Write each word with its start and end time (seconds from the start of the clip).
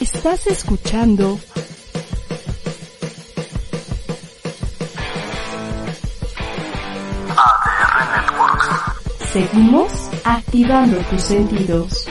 Estás 0.00 0.46
escuchando 0.46 1.38
ADR 7.36 8.06
Networks. 8.12 9.32
Seguimos 9.32 9.92
activando 10.24 10.98
tus 11.10 11.22
sentidos. 11.22 12.06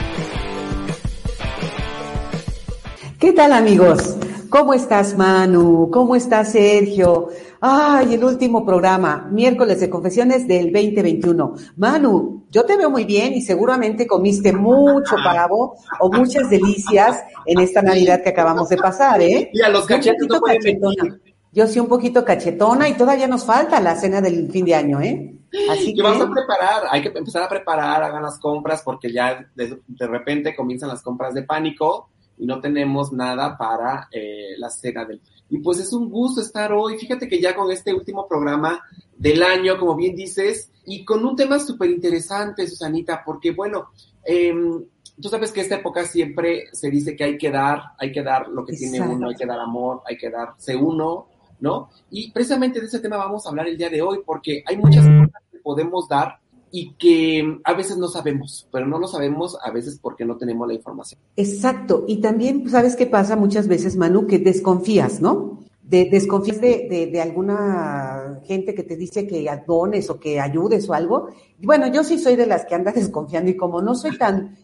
¿Qué 3.20 3.32
tal 3.32 3.52
amigos? 3.52 4.16
¿Cómo 4.50 4.74
estás 4.74 5.16
Manu? 5.16 5.88
¿Cómo 5.92 6.16
estás 6.16 6.52
Sergio? 6.52 7.28
Ay, 7.60 8.14
el 8.14 8.24
último 8.24 8.64
programa, 8.64 9.28
miércoles 9.30 9.80
de 9.80 9.88
confesiones 9.88 10.46
del 10.46 10.72
2021. 10.72 11.54
Manu, 11.76 12.44
yo 12.50 12.64
te 12.64 12.76
veo 12.76 12.90
muy 12.90 13.04
bien 13.04 13.32
y 13.32 13.40
seguramente 13.40 14.06
comiste 14.06 14.52
mucho 14.52 15.16
pavo 15.24 15.76
o 16.00 16.12
muchas 16.12 16.50
delicias 16.50 17.22
en 17.46 17.60
esta 17.60 17.82
Navidad 17.82 18.22
que 18.22 18.30
acabamos 18.30 18.68
de 18.68 18.76
pasar, 18.76 19.20
¿eh? 19.22 19.50
Y 19.52 19.62
a 19.62 19.68
los 19.68 19.86
cachetes 19.86 20.26
no 20.28 20.40
cachetona. 20.40 21.18
Yo 21.52 21.66
sí 21.66 21.80
un 21.80 21.88
poquito 21.88 22.24
cachetona 22.24 22.88
y 22.88 22.94
todavía 22.94 23.26
nos 23.26 23.44
falta 23.44 23.80
la 23.80 23.94
cena 23.96 24.20
del 24.20 24.50
fin 24.50 24.66
de 24.66 24.74
año, 24.74 25.00
¿eh? 25.00 25.32
Así 25.70 25.94
que 25.94 26.02
vamos 26.02 26.20
a 26.20 26.30
preparar, 26.30 26.82
hay 26.90 27.00
que 27.00 27.08
empezar 27.16 27.42
a 27.42 27.48
preparar, 27.48 28.02
hagan 28.02 28.22
las 28.22 28.38
compras 28.38 28.82
porque 28.82 29.10
ya 29.10 29.48
de, 29.54 29.80
de 29.86 30.06
repente 30.06 30.54
comienzan 30.54 30.90
las 30.90 31.02
compras 31.02 31.32
de 31.32 31.44
pánico 31.44 32.10
y 32.38 32.46
no 32.46 32.60
tenemos 32.60 33.12
nada 33.12 33.56
para 33.56 34.08
eh, 34.12 34.54
la 34.58 34.70
cena 34.70 35.04
del... 35.04 35.20
Y 35.48 35.58
pues 35.58 35.78
es 35.78 35.92
un 35.92 36.10
gusto 36.10 36.40
estar 36.40 36.72
hoy, 36.72 36.98
fíjate 36.98 37.28
que 37.28 37.40
ya 37.40 37.54
con 37.54 37.70
este 37.70 37.94
último 37.94 38.26
programa 38.26 38.82
del 39.16 39.42
año, 39.42 39.78
como 39.78 39.94
bien 39.94 40.16
dices, 40.16 40.70
y 40.84 41.04
con 41.04 41.24
un 41.24 41.36
tema 41.36 41.58
súper 41.58 41.90
interesante, 41.90 42.66
Susanita, 42.66 43.22
porque 43.24 43.52
bueno, 43.52 43.90
eh, 44.24 44.52
tú 45.20 45.28
sabes 45.28 45.52
que 45.52 45.60
esta 45.60 45.76
época 45.76 46.04
siempre 46.04 46.64
se 46.72 46.90
dice 46.90 47.16
que 47.16 47.24
hay 47.24 47.38
que 47.38 47.50
dar, 47.50 47.80
hay 47.98 48.12
que 48.12 48.22
dar 48.22 48.48
lo 48.48 48.64
que 48.64 48.72
Exacto. 48.72 48.92
tiene 48.96 49.14
uno, 49.14 49.28
hay 49.28 49.34
que 49.34 49.46
dar 49.46 49.60
amor, 49.60 50.02
hay 50.06 50.16
que 50.16 50.30
darse 50.30 50.76
uno, 50.76 51.28
¿no? 51.60 51.90
Y 52.10 52.30
precisamente 52.32 52.80
de 52.80 52.86
ese 52.86 53.00
tema 53.00 53.16
vamos 53.16 53.46
a 53.46 53.50
hablar 53.50 53.68
el 53.68 53.78
día 53.78 53.88
de 53.88 54.02
hoy, 54.02 54.20
porque 54.24 54.62
hay 54.66 54.76
muchas 54.76 55.04
cosas 55.04 55.42
que 55.50 55.58
podemos 55.58 56.08
dar 56.08 56.38
y 56.78 56.92
que 56.98 57.58
a 57.64 57.72
veces 57.72 57.96
no 57.96 58.06
sabemos, 58.06 58.68
pero 58.70 58.86
no 58.86 58.98
lo 58.98 59.08
sabemos 59.08 59.56
a 59.62 59.70
veces 59.70 59.98
porque 59.98 60.26
no 60.26 60.36
tenemos 60.36 60.68
la 60.68 60.74
información. 60.74 61.18
Exacto, 61.34 62.04
y 62.06 62.18
también, 62.18 62.68
¿sabes 62.68 62.96
qué 62.96 63.06
pasa 63.06 63.34
muchas 63.34 63.66
veces, 63.66 63.96
Manu? 63.96 64.26
Que 64.26 64.38
desconfías, 64.38 65.22
¿no? 65.22 65.64
De, 65.82 66.04
desconfías 66.10 66.60
de, 66.60 66.86
de, 66.90 67.06
de, 67.06 67.20
alguna 67.22 68.42
gente 68.44 68.74
que 68.74 68.82
te 68.82 68.94
dice 68.94 69.26
que 69.26 69.48
dones 69.66 70.10
o 70.10 70.20
que 70.20 70.38
ayudes 70.38 70.86
o 70.90 70.92
algo. 70.92 71.30
Bueno, 71.62 71.86
yo 71.86 72.04
sí 72.04 72.18
soy 72.18 72.36
de 72.36 72.44
las 72.44 72.66
que 72.66 72.74
anda 72.74 72.92
desconfiando 72.94 73.50
y 73.50 73.56
como 73.56 73.80
no 73.80 73.94
soy 73.94 74.18
tan 74.18 74.58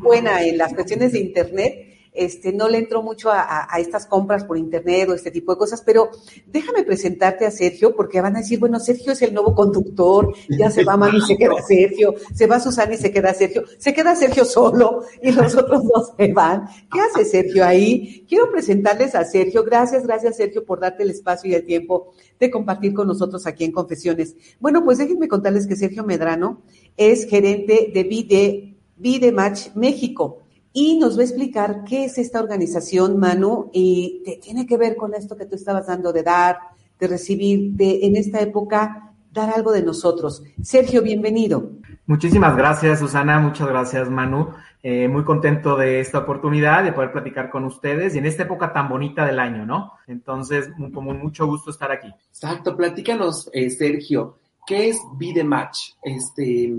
buena 0.00 0.42
en 0.42 0.56
las 0.56 0.72
cuestiones 0.72 1.12
de 1.12 1.20
Internet, 1.20 1.89
este, 2.12 2.52
no 2.52 2.68
le 2.68 2.78
entro 2.78 3.02
mucho 3.02 3.30
a, 3.30 3.40
a, 3.40 3.68
a, 3.74 3.78
estas 3.78 4.06
compras 4.06 4.44
por 4.44 4.58
internet 4.58 5.08
o 5.08 5.14
este 5.14 5.30
tipo 5.30 5.52
de 5.52 5.58
cosas, 5.58 5.82
pero 5.84 6.10
déjame 6.46 6.82
presentarte 6.82 7.46
a 7.46 7.50
Sergio, 7.50 7.94
porque 7.94 8.20
van 8.20 8.36
a 8.36 8.40
decir, 8.40 8.58
bueno, 8.58 8.80
Sergio 8.80 9.12
es 9.12 9.22
el 9.22 9.32
nuevo 9.32 9.54
conductor, 9.54 10.34
ya 10.48 10.70
se 10.70 10.84
va 10.84 10.96
Manu 10.96 11.18
y 11.18 11.22
se 11.22 11.36
queda 11.36 11.62
Sergio, 11.66 12.14
se 12.34 12.46
va 12.46 12.58
Susana 12.58 12.94
y 12.94 12.96
se 12.96 13.12
queda 13.12 13.32
Sergio, 13.32 13.64
se 13.78 13.94
queda 13.94 14.16
Sergio 14.16 14.44
solo 14.44 15.04
y 15.22 15.32
los 15.32 15.54
otros 15.54 15.84
dos 15.84 16.12
se 16.16 16.32
van. 16.32 16.66
¿Qué 16.92 17.00
hace 17.00 17.24
Sergio 17.24 17.64
ahí? 17.64 18.24
Quiero 18.28 18.50
presentarles 18.50 19.14
a 19.14 19.24
Sergio. 19.24 19.64
Gracias, 19.64 20.06
gracias 20.06 20.36
Sergio 20.36 20.64
por 20.64 20.80
darte 20.80 21.04
el 21.04 21.10
espacio 21.10 21.50
y 21.50 21.54
el 21.54 21.64
tiempo 21.64 22.12
de 22.38 22.50
compartir 22.50 22.92
con 22.92 23.06
nosotros 23.06 23.46
aquí 23.46 23.64
en 23.64 23.72
Confesiones. 23.72 24.34
Bueno, 24.58 24.84
pues 24.84 24.98
déjenme 24.98 25.28
contarles 25.28 25.66
que 25.66 25.76
Sergio 25.76 26.04
Medrano 26.04 26.62
es 26.96 27.26
gerente 27.26 27.90
de 27.94 28.02
Vide, 28.02 28.76
Vidematch 28.96 29.74
México 29.74 30.38
y 30.72 30.98
nos 30.98 31.16
va 31.16 31.22
a 31.22 31.24
explicar 31.24 31.84
qué 31.84 32.04
es 32.04 32.18
esta 32.18 32.40
organización, 32.40 33.18
Manu, 33.18 33.70
y 33.72 34.22
te 34.24 34.36
tiene 34.36 34.66
que 34.66 34.76
ver 34.76 34.96
con 34.96 35.14
esto 35.14 35.36
que 35.36 35.46
tú 35.46 35.56
estabas 35.56 35.86
dando 35.86 36.12
de 36.12 36.22
dar, 36.22 36.58
de 36.98 37.08
recibir, 37.08 37.72
de 37.72 38.06
en 38.06 38.16
esta 38.16 38.40
época 38.40 39.12
dar 39.32 39.50
algo 39.54 39.72
de 39.72 39.82
nosotros. 39.82 40.42
Sergio, 40.62 41.02
bienvenido. 41.02 41.72
Muchísimas 42.06 42.56
gracias, 42.56 42.98
Susana, 42.98 43.38
muchas 43.38 43.68
gracias, 43.68 44.10
Manu. 44.10 44.48
Eh, 44.82 45.08
muy 45.08 45.24
contento 45.24 45.76
de 45.76 46.00
esta 46.00 46.18
oportunidad 46.18 46.82
de 46.82 46.92
poder 46.92 47.12
platicar 47.12 47.50
con 47.50 47.64
ustedes 47.64 48.14
y 48.14 48.18
en 48.18 48.26
esta 48.26 48.44
época 48.44 48.72
tan 48.72 48.88
bonita 48.88 49.26
del 49.26 49.38
año, 49.38 49.66
¿no? 49.66 49.92
Entonces, 50.06 50.70
como 50.94 51.12
mucho 51.12 51.46
gusto 51.46 51.70
estar 51.70 51.92
aquí. 51.92 52.08
Exacto, 52.28 52.76
platícanos, 52.76 53.50
eh, 53.52 53.68
Sergio, 53.70 54.38
¿qué 54.66 54.88
es 54.88 54.98
Be 55.18 55.44
Match? 55.44 55.92
Este, 56.02 56.74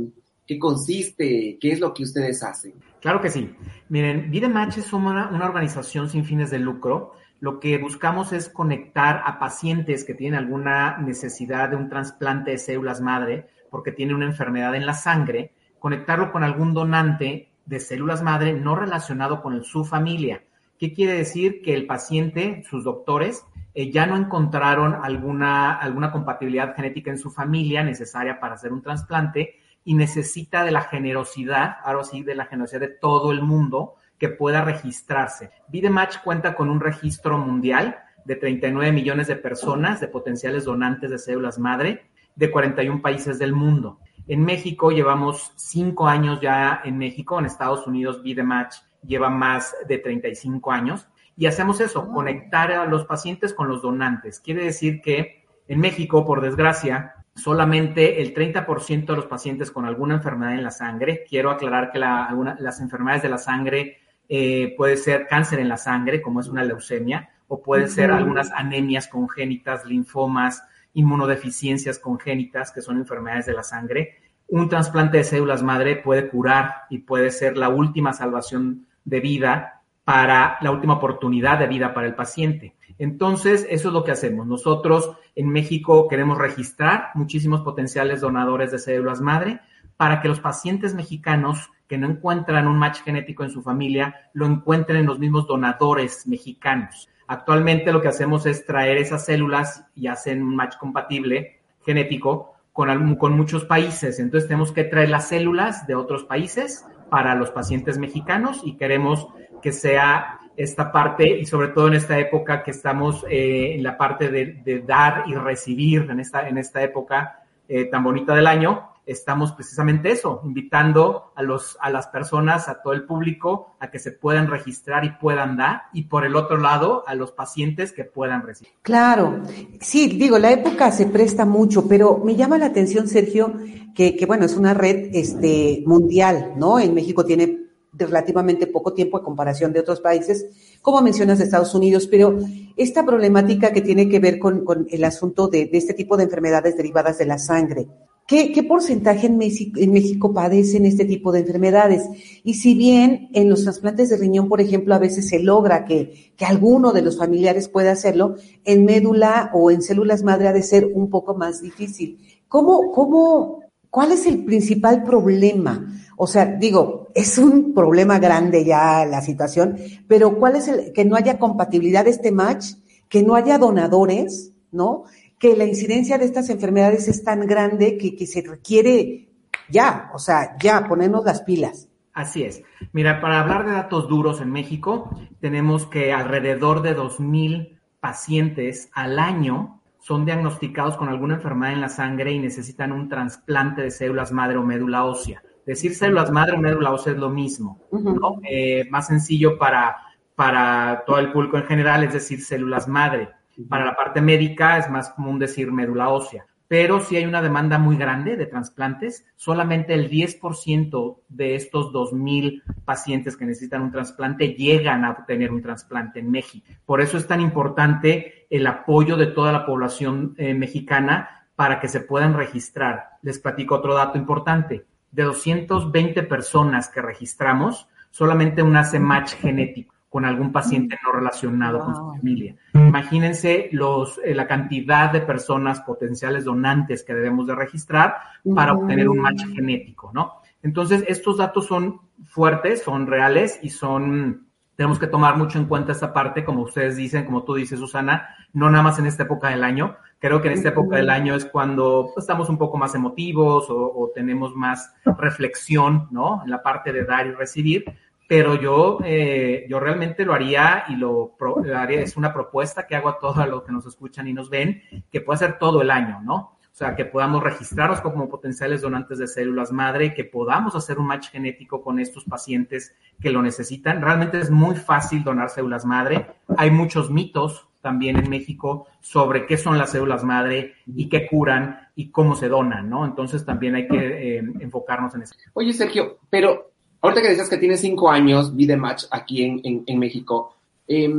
¿Qué 0.47 0.57
consiste? 0.57 1.57
¿Qué 1.61 1.71
es 1.71 1.79
lo 1.79 1.93
que 1.93 2.03
ustedes 2.03 2.41
hacen? 2.43 2.73
Claro 3.01 3.19
que 3.19 3.31
sí. 3.31 3.55
Miren, 3.89 4.29
Vidematch 4.29 4.77
es 4.77 4.93
una, 4.93 5.29
una, 5.29 5.45
organización 5.45 6.07
sin 6.07 6.23
fines 6.23 6.51
de 6.51 6.59
lucro. 6.59 7.13
Lo 7.39 7.59
que 7.59 7.79
buscamos 7.79 8.31
es 8.31 8.47
conectar 8.47 9.23
a 9.25 9.39
pacientes 9.39 10.05
que 10.05 10.13
tienen 10.13 10.37
alguna 10.37 10.97
necesidad 10.99 11.69
de 11.69 11.75
un 11.75 11.89
trasplante 11.89 12.51
de 12.51 12.57
células 12.59 13.01
madre 13.01 13.47
porque 13.71 13.91
tienen 13.91 14.15
una 14.15 14.27
enfermedad 14.27 14.75
en 14.75 14.85
la 14.85 14.93
sangre, 14.93 15.51
conectarlo 15.79 16.31
con 16.31 16.43
algún 16.43 16.75
donante 16.75 17.49
de 17.65 17.79
células 17.79 18.21
madre 18.21 18.53
no 18.53 18.75
relacionado 18.75 19.41
con 19.41 19.63
su 19.63 19.83
familia. 19.83 20.43
¿Qué 20.77 20.93
quiere 20.93 21.13
decir? 21.13 21.63
Que 21.63 21.73
el 21.73 21.87
paciente, 21.87 22.63
sus 22.69 22.83
doctores, 22.83 23.45
eh, 23.73 23.91
ya 23.91 24.05
no 24.05 24.15
encontraron 24.15 24.93
alguna, 25.01 25.73
alguna 25.73 26.11
compatibilidad 26.11 26.75
genética 26.75 27.09
en 27.09 27.17
su 27.17 27.31
familia 27.31 27.83
necesaria 27.83 28.39
para 28.39 28.55
hacer 28.55 28.71
un 28.73 28.81
trasplante 28.81 29.55
y 29.83 29.95
necesita 29.95 30.63
de 30.63 30.71
la 30.71 30.81
generosidad, 30.81 31.77
ahora 31.83 32.03
sí, 32.03 32.23
de 32.23 32.35
la 32.35 32.45
generosidad 32.45 32.81
de 32.81 32.87
todo 32.89 33.31
el 33.31 33.41
mundo 33.41 33.95
que 34.17 34.29
pueda 34.29 34.63
registrarse. 34.63 35.51
Vidematch 35.69 36.19
cuenta 36.23 36.53
con 36.53 36.69
un 36.69 36.79
registro 36.79 37.37
mundial 37.37 37.99
de 38.25 38.35
39 38.35 38.91
millones 38.91 39.27
de 39.27 39.35
personas, 39.35 39.99
de 39.99 40.07
potenciales 40.07 40.65
donantes 40.65 41.09
de 41.09 41.17
células 41.17 41.57
madre, 41.57 42.05
de 42.35 42.51
41 42.51 43.01
países 43.01 43.39
del 43.39 43.53
mundo. 43.53 43.99
En 44.27 44.45
México 44.45 44.91
llevamos 44.91 45.51
cinco 45.55 46.07
años 46.07 46.39
ya 46.39 46.81
en 46.83 46.97
México, 46.97 47.39
en 47.39 47.45
Estados 47.45 47.87
Unidos 47.87 48.21
Vidematch 48.21 48.75
lleva 49.05 49.29
más 49.29 49.75
de 49.87 49.97
35 49.97 50.71
años 50.71 51.07
y 51.35 51.47
hacemos 51.47 51.81
eso, 51.81 52.07
conectar 52.07 52.71
a 52.71 52.85
los 52.85 53.05
pacientes 53.05 53.53
con 53.53 53.67
los 53.67 53.81
donantes. 53.81 54.39
Quiere 54.39 54.63
decir 54.63 55.01
que 55.01 55.45
en 55.67 55.79
México, 55.79 56.25
por 56.25 56.41
desgracia, 56.41 57.15
solamente 57.35 58.21
el 58.21 58.33
30% 58.33 59.05
de 59.05 59.15
los 59.15 59.25
pacientes 59.25 59.71
con 59.71 59.85
alguna 59.85 60.15
enfermedad 60.15 60.53
en 60.53 60.63
la 60.63 60.71
sangre, 60.71 61.23
quiero 61.27 61.49
aclarar 61.49 61.91
que 61.91 61.99
la, 61.99 62.25
alguna, 62.25 62.55
las 62.59 62.81
enfermedades 62.81 63.23
de 63.23 63.29
la 63.29 63.37
sangre 63.37 63.97
eh, 64.27 64.73
puede 64.77 64.97
ser 64.97 65.27
cáncer 65.27 65.59
en 65.59 65.69
la 65.69 65.77
sangre, 65.77 66.21
como 66.21 66.39
es 66.39 66.47
una 66.47 66.63
leucemia, 66.63 67.29
o 67.47 67.61
pueden 67.61 67.89
ser 67.89 68.11
algunas 68.11 68.51
anemias 68.51 69.07
congénitas, 69.07 69.85
linfomas, 69.85 70.63
inmunodeficiencias 70.93 71.99
congénitas, 71.99 72.71
que 72.71 72.81
son 72.81 72.97
enfermedades 72.97 73.45
de 73.45 73.53
la 73.53 73.63
sangre. 73.63 74.15
Un 74.47 74.69
trasplante 74.69 75.17
de 75.17 75.23
células 75.23 75.63
madre 75.63 75.97
puede 75.97 76.29
curar 76.29 76.83
y 76.89 76.99
puede 76.99 77.31
ser 77.31 77.57
la 77.57 77.69
última 77.69 78.13
salvación 78.13 78.87
de 79.03 79.19
vida 79.19 79.80
para 80.11 80.57
la 80.59 80.71
última 80.71 80.95
oportunidad 80.95 81.57
de 81.57 81.67
vida 81.67 81.93
para 81.93 82.05
el 82.05 82.15
paciente. 82.15 82.75
Entonces, 82.99 83.65
eso 83.69 83.87
es 83.87 83.93
lo 83.93 84.03
que 84.03 84.11
hacemos. 84.11 84.45
Nosotros 84.45 85.15
en 85.37 85.47
México 85.47 86.09
queremos 86.09 86.37
registrar 86.37 87.11
muchísimos 87.13 87.61
potenciales 87.61 88.19
donadores 88.19 88.71
de 88.71 88.79
células 88.79 89.21
madre 89.21 89.61
para 89.95 90.21
que 90.21 90.27
los 90.27 90.41
pacientes 90.41 90.95
mexicanos 90.95 91.69
que 91.87 91.97
no 91.97 92.09
encuentran 92.09 92.67
un 92.67 92.77
match 92.77 93.03
genético 93.03 93.45
en 93.45 93.51
su 93.51 93.61
familia 93.61 94.29
lo 94.33 94.47
encuentren 94.47 94.97
en 94.97 95.05
los 95.05 95.17
mismos 95.17 95.47
donadores 95.47 96.27
mexicanos. 96.27 97.07
Actualmente 97.25 97.93
lo 97.93 98.01
que 98.01 98.09
hacemos 98.09 98.45
es 98.45 98.65
traer 98.65 98.97
esas 98.97 99.23
células 99.23 99.85
y 99.95 100.07
hacen 100.07 100.43
un 100.43 100.57
match 100.57 100.75
compatible 100.75 101.61
genético 101.85 102.55
con, 102.73 103.15
con 103.15 103.31
muchos 103.37 103.63
países. 103.63 104.19
Entonces 104.19 104.49
tenemos 104.49 104.73
que 104.73 104.83
traer 104.83 105.07
las 105.07 105.29
células 105.29 105.87
de 105.87 105.95
otros 105.95 106.25
países 106.25 106.85
para 107.11 107.35
los 107.35 107.51
pacientes 107.51 107.97
mexicanos 107.97 108.61
y 108.63 108.77
queremos 108.77 109.27
que 109.61 109.73
sea 109.73 110.39
esta 110.55 110.93
parte 110.93 111.27
y 111.27 111.45
sobre 111.45 111.67
todo 111.67 111.89
en 111.89 111.95
esta 111.95 112.17
época 112.17 112.63
que 112.63 112.71
estamos 112.71 113.25
eh, 113.29 113.75
en 113.75 113.83
la 113.83 113.97
parte 113.97 114.29
de, 114.29 114.83
dar 114.87 115.23
y 115.27 115.35
recibir 115.35 116.07
en 116.09 116.21
esta, 116.21 116.47
en 116.47 116.57
esta 116.57 116.81
época 116.81 117.43
eh, 117.67 117.83
tan 117.83 118.05
bonita 118.05 118.33
del 118.33 118.47
año, 118.47 118.90
estamos 119.05 119.51
precisamente 119.53 120.11
eso, 120.11 120.41
invitando 120.43 121.31
a, 121.35 121.43
los, 121.43 121.77
a 121.81 121.89
las 121.89 122.07
personas, 122.07 122.69
a 122.69 122.81
todo 122.81 122.93
el 122.93 123.03
público, 123.03 123.75
a 123.79 123.89
que 123.89 123.99
se 123.99 124.11
puedan 124.11 124.47
registrar 124.47 125.03
y 125.05 125.11
puedan 125.11 125.57
dar, 125.57 125.83
y 125.93 126.03
por 126.03 126.25
el 126.25 126.35
otro 126.35 126.57
lado, 126.57 127.03
a 127.07 127.15
los 127.15 127.31
pacientes 127.31 127.91
que 127.91 128.03
puedan 128.03 128.43
recibir. 128.43 128.73
Claro, 128.81 129.41
sí, 129.79 130.07
digo, 130.07 130.37
la 130.37 130.51
época 130.51 130.91
se 130.91 131.07
presta 131.07 131.45
mucho, 131.45 131.87
pero 131.87 132.19
me 132.23 132.35
llama 132.35 132.57
la 132.57 132.67
atención, 132.67 133.07
Sergio, 133.07 133.53
que, 133.95 134.15
que 134.15 134.25
bueno, 134.25 134.45
es 134.45 134.55
una 134.55 134.73
red 134.73 135.09
este, 135.13 135.83
mundial, 135.85 136.53
¿no? 136.57 136.79
En 136.79 136.93
México 136.93 137.25
tiene 137.25 137.61
relativamente 137.93 138.67
poco 138.67 138.93
tiempo 138.93 139.17
a 139.17 139.23
comparación 139.23 139.73
de 139.73 139.81
otros 139.81 139.99
países, 139.99 140.45
como 140.81 141.01
mencionas 141.01 141.39
de 141.39 141.45
Estados 141.45 141.75
Unidos, 141.75 142.07
pero 142.07 142.37
esta 142.77 143.05
problemática 143.05 143.73
que 143.73 143.81
tiene 143.81 144.07
que 144.07 144.19
ver 144.19 144.39
con, 144.39 144.63
con 144.63 144.87
el 144.89 145.03
asunto 145.03 145.47
de, 145.47 145.65
de, 145.65 145.77
este 145.77 145.93
tipo 145.93 146.15
de 146.15 146.23
enfermedades 146.23 146.77
derivadas 146.77 147.17
de 147.17 147.25
la 147.25 147.37
sangre. 147.37 147.87
¿Qué, 148.31 148.63
porcentaje 148.63 149.27
en 149.27 149.37
México, 149.37 149.77
en 149.77 149.91
México, 149.91 150.33
padecen 150.33 150.85
este 150.85 151.03
tipo 151.03 151.33
de 151.33 151.41
enfermedades? 151.41 152.03
Y 152.45 152.53
si 152.53 152.75
bien 152.75 153.27
en 153.33 153.49
los 153.49 153.65
trasplantes 153.65 154.07
de 154.07 154.15
riñón, 154.15 154.47
por 154.47 154.61
ejemplo, 154.61 154.95
a 154.95 154.99
veces 154.99 155.27
se 155.27 155.39
logra 155.39 155.83
que, 155.83 156.31
que 156.37 156.45
alguno 156.45 156.93
de 156.93 157.01
los 157.01 157.17
familiares 157.17 157.67
pueda 157.67 157.91
hacerlo, 157.91 158.35
en 158.63 158.85
médula 158.85 159.51
o 159.53 159.69
en 159.69 159.81
células 159.81 160.23
madre 160.23 160.47
ha 160.47 160.53
de 160.53 160.63
ser 160.63 160.85
un 160.93 161.09
poco 161.09 161.35
más 161.35 161.61
difícil. 161.61 162.19
¿Cómo, 162.47 162.93
cómo, 162.93 163.63
cuál 163.89 164.13
es 164.13 164.25
el 164.25 164.45
principal 164.45 165.03
problema? 165.03 165.93
O 166.15 166.25
sea, 166.25 166.45
digo, 166.45 167.09
es 167.13 167.37
un 167.37 167.73
problema 167.73 168.17
grande 168.17 168.63
ya 168.63 169.05
la 169.05 169.21
situación, 169.21 169.75
pero 170.07 170.39
¿cuál 170.39 170.55
es 170.55 170.69
el 170.69 170.93
que 170.93 171.03
no 171.03 171.17
haya 171.17 171.37
compatibilidad 171.37 172.05
de 172.05 172.11
este 172.11 172.31
match, 172.31 172.75
que 173.09 173.23
no 173.23 173.35
haya 173.35 173.57
donadores, 173.57 174.53
¿no? 174.71 175.03
Que 175.41 175.57
la 175.57 175.65
incidencia 175.65 176.17
de 176.17 176.25
estas 176.25 176.49
enfermedades 176.49 177.09
es 177.09 177.23
tan 177.23 177.45
grande 177.47 177.97
que, 177.97 178.15
que 178.15 178.27
se 178.27 178.41
requiere 178.41 179.27
ya, 179.67 180.11
o 180.13 180.19
sea, 180.19 180.55
ya 180.61 180.87
ponernos 180.87 181.25
las 181.25 181.41
pilas. 181.41 181.89
Así 182.13 182.43
es. 182.43 182.61
Mira, 182.93 183.19
para 183.21 183.41
hablar 183.41 183.65
de 183.65 183.71
datos 183.71 184.07
duros 184.07 184.39
en 184.41 184.51
México, 184.51 185.09
tenemos 185.39 185.87
que 185.87 186.13
alrededor 186.13 186.81
de 186.81 186.95
2.000 186.95 187.79
pacientes 187.99 188.89
al 188.93 189.19
año 189.19 189.81
son 190.01 190.25
diagnosticados 190.25 190.97
con 190.97 191.09
alguna 191.09 191.35
enfermedad 191.35 191.73
en 191.73 191.81
la 191.81 191.89
sangre 191.89 192.31
y 192.31 192.39
necesitan 192.39 192.91
un 192.91 193.07
trasplante 193.07 193.83
de 193.83 193.91
células 193.91 194.31
madre 194.31 194.57
o 194.57 194.63
médula 194.63 195.05
ósea. 195.05 195.43
Decir 195.65 195.95
células 195.95 196.31
madre 196.31 196.57
o 196.57 196.59
médula 196.59 196.91
ósea 196.91 197.13
es 197.13 197.19
lo 197.19 197.29
mismo, 197.29 197.79
¿no? 197.91 198.41
Eh, 198.49 198.87
más 198.89 199.07
sencillo 199.07 199.59
para, 199.59 199.95
para 200.35 201.03
todo 201.05 201.19
el 201.19 201.31
público 201.31 201.57
en 201.57 201.65
general 201.65 202.03
es 202.03 202.13
decir 202.13 202.41
células 202.41 202.87
madre. 202.87 203.29
Para 203.69 203.85
la 203.85 203.95
parte 203.95 204.21
médica 204.21 204.77
es 204.77 204.89
más 204.89 205.09
común 205.11 205.39
decir 205.39 205.71
médula 205.71 206.09
ósea. 206.09 206.45
Pero 206.71 207.01
si 207.01 207.17
hay 207.17 207.25
una 207.25 207.41
demanda 207.41 207.77
muy 207.77 207.97
grande 207.97 208.37
de 208.37 208.45
trasplantes, 208.45 209.25
solamente 209.35 209.93
el 209.93 210.09
10% 210.09 211.17
de 211.27 211.55
estos 211.55 211.91
2.000 211.91 212.63
pacientes 212.85 213.35
que 213.35 213.45
necesitan 213.45 213.81
un 213.81 213.91
trasplante 213.91 214.53
llegan 214.53 215.03
a 215.03 215.11
obtener 215.11 215.51
un 215.51 215.61
trasplante 215.61 216.21
en 216.21 216.31
México. 216.31 216.65
Por 216.85 217.01
eso 217.01 217.17
es 217.17 217.27
tan 217.27 217.41
importante 217.41 218.47
el 218.49 218.65
apoyo 218.67 219.17
de 219.17 219.27
toda 219.27 219.51
la 219.51 219.65
población 219.65 220.33
eh, 220.37 220.53
mexicana 220.53 221.49
para 221.57 221.81
que 221.81 221.89
se 221.89 221.99
puedan 221.99 222.35
registrar. 222.35 223.17
Les 223.21 223.37
platico 223.37 223.75
otro 223.75 223.93
dato 223.93 224.17
importante 224.17 224.85
de 225.11 225.23
220 225.23 226.23
personas 226.23 226.87
que 226.87 227.01
registramos, 227.01 227.89
solamente 228.11 228.63
un 228.63 228.77
hace 228.77 228.97
match 228.97 229.33
genético 229.33 229.93
con 230.11 230.25
algún 230.25 230.51
paciente 230.51 230.99
no 231.05 231.13
relacionado 231.13 231.77
wow. 231.77 231.85
con 231.85 231.95
su 231.95 232.17
familia. 232.17 232.53
Imagínense 232.73 233.69
los, 233.71 234.19
eh, 234.25 234.35
la 234.35 234.45
cantidad 234.45 235.09
de 235.09 235.21
personas 235.21 235.79
potenciales 235.79 236.43
donantes 236.43 237.05
que 237.05 237.13
debemos 237.13 237.47
de 237.47 237.55
registrar 237.55 238.15
para 238.53 238.73
obtener 238.73 239.07
un 239.07 239.19
match 239.19 239.45
genético, 239.55 240.11
¿no? 240.13 240.41
Entonces, 240.63 241.05
estos 241.07 241.37
datos 241.37 241.65
son 241.65 242.01
fuertes, 242.25 242.83
son 242.83 243.07
reales 243.07 243.57
y 243.63 243.69
son, 243.69 244.47
tenemos 244.75 244.99
que 244.99 245.07
tomar 245.07 245.37
mucho 245.37 245.57
en 245.57 245.65
cuenta 245.65 245.93
esta 245.93 246.11
parte, 246.11 246.43
como 246.43 246.63
ustedes 246.63 246.97
dicen, 246.97 247.23
como 247.23 247.45
tú 247.45 247.53
dices, 247.53 247.79
Susana, 247.79 248.35
no 248.51 248.69
nada 248.69 248.83
más 248.83 248.99
en 248.99 249.05
esta 249.05 249.23
época 249.23 249.47
del 249.47 249.63
año. 249.63 249.95
Creo 250.19 250.41
que 250.41 250.49
en 250.49 250.55
esta 250.55 250.69
época 250.69 250.97
del 250.97 251.09
año 251.09 251.35
es 251.35 251.45
cuando 251.45 252.11
estamos 252.17 252.49
un 252.49 252.57
poco 252.57 252.77
más 252.77 252.93
emotivos 252.95 253.69
o, 253.69 253.77
o, 253.77 254.11
tenemos 254.13 254.53
más 254.55 254.93
reflexión, 255.05 256.09
¿no? 256.11 256.41
En 256.43 256.51
la 256.51 256.61
parte 256.61 256.91
de 256.91 257.05
dar 257.05 257.27
y 257.27 257.31
recibir. 257.31 257.85
Pero 258.31 258.55
yo, 258.55 258.99
eh, 259.03 259.65
yo 259.67 259.77
realmente 259.81 260.23
lo 260.23 260.33
haría 260.33 260.85
y 260.87 260.95
lo, 260.95 261.35
haría, 261.75 261.99
es 261.99 262.15
una 262.15 262.31
propuesta 262.31 262.87
que 262.87 262.95
hago 262.95 263.09
a 263.09 263.19
todos 263.19 263.45
los 263.45 263.63
que 263.63 263.73
nos 263.73 263.85
escuchan 263.85 264.25
y 264.25 264.31
nos 264.31 264.49
ven, 264.49 264.83
que 265.11 265.19
puede 265.19 265.39
ser 265.39 265.59
todo 265.59 265.81
el 265.81 265.91
año, 265.91 266.21
¿no? 266.23 266.35
O 266.37 266.57
sea, 266.71 266.95
que 266.95 267.03
podamos 267.03 267.43
registrarnos 267.43 267.99
como 267.99 268.29
potenciales 268.29 268.79
donantes 268.79 269.17
de 269.17 269.27
células 269.27 269.73
madre, 269.73 270.13
que 270.13 270.23
podamos 270.23 270.75
hacer 270.75 270.97
un 270.97 271.07
match 271.07 271.29
genético 271.29 271.81
con 271.83 271.99
estos 271.99 272.23
pacientes 272.23 272.95
que 273.19 273.31
lo 273.31 273.41
necesitan. 273.41 274.01
Realmente 274.01 274.39
es 274.39 274.49
muy 274.49 274.77
fácil 274.77 275.25
donar 275.25 275.49
células 275.49 275.83
madre. 275.83 276.27
Hay 276.55 276.71
muchos 276.71 277.11
mitos 277.11 277.67
también 277.81 278.15
en 278.15 278.29
México 278.29 278.87
sobre 279.01 279.45
qué 279.45 279.57
son 279.57 279.77
las 279.77 279.91
células 279.91 280.23
madre 280.23 280.75
y 280.87 281.09
qué 281.09 281.27
curan 281.27 281.89
y 281.95 282.11
cómo 282.11 282.35
se 282.35 282.47
donan, 282.47 282.89
¿no? 282.89 283.03
Entonces 283.03 283.43
también 283.43 283.75
hay 283.75 283.89
que 283.89 284.37
eh, 284.37 284.43
enfocarnos 284.61 285.13
en 285.15 285.23
eso. 285.23 285.35
Oye, 285.51 285.73
Sergio, 285.73 286.19
pero 286.29 286.70
ahorita 287.01 287.21
que 287.21 287.29
decías 287.29 287.49
que 287.49 287.57
tienes 287.57 287.81
cinco 287.81 288.09
años, 288.09 288.55
vi 288.55 288.65
de 288.65 288.77
match 288.77 289.05
aquí 289.11 289.43
en, 289.43 289.59
en, 289.63 289.83
en 289.85 289.99
México, 289.99 290.55
eh, 290.87 291.09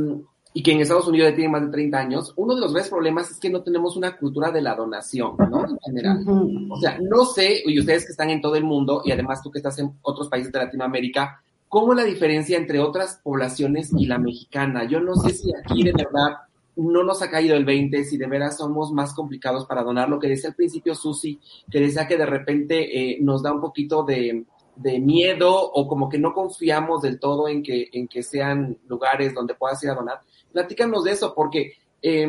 y 0.53 0.61
que 0.61 0.71
en 0.71 0.81
Estados 0.81 1.07
Unidos 1.07 1.31
ya 1.31 1.35
tiene 1.35 1.51
más 1.51 1.63
de 1.63 1.71
30 1.71 1.97
años, 1.97 2.33
uno 2.35 2.53
de 2.53 2.61
los 2.61 2.71
grandes 2.71 2.89
problemas 2.89 3.31
es 3.31 3.39
que 3.39 3.49
no 3.49 3.63
tenemos 3.63 3.97
una 3.97 4.15
cultura 4.15 4.51
de 4.51 4.61
la 4.61 4.75
donación, 4.75 5.35
¿no? 5.49 5.65
En 5.67 5.79
general. 5.79 6.23
O 6.69 6.79
sea, 6.79 6.99
no 7.01 7.25
sé, 7.25 7.63
y 7.65 7.79
ustedes 7.79 8.05
que 8.05 8.11
están 8.11 8.29
en 8.29 8.41
todo 8.41 8.55
el 8.55 8.63
mundo, 8.63 9.01
y 9.03 9.11
además 9.11 9.41
tú 9.41 9.49
que 9.49 9.57
estás 9.59 9.79
en 9.79 9.93
otros 10.03 10.29
países 10.29 10.51
de 10.51 10.59
Latinoamérica, 10.59 11.41
¿cómo 11.67 11.95
la 11.95 12.03
diferencia 12.03 12.57
entre 12.57 12.79
otras 12.79 13.19
poblaciones 13.23 13.91
y 13.97 14.05
la 14.05 14.19
mexicana? 14.19 14.87
Yo 14.87 14.99
no 14.99 15.15
sé 15.15 15.31
si 15.31 15.51
aquí 15.55 15.81
de 15.81 15.93
verdad 15.93 16.37
no 16.75 17.03
nos 17.03 17.21
ha 17.23 17.31
caído 17.31 17.55
el 17.55 17.65
20, 17.65 18.03
si 18.03 18.17
de 18.17 18.27
veras 18.27 18.57
somos 18.57 18.91
más 18.91 19.13
complicados 19.13 19.65
para 19.65 19.83
donar. 19.83 20.09
Lo 20.09 20.19
que 20.19 20.27
decía 20.27 20.49
al 20.49 20.55
principio 20.55 20.93
Susi, 20.93 21.39
que 21.69 21.79
decía 21.79 22.07
que 22.07 22.17
de 22.17 22.25
repente 22.25 23.13
eh, 23.13 23.17
nos 23.21 23.41
da 23.41 23.51
un 23.51 23.61
poquito 23.61 24.03
de, 24.03 24.45
de, 24.75 24.99
miedo 24.99 25.53
o 25.53 25.87
como 25.87 26.09
que 26.09 26.17
no 26.17 26.33
confiamos 26.33 27.01
del 27.01 27.19
todo 27.19 27.47
en 27.47 27.63
que, 27.63 27.89
en 27.91 28.07
que 28.07 28.23
sean 28.23 28.77
lugares 28.87 29.33
donde 29.33 29.55
puedas 29.55 29.83
ir 29.83 29.89
a 29.89 29.95
donar. 29.95 30.21
Platícanos 30.51 31.03
de 31.03 31.11
eso, 31.11 31.33
porque, 31.35 31.73
eh, 32.01 32.27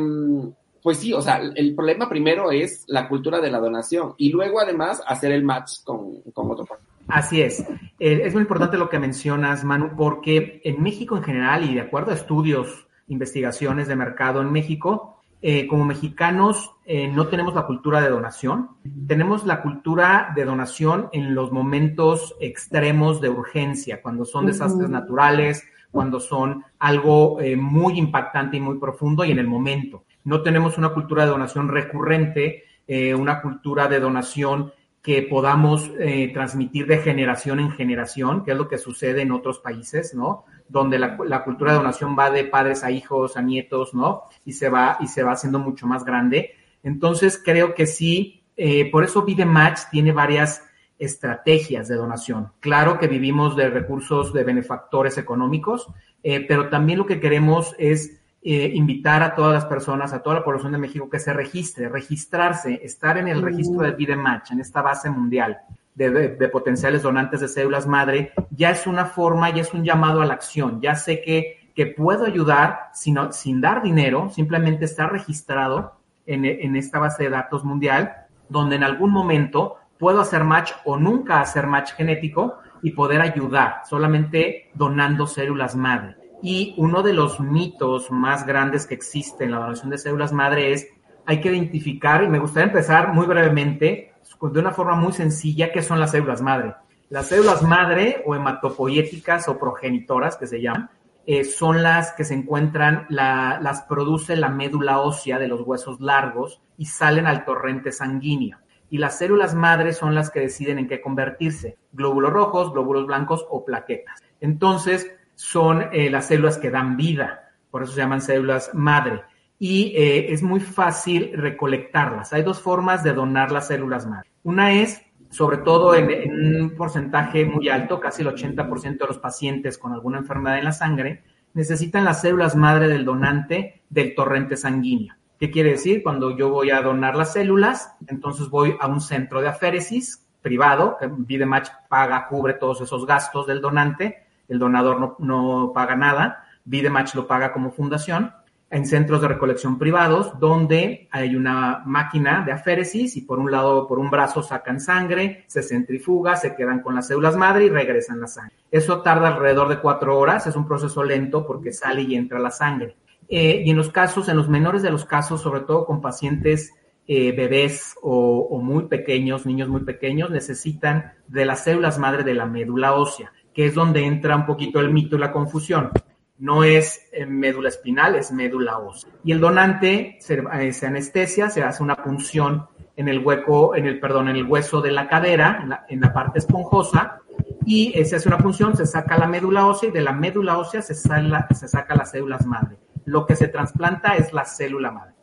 pues 0.82 0.98
sí, 0.98 1.12
o 1.12 1.22
sea, 1.22 1.40
el 1.54 1.74
problema 1.74 2.08
primero 2.08 2.50
es 2.50 2.84
la 2.88 3.08
cultura 3.08 3.40
de 3.40 3.50
la 3.50 3.58
donación 3.58 4.14
y 4.18 4.30
luego 4.30 4.60
además 4.60 5.02
hacer 5.06 5.32
el 5.32 5.42
match 5.42 5.82
con, 5.84 6.20
con 6.32 6.50
otro 6.50 6.64
partido. 6.66 6.94
Así 7.08 7.42
es. 7.42 7.60
Eh, 7.98 8.22
es 8.24 8.32
muy 8.32 8.42
importante 8.42 8.78
lo 8.78 8.88
que 8.88 8.98
mencionas, 8.98 9.64
Manu, 9.64 9.94
porque 9.96 10.60
en 10.64 10.82
México 10.82 11.16
en 11.16 11.22
general 11.22 11.68
y 11.68 11.74
de 11.74 11.82
acuerdo 11.82 12.12
a 12.12 12.14
estudios 12.14 12.86
investigaciones 13.08 13.88
de 13.88 13.96
mercado 13.96 14.40
en 14.40 14.50
México. 14.52 15.13
Eh, 15.46 15.66
como 15.66 15.84
mexicanos 15.84 16.72
eh, 16.86 17.06
no 17.06 17.26
tenemos 17.26 17.54
la 17.54 17.66
cultura 17.66 18.00
de 18.00 18.08
donación, 18.08 18.70
tenemos 19.06 19.44
la 19.44 19.60
cultura 19.60 20.32
de 20.34 20.46
donación 20.46 21.10
en 21.12 21.34
los 21.34 21.52
momentos 21.52 22.34
extremos 22.40 23.20
de 23.20 23.28
urgencia, 23.28 24.00
cuando 24.00 24.24
son 24.24 24.46
desastres 24.46 24.88
uh 24.88 24.88
-huh. 24.88 25.00
naturales, 25.00 25.62
cuando 25.90 26.18
son 26.18 26.64
algo 26.78 27.42
eh, 27.42 27.56
muy 27.56 27.98
impactante 27.98 28.56
y 28.56 28.60
muy 28.60 28.78
profundo 28.78 29.22
y 29.22 29.32
en 29.32 29.38
el 29.38 29.46
momento. 29.46 30.04
No 30.24 30.40
tenemos 30.40 30.78
una 30.78 30.94
cultura 30.94 31.26
de 31.26 31.32
donación 31.32 31.68
recurrente, 31.68 32.64
eh, 32.88 33.14
una 33.14 33.42
cultura 33.42 33.86
de 33.86 34.00
donación 34.00 34.72
que 35.02 35.20
podamos 35.20 35.92
transmitir 36.32 36.86
de 36.86 36.96
generación 36.96 37.60
en 37.60 37.70
generación, 37.70 38.42
que 38.42 38.52
es 38.52 38.56
lo 38.56 38.66
que 38.66 38.78
sucede 38.78 39.20
en 39.20 39.32
otros 39.32 39.58
países, 39.58 40.14
¿no? 40.14 40.46
Donde 40.74 40.98
la, 40.98 41.16
la, 41.24 41.44
cultura 41.44 41.70
de 41.70 41.78
donación 41.78 42.16
va 42.18 42.32
de 42.32 42.44
padres 42.44 42.82
a 42.82 42.90
hijos, 42.90 43.36
a 43.36 43.42
nietos, 43.42 43.94
¿no? 43.94 44.24
Y 44.44 44.54
se 44.54 44.68
va, 44.68 44.98
y 44.98 45.06
se 45.06 45.22
va 45.22 45.32
haciendo 45.32 45.60
mucho 45.60 45.86
más 45.86 46.04
grande. 46.04 46.56
Entonces, 46.82 47.40
creo 47.42 47.76
que 47.76 47.86
sí, 47.86 48.42
eh, 48.56 48.90
por 48.90 49.04
eso 49.04 49.22
Vida 49.22 49.46
Match 49.46 49.82
tiene 49.92 50.10
varias 50.10 50.64
estrategias 50.98 51.86
de 51.86 51.94
donación. 51.94 52.50
Claro 52.58 52.98
que 52.98 53.06
vivimos 53.06 53.54
de 53.54 53.70
recursos 53.70 54.32
de 54.32 54.42
benefactores 54.42 55.16
económicos, 55.16 55.86
eh, 56.24 56.44
pero 56.48 56.68
también 56.70 56.98
lo 56.98 57.06
que 57.06 57.20
queremos 57.20 57.76
es 57.78 58.20
eh, 58.42 58.72
invitar 58.74 59.22
a 59.22 59.36
todas 59.36 59.54
las 59.54 59.66
personas, 59.66 60.12
a 60.12 60.24
toda 60.24 60.36
la 60.36 60.44
población 60.44 60.72
de 60.72 60.78
México 60.78 61.08
que 61.08 61.20
se 61.20 61.32
registre, 61.32 61.88
registrarse, 61.88 62.80
estar 62.82 63.16
en 63.16 63.28
el 63.28 63.42
registro 63.42 63.82
de 63.82 63.92
Vida 63.92 64.16
Match, 64.16 64.50
en 64.50 64.58
esta 64.58 64.82
base 64.82 65.08
mundial 65.08 65.56
de, 65.94 66.10
de, 66.10 66.48
potenciales 66.48 67.02
donantes 67.02 67.40
de 67.40 67.48
células 67.48 67.86
madre, 67.86 68.32
ya 68.50 68.70
es 68.70 68.86
una 68.86 69.06
forma, 69.06 69.50
ya 69.50 69.62
es 69.62 69.72
un 69.72 69.84
llamado 69.84 70.20
a 70.20 70.26
la 70.26 70.34
acción. 70.34 70.80
Ya 70.80 70.94
sé 70.94 71.22
que, 71.22 71.70
que 71.74 71.86
puedo 71.86 72.24
ayudar 72.24 72.90
sin, 72.92 73.16
sin 73.32 73.60
dar 73.60 73.82
dinero, 73.82 74.30
simplemente 74.30 74.84
estar 74.84 75.12
registrado 75.12 75.94
en, 76.26 76.44
en 76.44 76.76
esta 76.76 76.98
base 76.98 77.24
de 77.24 77.30
datos 77.30 77.64
mundial, 77.64 78.12
donde 78.48 78.76
en 78.76 78.84
algún 78.84 79.10
momento 79.10 79.76
puedo 79.98 80.20
hacer 80.20 80.44
match 80.44 80.72
o 80.84 80.96
nunca 80.96 81.40
hacer 81.40 81.66
match 81.66 81.92
genético 81.92 82.58
y 82.82 82.90
poder 82.90 83.20
ayudar 83.20 83.82
solamente 83.88 84.70
donando 84.74 85.26
células 85.26 85.76
madre. 85.76 86.16
Y 86.42 86.74
uno 86.76 87.02
de 87.02 87.14
los 87.14 87.40
mitos 87.40 88.10
más 88.10 88.44
grandes 88.44 88.86
que 88.86 88.94
existe 88.94 89.44
en 89.44 89.52
la 89.52 89.60
donación 89.60 89.90
de 89.90 89.98
células 89.98 90.32
madre 90.32 90.72
es 90.72 90.88
hay 91.26 91.40
que 91.40 91.50
identificar, 91.50 92.22
y 92.22 92.28
me 92.28 92.38
gustaría 92.38 92.66
empezar 92.66 93.14
muy 93.14 93.26
brevemente 93.26 94.12
de 94.40 94.60
una 94.60 94.72
forma 94.72 94.96
muy 94.96 95.12
sencilla 95.12 95.72
qué 95.72 95.82
son 95.82 96.00
las 96.00 96.10
células 96.12 96.42
madre. 96.42 96.74
Las 97.10 97.28
células 97.28 97.62
madre 97.62 98.22
o 98.26 98.34
hematopoyéticas 98.34 99.48
o 99.48 99.58
progenitoras 99.58 100.36
que 100.36 100.46
se 100.46 100.60
llaman, 100.60 100.90
eh, 101.26 101.44
son 101.44 101.82
las 101.82 102.12
que 102.12 102.24
se 102.24 102.34
encuentran, 102.34 103.06
la, 103.08 103.58
las 103.62 103.82
produce 103.82 104.36
la 104.36 104.50
médula 104.50 105.00
ósea 105.00 105.38
de 105.38 105.48
los 105.48 105.62
huesos 105.62 106.00
largos 106.00 106.60
y 106.76 106.86
salen 106.86 107.26
al 107.26 107.44
torrente 107.44 107.92
sanguíneo. 107.92 108.58
Y 108.90 108.98
las 108.98 109.18
células 109.18 109.54
madre 109.54 109.92
son 109.92 110.14
las 110.14 110.30
que 110.30 110.40
deciden 110.40 110.78
en 110.78 110.86
qué 110.86 111.00
convertirse, 111.00 111.78
glóbulos 111.92 112.32
rojos, 112.32 112.72
glóbulos 112.72 113.06
blancos 113.06 113.46
o 113.48 113.64
plaquetas. 113.64 114.22
Entonces, 114.40 115.10
son 115.34 115.88
eh, 115.92 116.10
las 116.10 116.28
células 116.28 116.58
que 116.58 116.70
dan 116.70 116.96
vida, 116.96 117.52
por 117.70 117.82
eso 117.82 117.92
se 117.92 118.00
llaman 118.00 118.20
células 118.20 118.70
madre. 118.74 119.22
Y 119.58 119.94
eh, 119.96 120.32
es 120.32 120.42
muy 120.42 120.60
fácil 120.60 121.32
recolectarlas. 121.34 122.32
Hay 122.32 122.42
dos 122.42 122.60
formas 122.60 123.02
de 123.02 123.12
donar 123.12 123.52
las 123.52 123.68
células 123.68 124.06
madre. 124.06 124.28
Una 124.42 124.72
es 124.72 125.00
sobre 125.34 125.56
todo 125.58 125.96
en, 125.96 126.62
un 126.62 126.76
porcentaje 126.76 127.44
muy 127.44 127.68
alto, 127.68 127.98
casi 127.98 128.22
el 128.22 128.28
80% 128.28 128.98
de 128.98 129.06
los 129.06 129.18
pacientes 129.18 129.78
con 129.78 129.92
alguna 129.92 130.18
enfermedad 130.18 130.58
en 130.58 130.64
la 130.64 130.72
sangre, 130.72 131.24
necesitan 131.54 132.04
las 132.04 132.20
células 132.20 132.54
madre 132.54 132.86
del 132.86 133.04
donante 133.04 133.82
del 133.90 134.14
torrente 134.14 134.56
sanguíneo. 134.56 135.14
¿Qué 135.40 135.50
quiere 135.50 135.70
decir? 135.70 136.04
Cuando 136.04 136.36
yo 136.36 136.50
voy 136.50 136.70
a 136.70 136.82
donar 136.82 137.16
las 137.16 137.32
células, 137.32 137.96
entonces 138.06 138.48
voy 138.48 138.76
a 138.78 138.86
un 138.86 139.00
centro 139.00 139.40
de 139.40 139.48
aféresis 139.48 140.24
privado, 140.40 140.96
que 141.00 141.08
Vidematch 141.10 141.68
paga, 141.88 142.28
cubre 142.28 142.54
todos 142.54 142.80
esos 142.80 143.04
gastos 143.04 143.48
del 143.48 143.60
donante, 143.60 144.26
el 144.46 144.60
donador 144.60 145.00
no, 145.00 145.16
no 145.18 145.72
paga 145.74 145.96
nada, 145.96 146.44
Vidematch 146.64 147.16
lo 147.16 147.26
paga 147.26 147.52
como 147.52 147.72
fundación, 147.72 148.32
en 148.74 148.86
centros 148.86 149.22
de 149.22 149.28
recolección 149.28 149.78
privados 149.78 150.36
donde 150.40 151.06
hay 151.12 151.36
una 151.36 151.84
máquina 151.86 152.42
de 152.44 152.50
aféresis 152.50 153.16
y 153.16 153.20
por 153.20 153.38
un 153.38 153.52
lado, 153.52 153.86
por 153.86 154.00
un 154.00 154.10
brazo 154.10 154.42
sacan 154.42 154.80
sangre, 154.80 155.44
se 155.46 155.62
centrifuga, 155.62 156.34
se 156.34 156.56
quedan 156.56 156.80
con 156.80 156.96
las 156.96 157.06
células 157.06 157.36
madre 157.36 157.66
y 157.66 157.68
regresan 157.68 158.20
la 158.20 158.26
sangre. 158.26 158.56
Eso 158.72 159.00
tarda 159.00 159.28
alrededor 159.28 159.68
de 159.68 159.78
cuatro 159.78 160.18
horas, 160.18 160.48
es 160.48 160.56
un 160.56 160.66
proceso 160.66 161.04
lento 161.04 161.46
porque 161.46 161.72
sale 161.72 162.02
y 162.02 162.16
entra 162.16 162.40
la 162.40 162.50
sangre. 162.50 162.96
Eh, 163.28 163.62
y 163.64 163.70
en 163.70 163.76
los 163.76 163.90
casos, 163.90 164.28
en 164.28 164.36
los 164.36 164.48
menores 164.48 164.82
de 164.82 164.90
los 164.90 165.04
casos, 165.04 165.40
sobre 165.40 165.60
todo 165.60 165.86
con 165.86 166.02
pacientes 166.02 166.74
eh, 167.06 167.30
bebés 167.30 167.94
o, 168.02 168.48
o 168.50 168.60
muy 168.60 168.88
pequeños, 168.88 169.46
niños 169.46 169.68
muy 169.68 169.84
pequeños, 169.84 170.30
necesitan 170.30 171.12
de 171.28 171.44
las 171.44 171.62
células 171.62 172.00
madre 172.00 172.24
de 172.24 172.34
la 172.34 172.46
médula 172.46 172.94
ósea, 172.94 173.32
que 173.54 173.66
es 173.66 173.74
donde 173.74 174.04
entra 174.04 174.34
un 174.34 174.46
poquito 174.46 174.80
el 174.80 174.92
mito 174.92 175.14
y 175.14 175.20
la 175.20 175.30
confusión 175.30 175.92
no 176.38 176.64
es 176.64 177.00
eh, 177.12 177.26
médula 177.26 177.68
espinal, 177.68 178.16
es 178.16 178.32
médula 178.32 178.78
ósea. 178.78 179.10
Y 179.24 179.32
el 179.32 179.40
donante 179.40 180.18
eh, 180.18 180.72
se, 180.72 180.86
anestesia, 180.86 181.48
se 181.50 181.62
hace 181.62 181.82
una 181.82 181.96
punción 181.96 182.66
en 182.96 183.08
el 183.08 183.24
hueco, 183.24 183.74
en 183.74 183.86
el, 183.86 184.00
perdón, 184.00 184.28
en 184.28 184.36
el 184.36 184.44
hueso 184.44 184.80
de 184.80 184.92
la 184.92 185.08
cadera, 185.08 185.84
en 185.88 186.00
la, 186.00 186.12
parte 186.12 186.38
esponjosa, 186.38 187.20
y 187.66 187.92
eh, 187.98 188.04
se 188.04 188.16
hace 188.16 188.28
una 188.28 188.38
punción, 188.38 188.76
se 188.76 188.86
saca 188.86 189.18
la 189.18 189.26
médula 189.26 189.66
ósea 189.66 189.88
y 189.88 189.92
de 189.92 190.00
la 190.00 190.12
médula 190.12 190.58
ósea 190.58 190.82
se, 190.82 190.94
se 190.94 191.68
saca 191.68 191.94
las 191.94 192.10
células 192.10 192.46
madre. 192.46 192.78
Lo 193.04 193.26
que 193.26 193.36
se 193.36 193.48
trasplanta 193.48 194.14
es 194.14 194.32
la 194.32 194.44
célula 194.44 194.90
madre. 194.90 195.14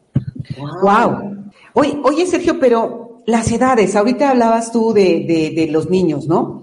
Wow. 0.58 1.52
Oye, 1.74 2.00
oye, 2.04 2.26
Sergio, 2.26 2.60
pero 2.60 3.20
las 3.26 3.52
edades, 3.52 3.96
ahorita 3.96 4.32
hablabas 4.32 4.72
tú 4.72 4.94
de, 4.94 5.54
de 5.56 5.68
los 5.72 5.90
niños, 5.90 6.28
¿no? 6.28 6.62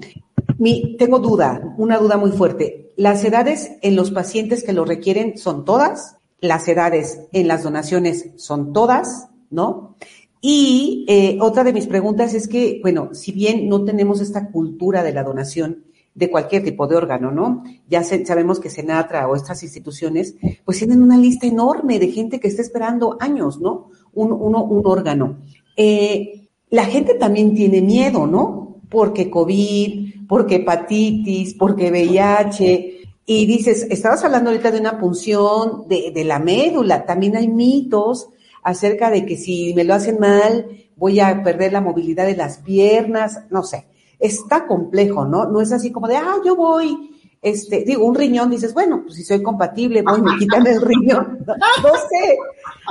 Mi, 0.58 0.96
tengo 0.96 1.20
duda, 1.20 1.60
una 1.76 1.96
duda 1.98 2.16
muy 2.16 2.32
fuerte. 2.32 2.87
¿Las 2.98 3.24
edades 3.24 3.70
en 3.82 3.94
los 3.94 4.10
pacientes 4.10 4.64
que 4.64 4.72
lo 4.72 4.84
requieren 4.84 5.38
son 5.38 5.64
todas? 5.64 6.16
¿Las 6.40 6.66
edades 6.66 7.20
en 7.30 7.46
las 7.46 7.62
donaciones 7.62 8.30
son 8.34 8.72
todas? 8.72 9.28
¿No? 9.50 9.94
Y 10.40 11.06
eh, 11.06 11.38
otra 11.40 11.62
de 11.62 11.72
mis 11.72 11.86
preguntas 11.86 12.34
es 12.34 12.48
que, 12.48 12.80
bueno, 12.82 13.10
si 13.14 13.30
bien 13.30 13.68
no 13.68 13.84
tenemos 13.84 14.20
esta 14.20 14.50
cultura 14.50 15.04
de 15.04 15.12
la 15.12 15.22
donación 15.22 15.84
de 16.12 16.28
cualquier 16.28 16.64
tipo 16.64 16.88
de 16.88 16.96
órgano, 16.96 17.30
¿no? 17.30 17.62
Ya 17.88 18.02
sabemos 18.02 18.58
que 18.58 18.68
Senatra 18.68 19.28
o 19.28 19.36
estas 19.36 19.62
instituciones, 19.62 20.34
pues 20.64 20.78
tienen 20.78 21.00
una 21.00 21.16
lista 21.16 21.46
enorme 21.46 22.00
de 22.00 22.08
gente 22.08 22.40
que 22.40 22.48
está 22.48 22.62
esperando 22.62 23.16
años, 23.20 23.60
¿no? 23.60 23.90
Un, 24.12 24.82
órgano. 24.84 25.38
Eh, 25.76 26.48
la 26.70 26.84
gente 26.86 27.14
también 27.14 27.54
tiene 27.54 27.80
miedo, 27.80 28.26
¿no? 28.26 28.80
Porque 28.88 29.30
COVID, 29.30 30.07
porque 30.28 30.56
hepatitis, 30.56 31.54
porque 31.54 31.90
VIH. 31.90 33.00
Y 33.26 33.46
dices, 33.46 33.86
estabas 33.90 34.24
hablando 34.24 34.50
ahorita 34.50 34.70
de 34.70 34.80
una 34.80 34.98
punción 34.98 35.88
de, 35.88 36.12
de 36.14 36.24
la 36.24 36.38
médula. 36.38 37.04
También 37.04 37.36
hay 37.36 37.48
mitos 37.48 38.28
acerca 38.62 39.10
de 39.10 39.26
que 39.26 39.36
si 39.36 39.74
me 39.74 39.84
lo 39.84 39.94
hacen 39.94 40.18
mal, 40.20 40.66
voy 40.96 41.20
a 41.20 41.42
perder 41.42 41.72
la 41.72 41.80
movilidad 41.80 42.26
de 42.26 42.36
las 42.36 42.58
piernas, 42.58 43.44
no 43.50 43.62
sé. 43.62 43.86
Está 44.18 44.66
complejo, 44.66 45.24
¿no? 45.24 45.46
No 45.46 45.60
es 45.60 45.72
así 45.72 45.90
como 45.90 46.08
de, 46.08 46.16
ah, 46.16 46.36
yo 46.44 46.56
voy 46.56 47.18
este, 47.40 47.84
digo, 47.84 48.04
un 48.04 48.16
riñón, 48.16 48.50
dices, 48.50 48.74
bueno, 48.74 49.02
pues 49.04 49.14
si 49.14 49.22
soy 49.22 49.42
compatible, 49.42 50.02
voy, 50.02 50.20
me 50.20 50.36
quitan 50.38 50.66
el 50.66 50.80
riñón. 50.80 51.38
No, 51.46 51.94
sé, 51.94 52.36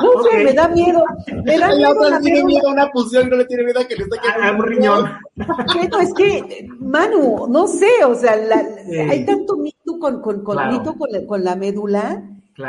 no 0.01 0.43
me 0.43 0.53
da 0.53 0.67
miedo. 0.67 1.03
Me 1.43 1.57
da 1.57 1.67
miedo. 1.75 2.09
La 2.09 2.19
tiene 2.19 2.43
miedo 2.43 2.69
a 2.69 2.71
una 2.71 2.89
punción 2.91 3.27
y 3.27 3.29
no 3.29 3.37
le 3.37 3.45
tiene 3.45 3.63
miedo 3.63 3.79
a 3.79 3.85
que 3.85 3.95
le 3.95 4.05
saquen 4.05 4.31
ah, 4.43 4.51
un 4.57 4.63
riñón. 4.63 5.11
Bueno, 5.35 5.99
es 5.99 6.13
que, 6.13 6.67
Manu, 6.79 7.47
no 7.47 7.67
sé, 7.67 8.03
o 8.05 8.15
sea, 8.15 8.35
la, 8.35 8.65
hay 9.09 9.25
tanto 9.25 9.57
mito 9.57 9.99
con, 9.99 10.21
con, 10.21 10.43
con, 10.43 10.69
mito 10.69 10.95
con, 10.95 11.11
la, 11.11 11.25
con 11.25 11.43
la 11.43 11.55
médula 11.55 12.23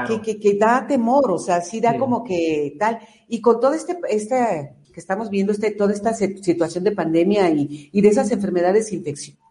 que, 0.06 0.20
que, 0.20 0.38
que, 0.38 0.54
da 0.54 0.86
temor, 0.86 1.30
o 1.30 1.38
sea, 1.38 1.60
sí 1.60 1.80
da 1.80 1.96
como 1.98 2.24
que 2.24 2.76
tal. 2.78 2.98
Y 3.28 3.40
con 3.40 3.60
todo 3.60 3.72
este, 3.72 3.98
este 4.08 4.74
que 4.92 5.00
estamos 5.00 5.30
viendo, 5.30 5.52
este, 5.52 5.70
toda 5.70 5.92
esta 5.92 6.12
situación 6.14 6.84
de 6.84 6.92
pandemia 6.92 7.50
y, 7.50 7.90
y 7.92 8.00
de 8.00 8.08
esas 8.08 8.30
enfermedades 8.32 8.92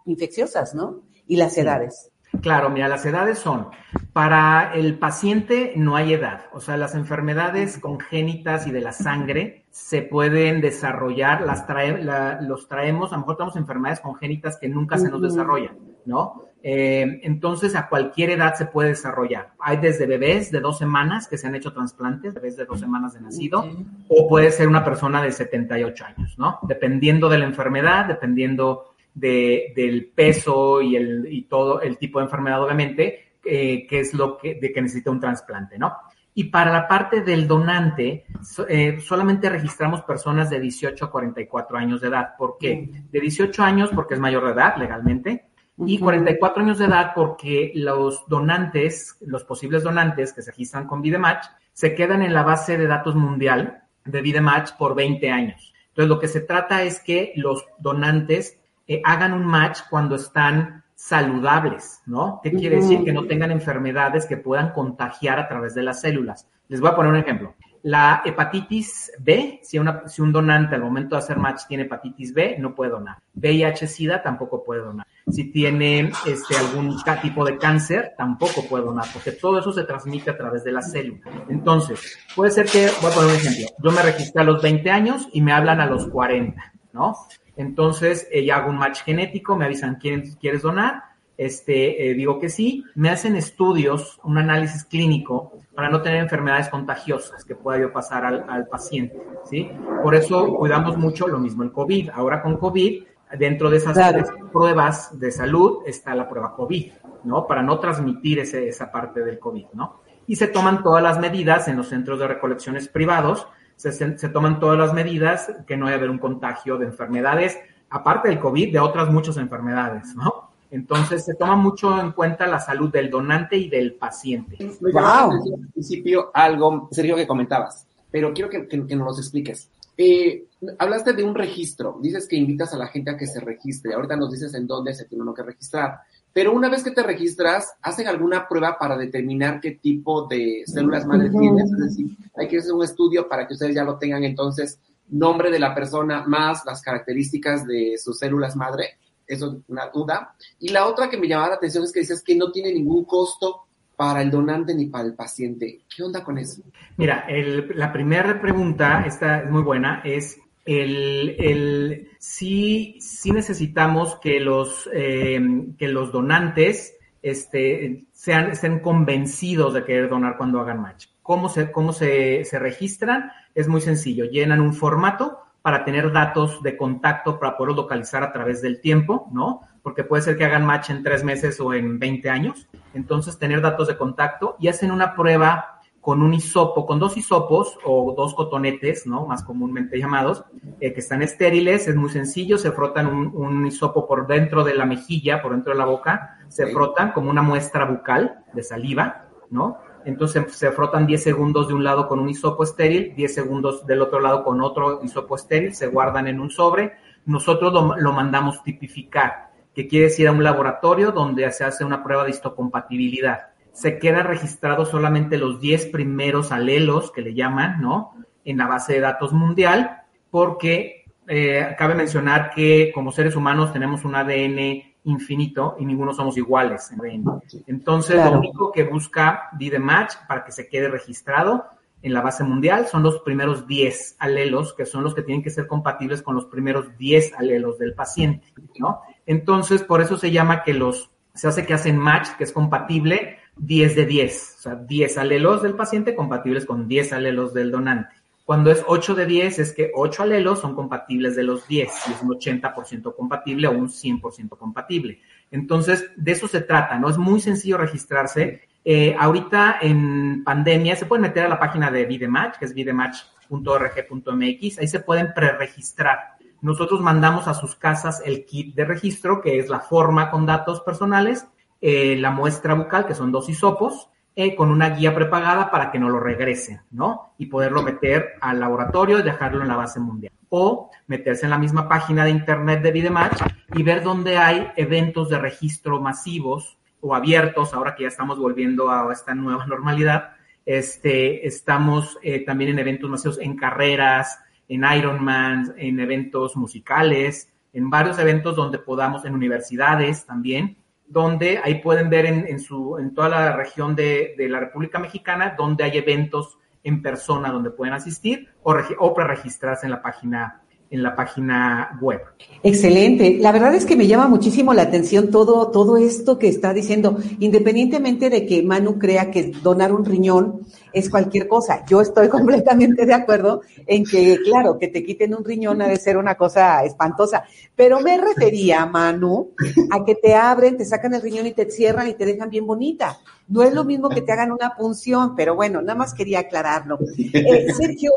infecciosas, 0.06 0.76
¿no? 0.76 1.02
Y 1.28 1.38
las 1.38 1.58
edades. 1.58 2.12
Claro, 2.42 2.70
mira, 2.70 2.88
las 2.88 3.06
edades 3.06 3.40
son, 3.40 3.68
para 4.14 4.74
el 4.74 4.98
paciente 5.00 5.74
no 5.76 5.96
hay 5.96 6.14
edad, 6.14 6.46
o 6.52 6.60
sea, 6.60 6.78
las 6.78 6.94
enfermedades 6.94 7.80
congénitas 7.80 8.68
y 8.68 8.72
de 8.72 8.82
la 8.82 8.92
sangre 8.92 9.66
se 9.72 10.02
pueden 10.02 10.62
desarrollar, 10.62 11.42
las 11.42 11.66
trae, 11.66 12.04
los 12.42 12.68
traemos, 12.68 13.12
a 13.12 13.16
lo 13.16 13.22
mejor 13.22 13.38
tenemos 13.38 13.56
enfermedades 13.56 14.02
congénitas 14.02 14.58
que 14.58 14.68
nunca 14.68 14.98
se 14.98 15.10
nos 15.10 15.22
desarrollan, 15.22 15.78
¿no? 16.06 16.44
Eh, 16.64 17.22
entonces, 17.24 17.76
a 17.76 17.88
cualquier 17.88 18.32
edad 18.32 18.56
se 18.56 18.66
puede 18.66 18.90
desarrollar. 18.90 19.54
Hay 19.60 19.78
desde 19.78 20.06
bebés 20.06 20.52
de 20.52 20.60
dos 20.60 20.78
semanas 20.78 21.28
que 21.28 21.38
se 21.38 21.48
han 21.48 21.56
hecho 21.56 21.72
trasplantes, 21.72 22.34
bebés 22.34 22.58
de 22.58 22.66
dos 22.66 22.80
semanas 22.80 23.14
de 23.14 23.22
nacido, 23.22 23.70
o 24.10 24.28
puede 24.28 24.52
ser 24.52 24.68
una 24.68 24.84
persona 24.84 25.22
de 25.22 25.32
78 25.32 26.06
años, 26.06 26.38
¿no? 26.38 26.60
Dependiendo 26.64 27.30
de 27.30 27.38
la 27.38 27.46
enfermedad, 27.46 28.06
dependiendo 28.06 28.96
de, 29.18 29.74
del 29.76 30.06
peso 30.10 30.82
y, 30.82 30.96
el, 30.96 31.28
y 31.30 31.44
todo 31.44 31.82
el 31.82 31.98
tipo 31.98 32.20
de 32.20 32.26
enfermedad, 32.26 32.64
obviamente, 32.64 33.34
eh, 33.44 33.88
que 33.88 34.00
es 34.00 34.14
lo 34.14 34.38
que, 34.38 34.56
de 34.56 34.72
que 34.72 34.82
necesita 34.82 35.10
un 35.10 35.20
trasplante, 35.20 35.80
¿no? 35.80 35.94
Y 36.36 36.46
para 36.46 36.72
la 36.72 36.88
parte 36.88 37.22
del 37.22 37.48
donante, 37.48 38.26
eh, 38.70 39.00
solamente 39.00 39.50
registramos 39.50 40.04
personas 40.04 40.52
de 40.52 40.60
18 40.60 41.06
a 41.06 41.10
44 41.10 41.78
años 41.80 42.00
de 42.00 42.10
edad. 42.10 42.36
¿Por 42.38 42.58
qué? 42.60 42.88
De 43.10 43.20
18 43.20 43.64
años 43.64 43.90
porque 43.96 44.14
es 44.14 44.20
mayor 44.20 44.46
de 44.46 44.52
edad 44.52 44.78
legalmente 44.78 45.48
y 45.80 45.98
44 45.98 46.62
años 46.62 46.78
de 46.78 46.86
edad 46.86 47.14
porque 47.16 47.72
los 47.74 48.28
donantes, 48.28 49.18
los 49.22 49.46
posibles 49.46 49.82
donantes 49.82 50.32
que 50.32 50.44
se 50.44 50.52
registran 50.52 50.86
con 50.86 51.02
Vidematch, 51.02 51.48
se 51.74 51.96
quedan 51.96 52.22
en 52.22 52.36
la 52.36 52.44
base 52.44 52.78
de 52.78 52.86
datos 52.86 53.16
mundial 53.16 53.82
de 54.06 54.22
Vidematch 54.22 54.74
por 54.78 54.94
20 54.94 55.32
años. 55.32 55.74
Entonces, 55.90 56.10
lo 56.10 56.20
que 56.20 56.28
se 56.28 56.42
trata 56.42 56.84
es 56.84 57.00
que 57.00 57.34
los 57.36 57.66
donantes 57.80 58.60
eh, 58.88 59.02
hagan 59.04 59.34
un 59.34 59.46
match 59.46 59.82
cuando 59.90 60.16
están 60.16 60.84
saludables, 60.96 62.02
¿no? 62.08 62.40
¿Qué 62.42 62.52
quiere 62.52 62.78
decir? 62.78 63.04
Que 63.04 63.14
no 63.14 63.26
tengan 63.26 63.52
enfermedades 63.52 64.26
que 64.26 64.38
puedan 64.38 64.72
contagiar 64.72 65.40
a 65.40 65.48
través 65.48 65.76
de 65.76 65.84
las 65.84 66.02
células. 66.02 66.48
Les 66.70 66.82
voy 66.82 66.90
a 66.90 66.96
poner 66.96 67.12
un 67.12 67.20
ejemplo. 67.20 67.54
La 67.84 68.24
hepatitis 68.26 69.12
B, 69.20 69.60
si, 69.62 69.78
una, 69.78 70.08
si 70.08 70.22
un 70.22 70.32
donante 70.32 70.76
al 70.76 70.82
momento 70.82 71.16
de 71.16 71.20
hacer 71.20 71.38
match 71.38 71.62
tiene 71.68 71.84
hepatitis 71.84 72.34
B, 72.34 72.58
no 72.60 72.74
puede 72.74 72.92
donar. 72.92 73.18
VIH-Sida 73.36 74.24
tampoco 74.24 74.64
puede 74.64 74.82
donar. 74.82 75.06
Si 75.30 75.52
tiene 75.52 76.12
este, 76.26 76.58
algún 76.58 76.98
tipo 77.22 77.46
de 77.46 77.58
cáncer, 77.58 78.14
tampoco 78.18 78.68
puede 78.68 78.86
donar, 78.86 79.06
porque 79.14 79.34
todo 79.34 79.60
eso 79.60 79.72
se 79.72 79.84
transmite 79.84 80.32
a 80.32 80.38
través 80.38 80.64
de 80.64 80.72
la 80.72 80.82
célula. 80.82 81.20
Entonces, 81.48 82.18
puede 82.36 82.52
ser 82.52 82.66
que, 82.66 82.90
voy 83.02 83.12
a 83.12 83.16
poner 83.16 83.30
un 83.30 83.36
ejemplo, 83.36 83.68
yo 83.84 83.92
me 83.92 84.02
registré 84.02 84.42
a 84.42 84.46
los 84.46 84.62
20 84.62 84.90
años 84.90 85.30
y 85.32 85.42
me 85.42 85.54
hablan 85.54 85.80
a 85.80 85.86
los 85.86 86.08
40, 86.08 86.74
¿no? 86.94 87.16
Entonces, 87.58 88.28
eh, 88.32 88.50
hago 88.52 88.70
un 88.70 88.78
match 88.78 89.02
genético, 89.04 89.56
me 89.56 89.66
avisan, 89.66 89.96
quién 89.96 90.36
¿quieres 90.40 90.62
donar? 90.62 91.04
Este, 91.38 92.10
eh, 92.10 92.14
digo 92.16 92.40
que 92.40 92.50
sí, 92.50 92.84
me 92.96 93.10
hacen 93.10 93.36
estudios, 93.36 94.20
un 94.24 94.38
análisis 94.38 94.86
clínico 94.86 95.54
para 95.76 95.90
no 95.90 96.02
tener 96.02 96.20
enfermedades 96.20 96.70
contagiosas 96.70 97.46
que 97.46 97.56
pueda 97.56 97.80
yo 97.80 97.94
pasar 97.94 98.26
al, 98.26 98.68
paciente, 98.68 99.22
¿sí? 99.48 99.70
Por 100.02 100.16
eso 100.16 100.56
cuidamos 100.56 100.98
mucho 100.98 101.28
lo 101.28 101.38
mismo 101.38 101.62
el 101.62 101.72
COVID. 101.72 102.10
Ahora 102.10 102.42
con 102.42 102.58
COVID, 102.58 103.04
dentro 103.38 103.70
de 103.70 103.78
esas 103.78 104.32
pruebas 104.52 105.20
de 105.20 105.32
salud 105.32 105.84
está 105.86 106.16
la 106.16 106.28
prueba 106.28 106.56
COVID, 106.56 106.92
¿no? 107.26 107.46
Para 107.46 107.62
no 107.62 107.80
transmitir 107.80 108.40
ese, 108.40 108.68
esa 108.68 108.92
parte 108.92 109.24
del 109.24 109.38
COVID, 109.38 109.68
¿no? 109.74 110.02
Y 110.26 110.36
se 110.36 110.48
toman 110.48 110.82
todas 110.82 111.04
las 111.04 111.20
medidas 111.20 111.68
en 111.68 111.78
los 111.78 111.90
centros 111.90 112.18
de 112.20 112.28
recolecciones 112.28 112.88
privados 112.88 113.48
se, 113.78 114.18
se, 114.18 114.30
toman 114.30 114.60
todas 114.60 114.78
las 114.78 114.94
medidas 114.94 115.50
que 115.66 115.78
no 115.78 115.88
haya 115.88 115.96
haber 115.96 116.10
un 116.10 116.18
contagio 116.18 116.78
de 116.78 116.88
enfermedades, 116.88 117.58
aparte 117.90 118.28
del 118.28 118.40
COVID, 118.40 118.74
de 118.74 118.80
otras 118.80 119.10
muchas 119.10 119.38
enfermedades, 119.38 120.16
¿no? 120.16 120.50
Entonces 120.70 121.24
se 121.24 121.36
toma 121.36 121.56
mucho 121.56 121.98
en 122.00 122.12
cuenta 122.12 122.46
la 122.46 122.60
salud 122.60 122.92
del 122.92 123.10
donante 123.10 123.56
y 123.56 123.70
del 123.70 123.94
paciente. 123.94 124.58
wow. 124.82 125.32
Al 125.32 125.70
principio 125.74 126.32
algo, 126.34 126.90
Sergio, 126.92 127.16
que 127.16 127.26
comentabas, 127.28 127.88
pero 128.12 128.34
quiero 128.34 128.50
que, 128.50 128.68
que, 128.68 128.86
que 128.86 128.96
nos 128.96 129.08
los 129.08 129.20
expliques. 129.20 129.70
Eh, 129.98 130.46
hablaste 130.78 131.14
de 131.14 131.24
un 131.24 131.34
registro, 131.34 131.98
dices 132.02 132.28
que 132.28 132.36
invitas 132.36 132.74
a 132.74 132.78
la 132.78 132.88
gente 132.88 133.12
a 133.12 133.18
que 133.18 133.26
se 133.26 133.40
registre, 133.40 133.94
ahorita 133.94 134.16
nos 134.16 134.32
dices 134.32 134.54
en 134.54 134.68
dónde 134.68 134.94
se 134.94 135.06
tiene 135.06 135.24
uno 135.24 135.34
que 135.34 135.42
registrar, 135.42 136.02
pero 136.38 136.54
una 136.54 136.70
vez 136.70 136.84
que 136.84 136.92
te 136.92 137.02
registras, 137.02 137.74
¿hacen 137.82 138.08
alguna 138.08 138.48
prueba 138.48 138.78
para 138.78 138.96
determinar 138.96 139.60
qué 139.60 139.72
tipo 139.72 140.28
de 140.28 140.62
células 140.68 141.04
madre 141.08 141.32
tienes? 141.32 141.72
Es 141.72 141.80
decir, 141.80 142.16
hay 142.36 142.48
que 142.48 142.60
hacer 142.60 142.74
un 142.74 142.84
estudio 142.84 143.28
para 143.28 143.48
que 143.48 143.56
ustedes 143.56 143.74
ya 143.74 143.84
lo 143.84 143.98
tengan 143.98 144.24
entonces, 144.24 144.80
nombre 145.08 145.50
de 145.50 145.58
la 145.58 145.74
persona 145.74 146.26
más 146.28 146.64
las 146.64 146.84
características 146.84 147.66
de 147.66 147.96
sus 147.98 148.20
células 148.20 148.56
madre, 148.56 149.00
eso 149.26 149.48
es 149.48 149.54
una 149.68 149.88
duda. 149.88 150.36
Y 150.60 150.70
la 150.70 150.86
otra 150.86 151.10
que 151.10 151.18
me 151.18 151.28
llamaba 151.28 151.50
la 151.50 151.56
atención 151.56 151.84
es 151.84 151.92
que 151.92 152.02
dices 152.02 152.22
que 152.22 152.36
no 152.36 152.52
tiene 152.52 152.72
ningún 152.72 153.06
costo 153.06 153.64
para 153.96 154.22
el 154.22 154.30
donante 154.30 154.76
ni 154.76 154.86
para 154.86 155.06
el 155.06 155.16
paciente. 155.16 155.86
¿Qué 155.90 156.04
onda 156.04 156.24
con 156.24 156.38
eso? 156.38 156.62
Mira, 156.98 157.26
el, 157.28 157.72
la 157.74 157.92
primera 157.92 158.40
pregunta, 158.40 159.06
esta 159.08 159.42
es 159.42 159.50
muy 159.50 159.64
buena, 159.64 160.04
es 160.06 160.38
el, 160.68 161.36
el 161.40 162.10
sí, 162.20 162.98
sí 163.00 163.32
necesitamos 163.32 164.18
que 164.18 164.40
los, 164.40 164.90
eh, 164.94 165.40
que 165.78 165.88
los 165.88 166.12
donantes 166.12 166.96
este, 167.22 168.06
sean, 168.12 168.52
estén 168.52 168.80
convencidos 168.80 169.74
de 169.74 169.86
querer 169.86 170.10
donar 170.10 170.38
cuando 170.38 170.60
hagan 170.60 170.82
match. 170.82 171.08
¿Cómo 171.24 171.50
se, 171.50 171.72
cómo 171.72 171.94
se, 171.94 172.46
se 172.46 172.60
registran? 172.60 173.32
Es 173.56 173.68
muy 173.68 173.82
sencillo. 173.82 174.26
Llenan 174.26 174.62
un 174.62 174.74
formato 174.74 175.40
para 175.62 175.84
tener 175.84 176.12
datos 176.12 176.62
de 176.64 176.78
contacto 176.78 177.40
para 177.40 177.58
poder 177.58 177.76
localizar 177.76 178.24
a 178.24 178.32
través 178.32 178.62
del 178.62 178.80
tiempo, 178.80 179.28
¿no? 179.34 179.62
Porque 179.84 180.04
puede 180.04 180.24
ser 180.24 180.38
que 180.38 180.46
hagan 180.46 180.66
match 180.66 180.90
en 180.90 181.04
tres 181.04 181.24
meses 181.24 181.60
o 181.60 181.74
en 181.74 182.00
20 182.00 182.30
años. 182.30 182.68
Entonces, 182.94 183.40
tener 183.40 183.62
datos 183.62 183.88
de 183.88 183.98
contacto 183.98 184.56
y 184.60 184.68
hacen 184.68 184.92
una 184.92 185.16
prueba 185.16 185.77
con 186.08 186.22
un 186.22 186.34
hisopo, 186.34 186.86
con 186.86 187.00
dos 187.00 187.18
hisopos 187.18 187.78
o 187.84 188.14
dos 188.16 188.34
cotonetes, 188.34 189.06
¿no? 189.08 189.26
Más 189.28 189.44
comúnmente 189.44 190.00
llamados, 190.00 190.46
eh, 190.80 190.94
que 190.94 191.02
están 191.02 191.22
estériles, 191.22 191.90
es 191.90 191.98
muy 191.98 192.10
sencillo, 192.10 192.58
se 192.58 192.72
frotan 192.72 193.08
un, 193.08 193.36
un, 193.36 193.68
hisopo 193.68 194.08
por 194.08 194.26
dentro 194.26 194.64
de 194.64 194.74
la 194.74 194.86
mejilla, 194.86 195.42
por 195.42 195.52
dentro 195.52 195.74
de 195.74 195.80
la 195.80 195.84
boca, 195.84 196.38
se 196.48 196.66
sí. 196.66 196.72
frotan 196.72 197.12
como 197.12 197.30
una 197.30 197.42
muestra 197.42 197.84
bucal 197.84 198.46
de 198.54 198.64
saliva, 198.64 199.26
¿no? 199.50 199.80
Entonces 200.06 200.50
se 200.56 200.72
frotan 200.72 201.08
10 201.08 201.22
segundos 201.22 201.68
de 201.68 201.74
un 201.74 201.84
lado 201.84 202.08
con 202.08 202.20
un 202.20 202.30
hisopo 202.30 202.64
estéril, 202.64 203.14
10 203.14 203.36
segundos 203.36 203.86
del 203.86 204.02
otro 204.02 204.22
lado 204.22 204.46
con 204.46 204.62
otro 204.62 205.04
hisopo 205.04 205.36
estéril, 205.36 205.76
se 205.76 205.88
guardan 205.88 206.30
en 206.30 206.40
un 206.40 206.50
sobre. 206.50 206.94
Nosotros 207.26 207.74
lo, 207.74 207.98
lo 207.98 208.14
mandamos 208.14 208.64
tipificar, 208.64 209.50
que 209.76 209.90
quiere 209.90 210.06
decir 210.06 210.30
a 210.30 210.32
un 210.32 210.42
laboratorio 210.42 211.12
donde 211.12 211.52
se 211.52 211.66
hace 211.66 211.84
una 211.84 212.02
prueba 212.02 212.24
de 212.24 212.30
histocompatibilidad. 212.30 213.57
Se 213.78 214.00
queda 214.00 214.24
registrado 214.24 214.86
solamente 214.86 215.38
los 215.38 215.62
10 215.62 215.88
primeros 215.88 216.52
alelos 216.52 217.12
que 217.12 217.22
le 217.22 217.36
llaman, 217.36 217.80
¿no? 217.80 218.16
En 218.44 218.58
la 218.58 218.66
base 218.66 218.94
de 218.94 219.02
datos 219.02 219.34
mundial, 219.34 220.02
porque 220.32 221.06
eh, 221.28 221.76
cabe 221.78 221.94
mencionar 221.94 222.50
que 222.50 222.92
como 222.92 223.12
seres 223.12 223.36
humanos 223.36 223.72
tenemos 223.72 224.04
un 224.04 224.16
ADN 224.16 224.82
infinito 225.04 225.76
y 225.80 225.86
ninguno 225.86 226.12
somos 226.12 226.38
iguales 226.38 226.92
en 226.92 227.02
ADN. 227.02 227.42
Entonces, 227.68 228.16
claro. 228.16 228.32
lo 228.32 228.40
único 228.40 228.72
que 228.72 228.84
busca 228.84 229.52
Match 229.80 230.14
para 230.28 230.44
que 230.44 230.52
se 230.52 230.68
quede 230.68 230.90
registrado 230.90 231.66
en 232.02 232.14
la 232.14 232.22
base 232.22 232.44
mundial 232.44 232.88
son 232.88 233.04
los 233.04 233.20
primeros 233.20 233.68
10 233.68 234.16
alelos, 234.18 234.74
que 234.74 234.86
son 234.86 235.04
los 235.04 235.14
que 235.14 235.22
tienen 235.22 235.44
que 235.44 235.52
ser 235.52 235.68
compatibles 235.68 236.24
con 236.24 236.34
los 236.34 236.46
primeros 236.46 236.98
10 236.98 237.34
alelos 237.38 237.78
del 237.78 237.94
paciente, 237.94 238.48
¿no? 238.80 239.02
Entonces, 239.26 239.84
por 239.84 240.02
eso 240.02 240.18
se 240.18 240.32
llama 240.32 240.64
que 240.64 240.74
los, 240.74 241.12
se 241.34 241.48
hace 241.48 241.66
que 241.66 241.74
hacen 241.74 241.98
match, 241.98 242.30
que 242.38 242.44
es 242.44 242.52
compatible 242.52 243.38
10 243.60 243.96
de 243.96 244.06
10, 244.06 244.56
o 244.58 244.62
sea, 244.62 244.76
10 244.76 245.18
alelos 245.18 245.62
del 245.62 245.76
paciente 245.76 246.16
compatibles 246.16 246.66
con 246.66 246.88
10 246.88 247.12
alelos 247.14 247.54
del 247.54 247.72
donante. 247.72 248.16
Cuando 248.46 248.72
es 248.72 248.84
8 248.88 249.16
de 249.16 249.26
10 249.26 249.60
es 249.60 249.74
que 249.74 249.92
8 249.94 250.24
alelos 250.24 250.62
son 250.62 250.74
compatibles 250.74 251.36
de 251.36 251.44
los 251.44 251.68
10, 251.68 251.92
si 251.92 252.14
es 252.14 252.22
un 252.22 252.30
80% 252.30 253.14
compatible 253.14 253.68
o 253.68 253.72
un 253.72 253.90
100% 253.90 254.58
compatible. 254.58 255.20
Entonces, 255.52 256.10
de 256.16 256.32
eso 256.32 256.48
se 256.48 256.62
trata, 256.62 256.98
¿no? 256.98 257.10
Es 257.10 257.18
muy 257.18 257.42
sencillo 257.42 257.78
registrarse. 257.78 258.62
Eh, 258.86 259.14
ahorita 259.20 259.80
en 259.82 260.46
pandemia 260.46 260.96
se 260.96 261.06
pueden 261.06 261.24
meter 261.24 261.46
a 261.46 261.50
la 261.50 261.60
página 261.60 261.92
de 261.92 262.06
Vidematch, 262.06 262.58
que 262.58 262.64
es 262.64 262.74
vidematch.org.mx, 262.74 264.80
ahí 264.80 264.88
se 264.88 265.02
pueden 265.02 265.34
preregistrar. 265.34 266.38
Nosotros 266.62 267.02
mandamos 267.02 267.50
a 267.50 267.54
sus 267.54 267.76
casas 267.76 268.22
el 268.26 268.46
kit 268.46 268.74
de 268.76 268.86
registro, 268.86 269.42
que 269.42 269.60
es 269.60 269.68
la 269.68 269.82
forma 269.82 270.32
con 270.32 270.46
datos 270.46 270.80
personales, 270.82 271.46
eh, 271.82 272.16
la 272.18 272.32
muestra 272.32 272.74
bucal, 272.74 273.06
que 273.06 273.16
son 273.16 273.32
dos 273.32 273.50
hisopos, 273.50 274.10
eh, 274.40 274.56
con 274.56 274.70
una 274.70 274.92
guía 274.92 275.16
prepagada 275.16 275.72
para 275.72 275.90
que 275.92 275.98
no 275.98 276.10
lo 276.10 276.20
regresen, 276.20 276.82
¿no? 276.92 277.34
Y 277.40 277.48
poderlo 277.48 277.82
meter 277.82 278.34
al 278.40 278.60
laboratorio 278.60 279.18
y 279.18 279.24
dejarlo 279.24 279.64
en 279.64 279.68
la 279.68 279.76
base 279.76 280.00
mundial. 280.00 280.32
O 280.50 280.92
meterse 281.08 281.46
en 281.46 281.50
la 281.50 281.58
misma 281.58 281.90
página 281.90 282.24
de 282.24 282.30
internet 282.30 282.84
de 282.84 282.92
Vidematch 282.92 283.42
y 283.74 283.82
ver 283.82 284.04
dónde 284.04 284.38
hay 284.38 284.68
eventos 284.76 285.30
de 285.30 285.40
registro 285.40 286.00
masivos 286.02 286.78
o 287.02 287.16
abiertos, 287.16 287.74
ahora 287.74 287.96
que 287.96 288.04
ya 288.04 288.10
estamos 288.10 288.38
volviendo 288.38 288.92
a 288.92 289.12
esta 289.12 289.34
nueva 289.34 289.66
normalidad. 289.68 290.36
Este, 290.66 291.48
estamos 291.48 292.20
eh, 292.22 292.46
también 292.46 292.70
en 292.72 292.80
eventos 292.80 293.10
masivos, 293.10 293.40
en 293.40 293.56
carreras, 293.56 294.40
en 294.68 294.84
Ironman, 294.84 295.74
en 295.78 296.00
eventos 296.00 296.56
musicales, 296.56 297.52
en 297.74 297.90
varios 297.90 298.20
eventos 298.20 298.56
donde 298.56 298.78
podamos, 298.78 299.26
en 299.26 299.34
universidades 299.34 300.26
también, 300.26 300.78
donde 301.08 301.60
ahí 301.64 301.82
pueden 301.82 302.10
ver 302.10 302.26
en, 302.26 302.46
en, 302.48 302.60
su, 302.60 302.98
en 302.98 303.14
toda 303.14 303.30
la 303.30 303.56
región 303.56 303.96
de, 303.96 304.36
de, 304.38 304.50
la 304.50 304.60
República 304.60 305.00
Mexicana, 305.00 305.56
donde 305.58 305.84
hay 305.84 305.98
eventos 305.98 306.58
en 306.84 307.02
persona 307.02 307.52
donde 307.52 307.72
pueden 307.72 307.94
asistir 307.94 308.50
o, 308.64 308.76
o 309.00 309.14
preregistrarse 309.14 309.86
en 309.86 309.92
la 309.92 310.02
página 310.02 310.64
en 310.90 311.04
la 311.04 311.16
página 311.16 311.98
web. 312.02 312.22
Excelente. 312.64 313.38
La 313.40 313.52
verdad 313.52 313.76
es 313.76 313.86
que 313.86 313.96
me 313.96 314.08
llama 314.08 314.28
muchísimo 314.28 314.74
la 314.74 314.84
atención 314.84 315.32
todo, 315.32 315.70
todo 315.70 315.98
esto 315.98 316.40
que 316.40 316.48
está 316.48 316.74
diciendo, 316.74 317.18
independientemente 317.40 318.30
de 318.30 318.46
que 318.46 318.64
Manu 318.64 318.98
crea 318.98 319.30
que 319.30 319.52
donar 319.62 319.92
un 319.92 320.06
riñón 320.06 320.62
es 320.94 321.10
cualquier 321.10 321.48
cosa. 321.48 321.86
Yo 321.86 322.02
estoy 322.02 322.30
completamente 322.30 323.06
de 323.06 323.14
acuerdo 323.14 323.62
en 323.86 324.06
que, 324.06 324.38
claro, 324.44 324.78
que 324.78 324.88
te 324.88 325.04
quiten 325.04 325.36
un 325.36 325.44
riñón 325.44 325.82
ha 325.82 325.88
de 325.88 325.98
ser 325.98 326.18
una 326.18 326.36
cosa 326.36 326.84
espantosa. 326.84 327.44
Pero 327.76 328.00
me 328.00 328.18
refería, 328.18 328.86
Manu, 328.86 329.52
a 329.92 330.06
que 330.06 330.16
te 330.16 330.34
abren, 330.34 330.78
te 330.78 330.86
sacan 330.86 331.14
el 331.14 331.22
riñón 331.22 331.48
y 331.48 331.52
te 331.52 331.70
cierran 331.70 332.08
y 332.08 332.14
te 332.14 332.26
dejan 332.26 332.50
bien 332.50 332.66
bonita. 332.66 333.20
No 333.50 333.62
es 333.62 333.74
lo 333.74 333.84
mismo 333.84 334.10
que 334.10 334.22
te 334.22 334.32
hagan 334.32 334.52
una 334.52 334.76
punción, 334.76 335.36
pero 335.36 335.56
bueno, 335.56 335.82
nada 335.82 335.96
más 335.96 336.14
quería 336.14 336.40
aclararlo. 336.40 337.00
Eh, 337.18 337.74
Sergio, 337.74 338.12